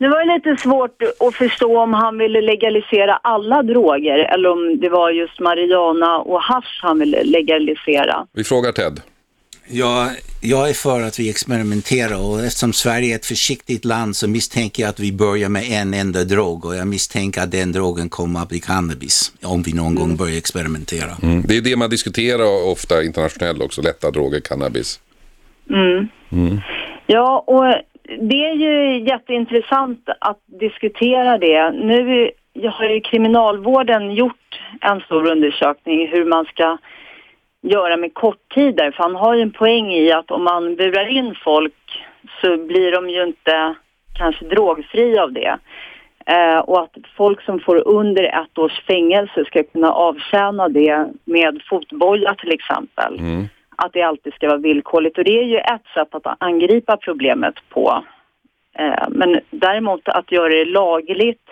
Det 0.00 0.08
var 0.08 0.34
lite 0.34 0.62
svårt 0.62 1.02
att 1.20 1.34
förstå 1.34 1.80
om 1.80 1.94
han 1.94 2.18
ville 2.18 2.40
legalisera 2.40 3.16
alla 3.22 3.62
droger 3.62 4.18
eller 4.18 4.48
om 4.48 4.80
det 4.80 4.88
var 4.88 5.10
just 5.10 5.40
marijuana 5.40 6.18
och 6.18 6.42
hash 6.42 6.82
han 6.82 6.98
ville 6.98 7.24
legalisera. 7.24 8.26
Vi 8.32 8.44
frågar 8.44 8.72
Ted. 8.72 9.00
Ja, 9.68 10.10
jag 10.42 10.68
är 10.68 10.74
för 10.74 11.02
att 11.02 11.18
vi 11.18 11.30
experimenterar 11.30 12.30
och 12.30 12.40
eftersom 12.40 12.72
Sverige 12.72 13.14
är 13.14 13.16
ett 13.16 13.26
försiktigt 13.26 13.84
land 13.84 14.16
så 14.16 14.28
misstänker 14.28 14.82
jag 14.82 14.90
att 14.90 15.00
vi 15.00 15.12
börjar 15.12 15.48
med 15.48 15.64
en 15.70 15.94
enda 15.94 16.24
drog 16.24 16.64
och 16.64 16.74
jag 16.74 16.86
misstänker 16.86 17.40
att 17.40 17.50
den 17.50 17.72
drogen 17.72 18.08
kommer 18.08 18.40
att 18.40 18.48
bli 18.48 18.60
cannabis 18.60 19.32
om 19.42 19.62
vi 19.62 19.72
någon 19.72 19.86
mm. 19.86 19.98
gång 19.98 20.16
börjar 20.16 20.36
experimentera. 20.36 21.10
Mm. 21.22 21.42
Det 21.48 21.56
är 21.56 21.60
det 21.60 21.76
man 21.76 21.90
diskuterar 21.90 22.70
ofta 22.72 23.02
internationellt 23.02 23.62
också, 23.62 23.82
lätta 23.82 24.10
droger, 24.10 24.40
cannabis. 24.40 25.00
Mm. 25.70 26.08
mm. 26.32 26.60
Ja, 27.06 27.44
och 27.46 27.64
det 28.18 28.46
är 28.46 28.54
ju 28.54 29.04
jätteintressant 29.04 30.08
att 30.18 30.40
diskutera 30.46 31.38
det. 31.38 31.70
Nu 31.70 32.30
har 32.68 32.84
ju 32.84 33.00
kriminalvården 33.00 34.10
gjort 34.10 34.60
en 34.80 35.00
stor 35.00 35.30
undersökning 35.30 36.08
hur 36.08 36.24
man 36.24 36.44
ska 36.44 36.78
göra 37.62 37.96
med 37.96 38.14
korttider. 38.14 38.90
För 38.90 39.02
han 39.02 39.14
har 39.14 39.34
ju 39.34 39.42
en 39.42 39.52
poäng 39.52 39.92
i 39.92 40.12
att 40.12 40.30
om 40.30 40.44
man 40.44 40.76
burar 40.76 41.08
in 41.08 41.34
folk 41.44 41.74
så 42.40 42.56
blir 42.56 42.92
de 42.92 43.10
ju 43.10 43.22
inte 43.22 43.74
kanske 44.18 44.44
drogfria 44.44 45.22
av 45.22 45.32
det. 45.32 45.58
Eh, 46.26 46.58
och 46.58 46.82
att 46.82 46.96
folk 47.16 47.42
som 47.42 47.60
får 47.60 47.88
under 47.88 48.22
ett 48.22 48.58
års 48.58 48.80
fängelse 48.86 49.44
ska 49.44 49.62
kunna 49.62 49.92
avtjäna 49.92 50.68
det 50.68 51.08
med 51.24 51.60
fotboja 51.68 52.34
till 52.34 52.52
exempel. 52.52 53.18
Mm. 53.18 53.48
Att 53.84 53.92
det 53.92 54.02
alltid 54.02 54.34
ska 54.34 54.48
vara 54.48 54.58
villkorligt. 54.58 55.18
Och 55.18 55.24
det 55.24 55.38
är 55.38 55.44
ju 55.44 55.56
ett 55.56 55.86
sätt 55.94 56.14
att 56.14 56.36
angripa 56.38 56.96
problemet 56.96 57.54
på. 57.68 58.04
Eh, 58.78 59.08
men 59.08 59.40
däremot 59.50 60.08
att 60.08 60.32
göra 60.32 60.48
det 60.48 60.64
lagligt 60.64 61.50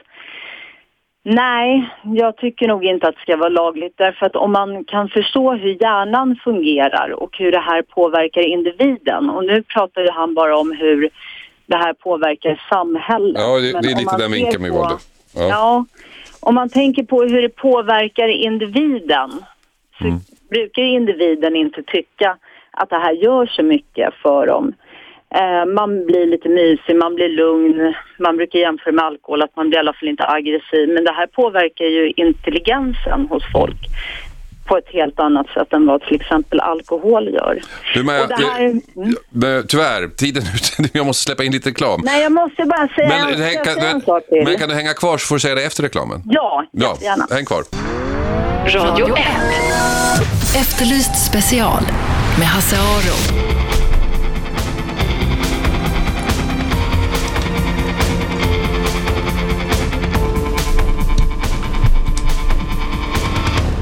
Nej, 1.31 1.91
jag 2.05 2.37
tycker 2.37 2.69
nog 2.69 2.85
inte 2.85 3.09
att 3.09 3.15
det 3.15 3.21
ska 3.21 3.37
vara 3.37 3.49
lagligt 3.49 3.95
därför 3.97 4.27
att 4.27 4.37
om 4.37 4.53
man 4.53 4.85
kan 4.85 5.09
förstå 5.09 5.53
hur 5.53 5.83
hjärnan 5.83 6.37
fungerar 6.45 7.11
och 7.11 7.39
hur 7.39 7.53
det 7.53 7.61
här 7.61 7.83
påverkar 7.83 8.41
individen 8.41 9.31
och 9.31 9.45
nu 9.45 9.63
pratar 9.63 10.03
ju 10.03 10.11
han 10.11 10.35
bara 10.35 10.59
om 10.59 10.73
hur 10.73 11.11
det 11.67 11.77
här 11.77 11.93
påverkar 11.93 12.63
samhället. 12.71 13.37
Ja, 13.37 13.59
det, 13.59 13.73
det 13.73 13.93
är 13.93 13.97
lite 13.97 14.17
den 14.17 14.33
vinkeln 14.33 14.63
med 14.63 14.71
våldet. 14.71 14.99
Ja. 15.35 15.49
ja, 15.49 15.85
om 16.41 16.55
man 16.55 16.69
tänker 16.69 17.03
på 17.03 17.23
hur 17.23 17.43
det 17.43 17.49
påverkar 17.49 18.29
individen 18.29 19.31
så 19.99 20.05
mm. 20.05 20.19
Brukar 20.51 20.83
individen 20.83 21.57
inte 21.57 21.83
tycka 21.83 22.37
att 22.71 22.91
det 22.91 22.99
här 22.99 23.13
gör 23.13 23.47
så 23.47 23.63
mycket 23.63 24.15
för 24.23 24.47
dem. 24.47 24.73
Eh, 25.35 25.73
man 25.75 26.07
blir 26.07 26.27
lite 26.27 26.49
mysig, 26.49 26.97
man 26.97 27.15
blir 27.15 27.29
lugn. 27.29 27.95
Man 28.19 28.37
brukar 28.37 28.59
jämföra 28.59 28.93
med 28.93 29.05
alkohol, 29.05 29.43
att 29.43 29.57
man 29.57 29.69
blir 29.69 29.79
i 29.79 29.81
alla 29.81 29.93
fall 29.93 30.09
inte 30.09 30.27
aggressiv. 30.27 30.89
Men 30.89 31.05
det 31.05 31.13
här 31.13 31.27
påverkar 31.27 31.85
ju 31.85 32.13
intelligensen 32.17 33.27
hos 33.31 33.43
folk 33.53 33.79
på 34.69 34.77
ett 34.77 34.89
helt 34.89 35.21
annat 35.21 35.47
sätt 35.49 35.73
än 35.73 35.87
vad 35.87 36.03
till 36.03 36.21
exempel 36.21 36.61
alkohol 36.61 37.29
gör. 37.29 37.61
Du, 37.95 38.03
Maja, 38.03 38.27
här... 38.31 38.61
mm. 38.61 39.65
Tyvärr, 39.69 40.17
tiden 40.17 40.43
är 40.43 40.55
ute. 40.55 40.91
Jag 40.99 41.07
måste 41.07 41.25
släppa 41.25 41.45
in 41.45 41.53
lite 41.53 41.69
reklam. 41.69 42.01
Nej, 42.05 42.23
jag 42.23 42.33
måste 42.33 42.65
bara 42.65 42.89
säga, 42.89 43.09
men, 43.09 43.43
en, 43.43 43.65
kan, 43.65 43.75
säga 43.75 43.91
en 43.91 44.01
sak 44.01 44.23
till. 44.29 44.45
Men 44.45 44.59
kan 44.59 44.69
du 44.69 44.75
hänga 44.75 44.95
kvar 44.95 45.19
så 45.19 45.27
får 45.27 45.35
du 45.35 45.41
säga 45.41 45.55
det 45.55 45.65
efter 45.65 45.83
reklamen? 45.83 46.23
Ja, 46.25 46.65
ja 46.73 46.97
gärna. 47.03 47.27
Häng 47.31 47.45
kvar. 47.45 47.63
Radio 48.75 49.17
1. 49.17 50.38
Efterlyst 50.55 51.27
special 51.27 51.83
med 52.39 52.47
Hasse 52.47 52.77
Aro. 52.77 53.48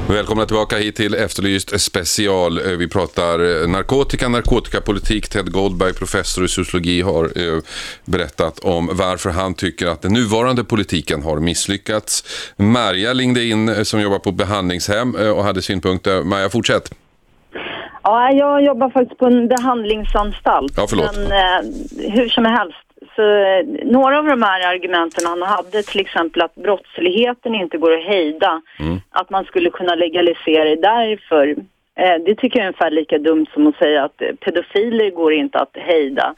Välkomna 0.09 0.45
tillbaka 0.45 0.77
hit 0.77 0.95
till 0.95 1.13
Efterlyst 1.13 1.79
special. 1.79 2.57
Eh, 2.57 2.77
vi 2.77 2.87
pratar 2.87 3.61
eh, 3.63 3.67
narkotika, 3.67 4.29
narkotikapolitik. 4.29 5.29
Ted 5.29 5.51
Goldberg, 5.51 5.93
professor 5.93 6.45
i 6.45 6.47
sociologi, 6.47 7.01
har 7.01 7.23
eh, 7.25 7.59
berättat 8.05 8.59
om 8.59 8.89
varför 8.93 9.29
han 9.29 9.53
tycker 9.53 9.87
att 9.87 10.01
den 10.01 10.13
nuvarande 10.13 10.63
politiken 10.63 11.23
har 11.23 11.39
misslyckats. 11.39 12.23
Marja 12.57 13.13
lingde 13.13 13.43
in 13.45 13.85
som 13.85 14.01
jobbar 14.01 14.19
på 14.19 14.31
behandlingshem 14.31 15.15
och 15.15 15.43
hade 15.43 15.61
synpunkter. 15.61 16.23
Marja, 16.23 16.49
fortsätt. 16.49 16.91
Ja, 18.03 18.31
jag 18.31 18.63
jobbar 18.63 18.89
faktiskt 18.89 19.19
på 19.19 19.25
en 19.25 19.47
behandlingsanstalt. 19.47 20.73
Ja, 20.77 20.85
förlåt. 20.89 21.17
Men 21.17 21.31
eh, 21.31 22.11
hur 22.13 22.29
som 22.29 22.45
helst. 22.45 22.86
Så, 23.17 23.23
eh, 23.23 23.85
några 23.85 24.19
av 24.19 24.25
de 24.25 24.41
här 24.41 24.73
argumenten 24.73 25.25
han 25.25 25.41
hade, 25.41 25.83
till 25.83 25.99
exempel 25.99 26.41
att 26.41 26.55
brottsligheten 26.55 27.55
inte 27.55 27.77
går 27.77 27.93
att 27.93 28.05
hejda, 28.05 28.61
mm. 28.79 28.97
att 29.09 29.29
man 29.29 29.43
skulle 29.45 29.69
kunna 29.69 29.95
legalisera 29.95 30.63
det 30.63 30.75
därför. 30.75 31.47
Eh, 31.99 32.17
det 32.25 32.35
tycker 32.35 32.59
jag 32.59 32.63
är 32.65 32.67
ungefär 32.67 32.91
lika 32.91 33.17
dumt 33.17 33.45
som 33.53 33.67
att 33.67 33.75
säga 33.75 34.03
att 34.03 34.17
pedofiler 34.39 35.09
går 35.09 35.33
inte 35.33 35.59
att 35.59 35.71
hejda. 35.73 36.35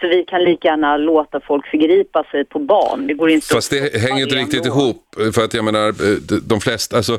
Så 0.00 0.08
vi 0.08 0.24
kan 0.24 0.44
lika 0.44 0.68
gärna 0.68 0.96
låta 0.96 1.40
folk 1.40 1.66
förgripa 1.66 2.24
sig 2.30 2.44
på 2.44 2.58
barn. 2.58 3.06
Det 3.06 3.14
går 3.14 3.30
inte 3.30 3.46
Fast 3.46 3.70
det 3.70 4.00
hänger 4.00 4.22
inte 4.22 4.34
riktigt 4.34 4.66
ihop. 4.66 5.02
För 5.34 5.44
att 5.44 5.54
jag 5.54 5.64
menar, 5.64 5.88
eh, 5.88 6.38
de 6.48 6.60
flesta, 6.60 6.96
alltså 6.96 7.18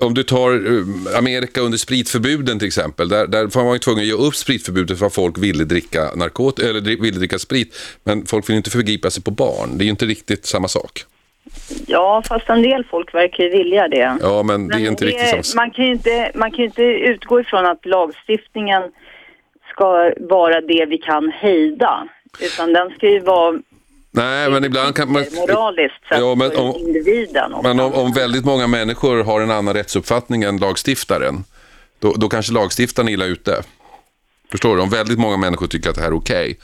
om 0.00 0.14
du 0.14 0.22
tar 0.22 0.50
eh, 0.52 1.18
Amerika 1.18 1.60
under 1.60 1.78
spritförbuden 1.78 2.58
till 2.58 2.68
exempel, 2.68 3.08
där, 3.08 3.26
där 3.26 3.44
var 3.46 3.64
man 3.64 3.72
ju 3.72 3.78
tvungen 3.78 4.00
att 4.00 4.06
ge 4.06 4.12
upp 4.12 4.34
spritförbudet 4.34 4.98
för 4.98 5.06
att 5.06 5.14
folk 5.14 5.38
ville 5.38 5.64
dricka, 5.64 6.10
narkot 6.16 6.58
eller 6.58 6.80
ville 6.80 7.18
dricka 7.18 7.38
sprit. 7.38 7.98
Men 8.04 8.26
folk 8.26 8.48
vill 8.48 8.56
inte 8.56 8.70
förgripa 8.70 9.10
sig 9.10 9.22
på 9.22 9.30
barn. 9.30 9.78
Det 9.78 9.82
är 9.82 9.86
ju 9.86 9.90
inte 9.90 10.06
riktigt 10.06 10.46
samma 10.46 10.68
sak. 10.68 11.04
Ja, 11.86 12.22
fast 12.28 12.48
en 12.48 12.62
del 12.62 12.84
folk 12.90 13.14
verkar 13.14 13.44
ju 13.44 13.50
vilja 13.50 13.88
det. 13.88 14.18
Ja, 14.20 14.42
men 14.42 14.68
det 14.68 14.76
är 14.76 14.88
inte 14.88 15.04
det, 15.04 15.10
riktigt 15.10 15.28
samma 15.28 15.42
sak. 15.42 15.56
Man 15.56 15.70
kan 15.70 15.84
ju 15.84 15.92
inte, 15.92 16.32
man 16.34 16.50
kan 16.50 16.64
inte 16.64 16.82
utgå 16.82 17.40
ifrån 17.40 17.66
att 17.66 17.86
lagstiftningen 17.86 18.82
ska 19.72 20.12
vara 20.20 20.60
det 20.60 20.86
vi 20.88 20.98
kan 20.98 21.32
hejda. 21.32 22.08
Utan 22.40 22.72
den 22.72 22.90
ska 22.90 23.08
ju 23.08 23.20
vara 23.20 23.60
Nej, 24.10 24.50
men 24.50 24.64
ibland 24.64 24.96
kan 24.96 25.12
man... 25.12 25.24
Moraliskt 25.34 26.08
sett 26.08 26.18
ja, 26.18 26.34
men 26.34 26.56
om, 26.56 26.74
individen. 26.76 27.52
Men 27.62 27.80
om, 27.80 27.94
om, 27.94 28.12
väldigt 28.12 28.44
många 28.44 28.66
människor 28.66 29.24
har 29.24 29.40
en 29.40 29.50
annan 29.50 29.74
rättsuppfattning 29.74 30.42
än 30.42 30.56
lagstiftaren, 30.56 31.34
då, 31.98 32.12
då 32.12 32.28
kanske 32.28 32.52
lagstiftaren 32.52 33.08
är 33.08 33.12
illa 33.12 33.24
ute. 33.24 33.62
Förstår 34.50 34.76
du? 34.76 34.82
Om 34.82 34.90
väldigt 34.90 35.18
många 35.18 35.36
människor 35.36 35.66
tycker 35.66 35.90
att 35.90 35.96
det 35.96 36.02
här 36.02 36.08
är 36.08 36.16
okej. 36.16 36.42
Okay. 36.42 36.56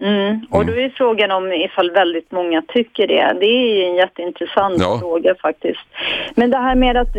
Mm. 0.00 0.46
Och 0.50 0.62
mm. 0.62 0.74
då 0.74 0.80
är 0.80 0.88
frågan 0.88 1.30
om 1.30 1.52
ifall 1.52 1.90
väldigt 1.90 2.32
många 2.32 2.62
tycker 2.62 3.06
det. 3.06 3.36
Det 3.40 3.46
är 3.46 3.88
en 3.88 3.94
jätteintressant 3.94 4.80
ja. 4.80 4.98
fråga 4.98 5.34
faktiskt. 5.42 5.86
Men 6.34 6.50
det 6.50 6.58
här 6.58 6.74
med 6.74 6.96
att 6.96 7.16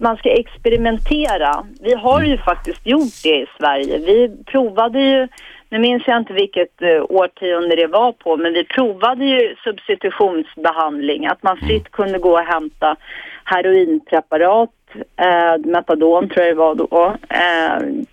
man 0.00 0.16
ska 0.16 0.30
experimentera. 0.30 1.66
Vi 1.80 1.94
har 1.94 2.22
ju 2.22 2.38
faktiskt 2.38 2.86
gjort 2.86 3.22
det 3.22 3.36
i 3.36 3.46
Sverige. 3.58 3.98
Vi 3.98 4.44
provade 4.44 5.00
ju 5.00 5.28
nu 5.72 5.78
minns 5.78 6.02
jag 6.06 6.18
inte 6.18 6.32
vilket 6.32 6.82
uh, 6.82 7.02
årtionde 7.08 7.76
det 7.76 7.86
var 7.86 8.12
på, 8.12 8.36
men 8.36 8.52
vi 8.52 8.64
provade 8.64 9.24
ju 9.24 9.56
substitutionsbehandling, 9.64 11.26
att 11.26 11.42
man 11.42 11.56
fritt 11.56 11.90
kunde 11.90 12.18
gå 12.18 12.32
och 12.32 12.46
hämta 12.46 12.96
heroinpreparat, 13.44 14.70
uh, 14.96 15.66
metadon 15.66 16.28
tror 16.28 16.46
jag 16.46 16.56
det 16.56 16.58
var 16.58 16.74
då, 16.74 17.16
uh, 17.34 18.04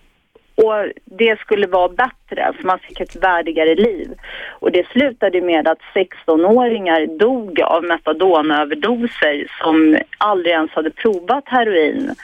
och 0.56 0.92
det 1.06 1.40
skulle 1.40 1.68
vara 1.68 1.90
bättre, 1.90 2.54
för 2.58 2.64
man 2.64 2.80
fick 2.80 3.00
ett 3.00 3.24
värdigare 3.24 3.76
liv. 3.76 4.14
Och 4.60 4.72
det 4.72 4.88
slutade 4.88 5.42
med 5.42 5.68
att 5.68 5.80
16-åringar 5.96 7.18
dog 7.20 7.62
av 7.62 7.84
metadonöverdoser 7.84 9.48
som 9.62 9.98
aldrig 10.18 10.54
ens 10.54 10.72
hade 10.72 10.92
provat 10.92 11.44
heroin. 11.46 12.16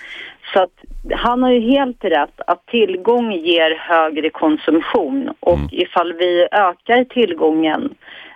Så 0.55 0.63
att 0.63 0.71
han 1.11 1.43
har 1.43 1.51
ju 1.51 1.59
helt 1.59 2.03
rätt 2.03 2.39
att 2.47 2.65
tillgång 2.67 3.31
ger 3.31 3.77
högre 3.89 4.29
konsumtion 4.29 5.29
och 5.39 5.57
mm. 5.57 5.69
ifall 5.71 6.13
vi 6.13 6.47
ökar 6.51 7.03
tillgången 7.03 7.89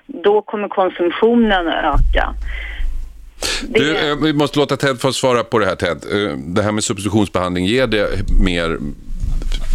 då 0.05 0.41
kommer 0.41 0.67
konsumtionen 0.67 1.67
öka. 1.67 2.33
Det... 3.67 3.79
Du, 3.79 4.11
eh, 4.11 4.17
vi 4.23 4.33
måste 4.33 4.59
låta 4.59 4.77
Ted 4.77 4.99
få 4.99 5.13
svara 5.13 5.43
på 5.43 5.59
det 5.59 5.65
här 5.65 5.75
Ted. 5.75 5.97
Eh, 6.11 6.37
det 6.37 6.61
här 6.61 6.71
med 6.71 6.83
substitutionsbehandling, 6.83 7.65
ger 7.65 7.87
det 7.87 8.07
mer 8.43 8.77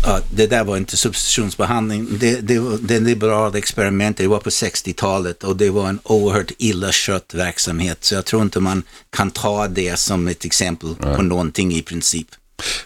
Ja, 0.05 0.21
det 0.31 0.47
där 0.47 0.65
var 0.65 0.77
inte 0.77 0.97
substitutionsbehandling. 0.97 2.19
Det, 2.19 2.41
det, 2.41 2.79
det 2.81 3.01
liberala 3.01 3.59
experimentet 3.59 4.25
det 4.25 4.29
var 4.29 4.39
på 4.39 4.51
60-talet 4.51 5.45
och 5.45 5.57
det 5.57 5.71
var 5.71 5.89
en 5.89 5.99
oerhört 6.03 6.53
illa 6.59 6.93
skött 6.93 7.35
verksamhet. 7.35 8.05
Så 8.05 8.15
jag 8.15 8.25
tror 8.25 8.43
inte 8.43 8.61
man 8.61 8.83
kan 9.11 9.31
ta 9.31 9.69
det 9.69 9.99
som 9.99 10.29
ett 10.29 10.45
exempel 10.45 10.97
Nej. 11.01 11.17
på 11.17 11.23
någonting 11.23 11.73
i 11.73 11.83
princip. 11.83 12.29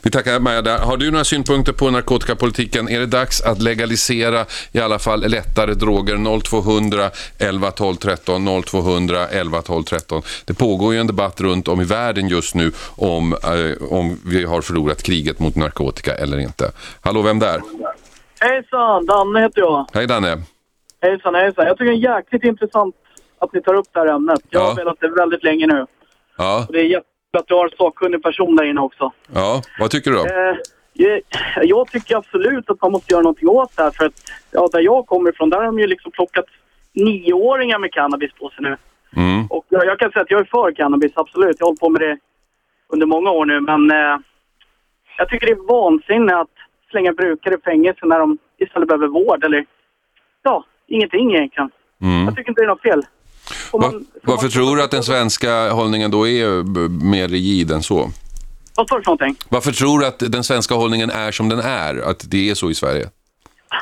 Vi 0.02 0.10
tackar 0.10 0.40
Maja 0.40 0.62
där. 0.62 0.78
Har 0.78 0.96
du 0.96 1.10
några 1.10 1.24
synpunkter 1.24 1.72
på 1.72 1.90
narkotikapolitiken? 1.90 2.88
Är 2.88 3.00
det 3.00 3.06
dags 3.06 3.42
att 3.42 3.62
legalisera 3.62 4.44
i 4.72 4.80
alla 4.80 4.98
fall 4.98 5.20
lättare 5.20 5.74
droger? 5.74 6.40
0200 6.40 7.10
11 7.38 7.70
12 7.70 7.94
13 7.96 8.62
0200 8.62 9.28
11 9.28 9.62
12 9.62 9.82
13. 9.82 10.22
Det 10.44 10.54
pågår 10.54 10.94
ju 10.94 11.00
en 11.00 11.06
debatt 11.06 11.40
runt 11.40 11.68
om 11.68 11.80
i 11.80 11.84
världen 11.84 12.28
just 12.28 12.54
nu 12.54 12.72
om, 12.96 13.32
eh, 13.32 13.92
om 13.92 14.20
vi 14.26 14.44
har 14.44 14.60
förlorat 14.60 15.02
kriget 15.02 15.38
mot 15.38 15.56
narkotika 15.56 16.14
eller 16.14 16.38
inte. 16.38 16.70
Hallå, 17.00 17.22
vem 17.22 17.38
där? 17.38 17.60
Hejsan, 18.40 19.06
Danne 19.06 19.40
heter 19.40 19.60
jag. 19.60 19.86
Hej 19.92 20.06
Danne. 20.06 20.42
Hejsan, 21.02 21.34
hejsan. 21.34 21.66
Jag 21.66 21.78
tycker 21.78 21.90
det 21.90 22.08
är 22.08 22.16
jäkligt 22.16 22.44
intressant 22.44 22.94
att 23.38 23.52
ni 23.52 23.62
tar 23.62 23.74
upp 23.74 23.86
det 23.92 24.00
här 24.00 24.06
ämnet. 24.06 24.40
Jag 24.50 24.60
har 24.60 24.74
velat 24.74 25.00
det 25.00 25.08
väldigt 25.08 25.44
länge 25.44 25.66
nu. 25.66 25.86
Ja. 26.36 26.64
Och 26.68 26.72
det 26.72 26.80
är 26.80 26.84
jätte 26.84 27.17
att 27.36 27.46
du 27.46 27.54
har 27.54 27.68
sakkunnig 27.78 28.22
person 28.22 28.56
där 28.56 28.64
inne 28.64 28.80
också. 28.80 29.12
Ja, 29.34 29.62
vad 29.78 29.90
tycker 29.90 30.10
du 30.10 30.16
då? 30.16 30.24
Eh, 30.24 30.56
Jag 31.62 31.88
tycker 31.88 32.16
absolut 32.16 32.70
att 32.70 32.82
man 32.82 32.92
måste 32.92 33.12
göra 33.12 33.22
någonting 33.22 33.48
åt 33.48 33.76
det 33.76 33.82
här 33.82 33.90
för 33.90 34.06
att 34.06 34.12
ja, 34.50 34.68
där 34.72 34.80
jag 34.80 35.06
kommer 35.06 35.30
ifrån 35.30 35.50
där 35.50 35.58
har 35.58 35.64
de 35.64 35.78
ju 35.78 35.86
liksom 35.86 36.12
plockat 36.12 36.44
nioåringar 36.92 37.78
med 37.78 37.92
cannabis 37.92 38.32
på 38.32 38.50
sig 38.50 38.62
nu. 38.62 38.76
Mm. 39.16 39.46
Och 39.46 39.66
jag, 39.68 39.86
jag, 39.86 39.98
kan 39.98 40.12
säga 40.12 40.22
att 40.22 40.30
jag 40.30 40.40
är 40.40 40.44
för 40.44 40.72
cannabis, 40.72 41.12
absolut. 41.14 41.56
Jag 41.58 41.66
har 41.66 41.68
hållit 41.68 41.80
på 41.80 41.88
med 41.88 42.00
det 42.00 42.18
under 42.88 43.06
många 43.06 43.30
år 43.30 43.46
nu 43.46 43.60
men 43.60 43.90
eh, 43.90 44.18
jag 45.18 45.28
tycker 45.28 45.46
det 45.46 45.52
är 45.52 45.68
vansinne 45.68 46.36
att 46.36 46.54
slänga 46.90 47.12
brukare 47.12 47.54
i 47.54 47.58
fängelse 47.58 48.06
när 48.06 48.18
de 48.18 48.38
istället 48.58 48.88
behöver 48.88 49.06
vård 49.06 49.44
eller 49.44 49.66
ja, 50.42 50.64
ingenting 50.86 51.34
egentligen. 51.34 51.70
Mm. 52.02 52.24
Jag 52.24 52.36
tycker 52.36 52.50
inte 52.50 52.60
det 52.60 52.64
är 52.64 52.68
något 52.68 52.82
fel. 52.82 53.02
Man, 53.72 53.80
Va, 53.80 54.00
varför 54.22 54.42
man... 54.42 54.50
tror 54.50 54.76
du 54.76 54.82
att 54.82 54.90
den 54.90 55.02
svenska 55.02 55.70
hållningen 55.70 56.10
då 56.10 56.28
är 56.28 56.62
mer 57.04 57.28
rigid 57.28 57.70
än 57.70 57.82
så? 57.82 58.10
Vad 58.76 58.88
sa 58.88 58.96
du 58.96 59.02
för 59.02 59.10
någonting? 59.10 59.36
Varför 59.48 59.72
tror 59.72 59.98
du 59.98 60.06
att 60.06 60.18
den 60.18 60.44
svenska 60.44 60.74
hållningen 60.74 61.10
är 61.10 61.30
som 61.32 61.48
den 61.48 61.58
är? 61.58 62.10
Att 62.10 62.30
det 62.30 62.50
är 62.50 62.54
så 62.54 62.70
i 62.70 62.74
Sverige? 62.74 63.10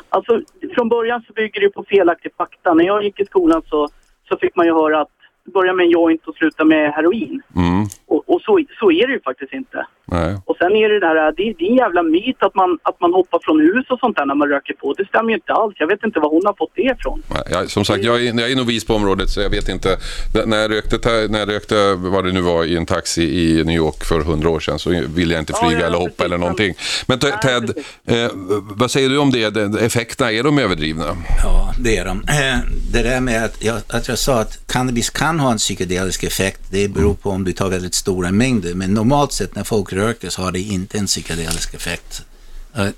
Alltså, 0.09 0.41
från 0.75 0.89
början 0.89 1.23
så 1.27 1.33
bygger 1.33 1.61
det 1.61 1.71
på 1.71 1.85
felaktig 1.89 2.33
fakta. 2.37 2.75
När 2.75 2.85
jag 2.85 3.05
gick 3.05 3.21
i 3.21 3.25
skolan 3.25 3.63
så, 3.67 3.89
så 4.29 4.37
fick 4.37 4.57
man 4.57 4.67
ju 4.67 4.73
höra 4.73 5.01
att 5.01 5.09
börja 5.55 5.73
med 5.73 5.85
en 5.85 5.91
joint 5.91 6.27
och 6.27 6.35
sluta 6.35 6.65
med 6.65 6.93
heroin. 6.93 7.43
Mm. 7.57 7.87
Och, 8.17 8.35
och 8.35 8.41
så, 8.43 8.53
så 8.81 8.91
är 8.91 9.07
det 9.07 9.13
ju 9.13 9.21
faktiskt 9.21 9.53
inte. 9.53 9.87
Nej. 10.05 10.37
Och 10.45 10.57
sen 10.57 10.73
är 10.77 10.89
det 10.89 11.01
där, 11.01 11.33
det, 11.37 11.55
det 11.59 11.65
är 11.67 11.71
en 11.71 11.77
jävla 11.77 12.03
myt 12.03 12.37
att 12.39 12.55
man, 12.55 12.79
att 12.83 13.01
man 13.01 13.13
hoppar 13.13 13.39
från 13.43 13.61
hus 13.61 13.87
och 13.91 13.99
sånt 13.99 14.17
där 14.17 14.27
när 14.27 14.35
man 14.35 14.49
röker 14.49 14.75
på. 14.75 14.93
Det 14.93 15.07
stämmer 15.09 15.31
ju 15.31 15.35
inte 15.35 15.53
alls. 15.53 15.75
Jag 15.79 15.87
vet 15.87 16.05
inte 16.05 16.21
var 16.21 16.31
hon 16.31 16.47
har 16.47 16.55
fått 16.59 16.73
det 16.75 16.83
ifrån. 16.83 17.23
Ja, 17.51 17.67
som 17.67 17.85
sagt, 17.85 18.05
jag 18.05 18.17
är, 18.27 18.41
jag 18.41 18.51
är 18.51 18.57
novis 18.57 18.85
på 18.85 18.95
området 18.95 19.31
så 19.31 19.41
jag 19.41 19.51
vet 19.51 19.69
inte. 19.69 19.99
När 20.47 20.57
jag, 20.57 20.71
rökte, 20.71 21.29
när 21.31 21.39
jag 21.39 21.49
rökte, 21.49 21.95
vad 21.95 22.25
det 22.25 22.33
nu 22.33 22.41
var, 22.41 22.65
i 22.65 22.77
en 22.77 22.87
taxi 22.87 23.23
i 23.23 23.65
New 23.65 23.77
York 23.77 24.05
för 24.05 24.21
hundra 24.21 24.49
år 24.51 24.61
sedan 24.61 24.79
så 24.79 24.91
ville 24.91 25.35
jag 25.35 25.43
inte 25.43 25.53
flyga 25.53 25.73
ja, 25.73 25.81
ja, 25.81 25.87
eller 25.87 25.99
hoppa 25.99 26.11
precis, 26.11 26.25
eller 26.25 26.39
någonting. 26.39 26.75
Men 27.07 27.19
Ted, 27.19 27.71
eh, 28.07 28.31
vad 28.77 28.91
säger 28.91 29.09
du 29.09 29.19
om 29.19 29.31
det? 29.31 29.57
Effekterna, 29.81 30.33
är 30.33 30.43
de 30.43 30.59
överdrivna? 30.59 31.17
Ja, 31.43 31.73
det 31.79 31.97
är 31.97 32.05
de. 32.05 32.25
Eh, 32.29 32.59
det 32.93 33.03
där 33.03 33.21
med 33.21 33.45
att 33.45 33.65
jag, 33.65 33.77
att 33.89 34.09
jag 34.09 34.19
sa 34.19 34.41
att 34.41 34.67
cannabis 34.67 35.11
kan 35.11 35.41
ha 35.41 35.53
en 35.53 35.59
psykedelisk 35.59 36.25
effekt, 36.25 36.61
det 36.71 36.89
beror 36.89 37.15
på 37.15 37.31
om 37.31 37.45
du 37.45 37.53
tar 37.53 37.69
väldigt 37.69 37.95
stora 38.07 38.33
mängder. 38.33 38.75
Men 38.75 38.95
normalt 38.95 39.33
sett 39.33 39.55
när 39.55 39.65
folk 39.65 39.93
röker 39.93 40.31
så 40.31 40.43
har 40.43 40.53
det 40.53 40.61
inte 40.61 40.99
en 40.99 41.07
psykedelisk 41.07 41.75
effekt. 41.75 42.23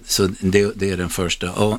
Så 0.07 0.29
det, 0.41 0.73
det 0.75 0.91
är 0.91 0.97
den 0.97 1.09
första. 1.09 1.53
Och 1.53 1.79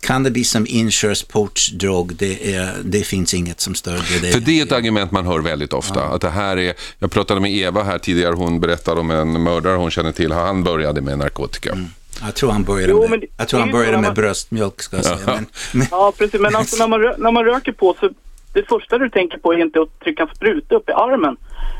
cannabis 0.00 0.50
som 0.50 0.66
inkörsportsdrog, 0.68 2.14
det, 2.14 2.54
är, 2.54 2.72
det 2.84 3.02
finns 3.02 3.34
inget 3.34 3.60
som 3.60 3.74
stödjer 3.74 4.20
det. 4.20 4.32
För 4.32 4.40
det 4.40 4.60
är 4.60 4.62
ett 4.62 4.72
argument 4.72 5.10
man 5.10 5.26
hör 5.26 5.38
väldigt 5.38 5.72
ofta. 5.72 6.00
Ja. 6.00 6.14
Att 6.14 6.20
det 6.20 6.30
här 6.30 6.56
är, 6.56 6.74
jag 6.98 7.10
pratade 7.10 7.40
med 7.40 7.52
Eva 7.54 7.82
här 7.82 7.98
tidigare, 7.98 8.34
hon 8.34 8.60
berättade 8.60 9.00
om 9.00 9.10
en 9.10 9.42
mördare 9.42 9.76
hon 9.76 9.90
känner 9.90 10.12
till. 10.12 10.32
Han 10.32 10.64
började 10.64 11.00
med 11.00 11.18
narkotika. 11.18 11.72
Mm. 11.72 11.86
Jag 12.22 12.34
tror 12.34 12.50
han 12.50 12.64
började 12.64 12.92
jo, 12.92 13.08
med, 13.08 13.24
jag 13.36 13.48
tror 13.48 13.60
han 13.60 13.70
började 13.70 13.96
med 13.96 14.02
man... 14.02 14.14
bröstmjölk, 14.14 14.82
ska 14.82 14.96
jag 14.96 15.04
säga. 15.04 15.18
Men, 15.26 15.46
men... 15.72 15.86
Ja, 15.90 16.12
precis. 16.18 16.40
Men 16.40 16.56
alltså, 16.56 16.76
när, 16.76 16.88
man, 16.88 17.00
när 17.18 17.32
man 17.32 17.44
röker 17.44 17.72
på 17.72 17.96
så 18.00 18.10
det 18.52 18.68
första 18.68 18.98
du 18.98 19.08
tänker 19.08 19.38
på 19.38 19.52
är 19.52 19.58
inte 19.58 19.80
att 19.80 20.00
trycka 20.00 20.22
en 20.22 20.34
spruta 20.34 20.74
upp 20.74 20.88
i 20.88 20.92
armen. 20.92 21.36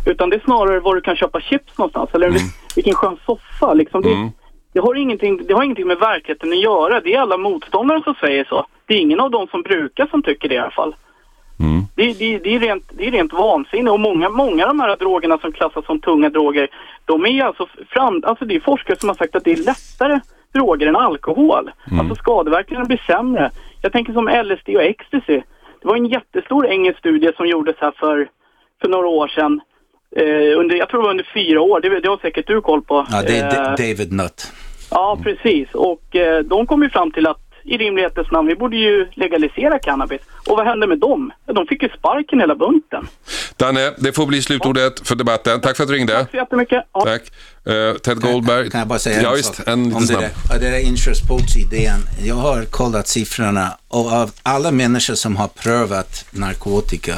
Utan 0.07 0.31
det 0.31 0.37
är 0.37 0.41
snarare 0.41 0.81
var 0.81 0.95
du 0.95 1.01
kan 1.01 1.16
köpa 1.16 1.41
chips 1.41 1.79
någonstans. 1.79 2.11
Eller 2.12 2.29
mm. 2.29 2.43
vilken 2.77 2.95
skön 2.95 3.16
soffa. 3.27 3.75
Liksom. 3.75 4.03
Det, 4.03 4.12
mm. 4.12 4.29
det, 4.73 4.81
har 4.81 4.95
ingenting, 4.95 5.47
det 5.47 5.55
har 5.55 5.62
ingenting 5.62 5.87
med 5.87 5.99
verkligheten 5.99 6.53
att 6.53 6.62
göra. 6.62 7.01
Det 7.01 7.14
är 7.14 7.21
alla 7.21 7.37
motståndare 7.37 8.03
som 8.03 8.14
säger 8.14 8.45
så. 8.45 8.66
Det 8.87 8.95
är 8.95 8.99
ingen 8.99 9.21
av 9.21 9.31
dem 9.31 9.47
som 9.51 9.62
brukar 9.62 10.07
som 10.07 10.23
tycker 10.23 10.49
det 10.49 10.55
i 10.55 10.59
alla 10.59 10.71
fall. 10.71 10.95
Mm. 11.61 11.83
Det, 11.95 12.18
det, 12.18 12.39
det, 12.39 12.55
är 12.55 12.59
rent, 12.59 12.85
det 12.93 13.07
är 13.07 13.11
rent 13.11 13.33
vansinne 13.33 13.91
och 13.91 14.01
många, 14.01 14.29
många 14.29 14.64
av 14.64 14.68
de 14.68 14.81
här 14.81 14.97
drogerna 14.97 15.39
som 15.39 15.53
klassas 15.53 15.87
som 15.87 16.01
tunga 16.01 16.31
droger, 16.31 16.68
de 17.05 17.27
är 17.27 17.45
alltså 17.45 17.66
fram, 17.89 18.23
alltså 18.27 18.45
det 18.45 18.57
är 18.57 18.61
forskare 18.61 18.97
som 19.01 19.09
har 19.09 19.16
sagt 19.16 19.37
att 19.37 19.45
det 19.45 19.53
är 19.53 19.57
lättare 19.57 20.21
droger 20.53 20.87
än 20.87 20.97
alkohol. 20.97 21.71
Mm. 21.91 22.01
Alltså 22.01 22.14
skadeverkningarna 22.14 22.87
blir 22.87 23.03
sämre. 23.07 23.51
Jag 23.83 23.93
tänker 23.93 24.12
som 24.12 24.29
LSD 24.29 24.68
och 24.68 24.83
ecstasy. 24.83 25.43
Det 25.81 25.89
var 25.89 25.97
en 25.97 26.07
jättestor 26.07 26.66
engelsk 26.66 26.99
studie 26.99 27.33
som 27.37 27.47
gjordes 27.47 27.76
här 27.78 27.93
för, 27.97 28.28
för 28.81 28.89
några 28.89 29.09
år 29.09 29.28
sedan. 29.28 29.61
Eh, 30.16 30.59
under, 30.59 30.76
jag 30.76 30.89
tror 30.89 31.01
det 31.01 31.05
var 31.05 31.11
under 31.11 31.31
fyra 31.35 31.61
år, 31.61 31.81
det, 31.81 32.01
det 32.01 32.09
har 32.09 32.16
säkert 32.16 32.47
du 32.47 32.61
koll 32.61 32.83
på. 32.83 33.07
Ja, 33.11 33.22
det 33.22 33.39
är 33.39 33.70
eh, 33.70 33.76
David 33.76 34.12
Nutt. 34.12 34.53
Ja, 34.91 35.18
precis. 35.22 35.74
Och 35.74 36.16
eh, 36.16 36.45
de 36.45 36.66
kom 36.66 36.83
ju 36.83 36.91
fram 36.91 37.11
till 37.11 37.26
att 37.26 37.50
i 37.65 37.77
rimlighetens 37.77 38.31
namn, 38.31 38.49
vi 38.49 38.55
borde 38.55 38.77
ju 38.77 39.09
legalisera 39.15 39.79
cannabis. 39.79 40.21
Och 40.47 40.57
vad 40.57 40.67
hände 40.67 40.87
med 40.87 40.99
dem? 40.99 41.33
De 41.55 41.67
fick 41.67 41.83
ju 41.83 41.89
sparken 41.89 42.41
hela 42.41 42.55
bunten. 42.55 43.09
Danne, 43.57 43.95
det 43.99 44.13
får 44.13 44.27
bli 44.27 44.43
slutordet 44.43 45.09
för 45.09 45.15
debatten. 45.15 45.61
Tack 45.61 45.77
för 45.77 45.83
att 45.83 45.89
du 45.89 45.95
ringde. 45.95 46.13
Tack 46.13 46.31
så 46.31 46.37
jättemycket. 46.37 46.85
Ja. 46.93 47.01
Tack. 47.01 47.23
Uh, 47.69 47.95
Ted 47.95 48.21
Goldberg. 48.21 48.71
Kan 48.71 48.79
jag 48.79 48.89
bara 48.89 48.99
säga 48.99 49.23
ja, 49.23 49.37
en 49.67 49.85
liten 49.85 50.03
snabb. 50.03 50.21
Det 50.21 50.55
där, 50.55 50.61
det 50.61 50.71
där 50.71 50.87
inkörsportsidén. 50.87 52.01
Jag 52.25 52.35
har 52.35 52.65
kollat 52.65 53.09
siffrorna 53.09 53.69
och 53.89 54.13
av 54.13 54.31
alla 54.43 54.71
människor 54.71 55.15
som 55.15 55.37
har 55.37 55.49
prövat 55.49 56.27
narkotika 56.31 57.15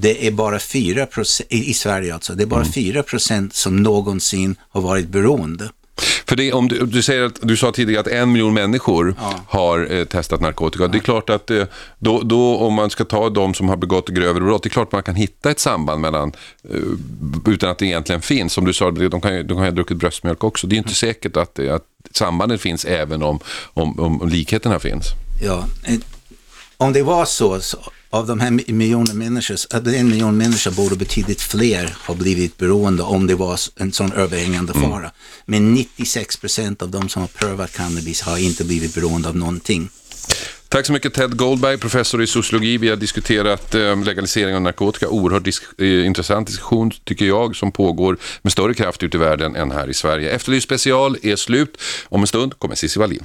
det 0.00 0.26
är 0.26 0.30
bara 0.30 0.58
4 0.58 1.06
i 1.48 1.74
Sverige 1.74 2.14
alltså, 2.14 2.34
det 2.34 2.42
är 2.42 2.46
bara 2.46 2.60
mm. 2.60 2.72
4 2.72 3.02
procent 3.02 3.54
som 3.54 3.82
någonsin 3.82 4.56
har 4.70 4.80
varit 4.80 5.08
beroende. 5.08 5.70
För 6.00 6.36
det, 6.36 6.52
om 6.52 6.68
du, 6.68 6.86
du, 6.86 7.02
säger 7.02 7.22
att, 7.22 7.38
du 7.42 7.56
sa 7.56 7.72
tidigare 7.72 8.00
att 8.00 8.06
en 8.06 8.32
miljon 8.32 8.54
människor 8.54 9.14
ja. 9.20 9.34
har 9.48 9.92
eh, 9.92 10.04
testat 10.04 10.40
narkotika. 10.40 10.84
Ja. 10.84 10.88
Det 10.88 10.98
är 10.98 11.00
klart 11.00 11.30
att 11.30 11.50
eh, 11.50 11.64
då, 11.98 12.22
då, 12.22 12.56
om 12.56 12.74
man 12.74 12.90
ska 12.90 13.04
ta 13.04 13.28
de 13.28 13.54
som 13.54 13.68
har 13.68 13.76
begått 13.76 14.08
grövre 14.08 14.44
brott, 14.44 14.62
det 14.62 14.66
är 14.66 14.70
klart 14.70 14.92
man 14.92 15.02
kan 15.02 15.14
hitta 15.14 15.50
ett 15.50 15.60
samband 15.60 16.00
mellan, 16.00 16.32
eh, 16.70 17.52
utan 17.52 17.70
att 17.70 17.78
det 17.78 17.86
egentligen 17.86 18.22
finns. 18.22 18.52
Som 18.52 18.64
du 18.64 18.72
sa, 18.72 18.90
de 18.90 19.20
kan, 19.20 19.32
de 19.32 19.48
kan 19.48 19.58
ha 19.58 19.70
druckit 19.70 19.96
bröstmjölk 19.96 20.44
också. 20.44 20.66
Det 20.66 20.74
är 20.74 20.78
inte 20.78 20.88
mm. 20.88 20.94
säkert 20.94 21.36
att, 21.36 21.58
att 21.58 21.84
sambandet 22.10 22.60
finns 22.60 22.84
även 22.84 23.22
om, 23.22 23.40
om, 23.74 24.00
om 24.00 24.28
likheterna 24.28 24.78
finns. 24.78 25.04
Ja, 25.42 25.64
eh, 25.84 25.94
om 26.80 26.92
det 26.92 27.02
var 27.02 27.24
så, 27.24 27.60
så 27.60 27.78
av 28.10 28.26
de 28.26 28.40
här 28.40 28.72
miljoner 28.72 29.14
människor, 29.14 29.56
en 29.88 30.08
miljon 30.08 30.36
människor 30.36 30.70
borde 30.70 30.96
betydligt 30.96 31.40
fler 31.40 31.96
ha 32.06 32.14
blivit 32.14 32.56
beroende 32.56 33.02
om 33.02 33.26
det 33.26 33.34
var 33.34 33.60
en 33.76 33.92
sån 33.92 34.12
överhängande 34.12 34.72
mm. 34.72 34.90
fara. 34.90 35.10
Men 35.46 35.74
96 35.74 36.36
procent 36.36 36.82
av 36.82 36.88
de 36.88 37.08
som 37.08 37.22
har 37.22 37.28
prövat 37.28 37.72
cannabis 37.72 38.20
har 38.20 38.38
inte 38.38 38.64
blivit 38.64 38.94
beroende 38.94 39.28
av 39.28 39.36
någonting. 39.36 39.90
Tack 40.68 40.86
så 40.86 40.92
mycket 40.92 41.14
Ted 41.14 41.36
Goldberg, 41.36 41.78
professor 41.78 42.22
i 42.22 42.26
sociologi. 42.26 42.78
Vi 42.78 42.88
har 42.88 42.96
diskuterat 42.96 43.74
eh, 43.74 44.04
legalisering 44.04 44.54
av 44.54 44.62
narkotika. 44.62 45.08
Oerhört 45.08 45.44
disk 45.44 45.62
eh, 45.78 46.06
intressant 46.06 46.46
diskussion 46.46 46.90
tycker 47.04 47.24
jag 47.24 47.56
som 47.56 47.72
pågår 47.72 48.18
med 48.42 48.52
större 48.52 48.74
kraft 48.74 49.02
ute 49.02 49.16
i 49.16 49.20
världen 49.20 49.56
än 49.56 49.70
här 49.70 49.90
i 49.90 49.94
Sverige. 49.94 50.30
Efterlyst 50.30 50.64
special 50.64 51.16
är 51.22 51.36
slut. 51.36 51.80
Om 52.04 52.20
en 52.20 52.26
stund 52.26 52.58
kommer 52.58 52.74
Cissi 52.74 52.98
Wallin. 52.98 53.24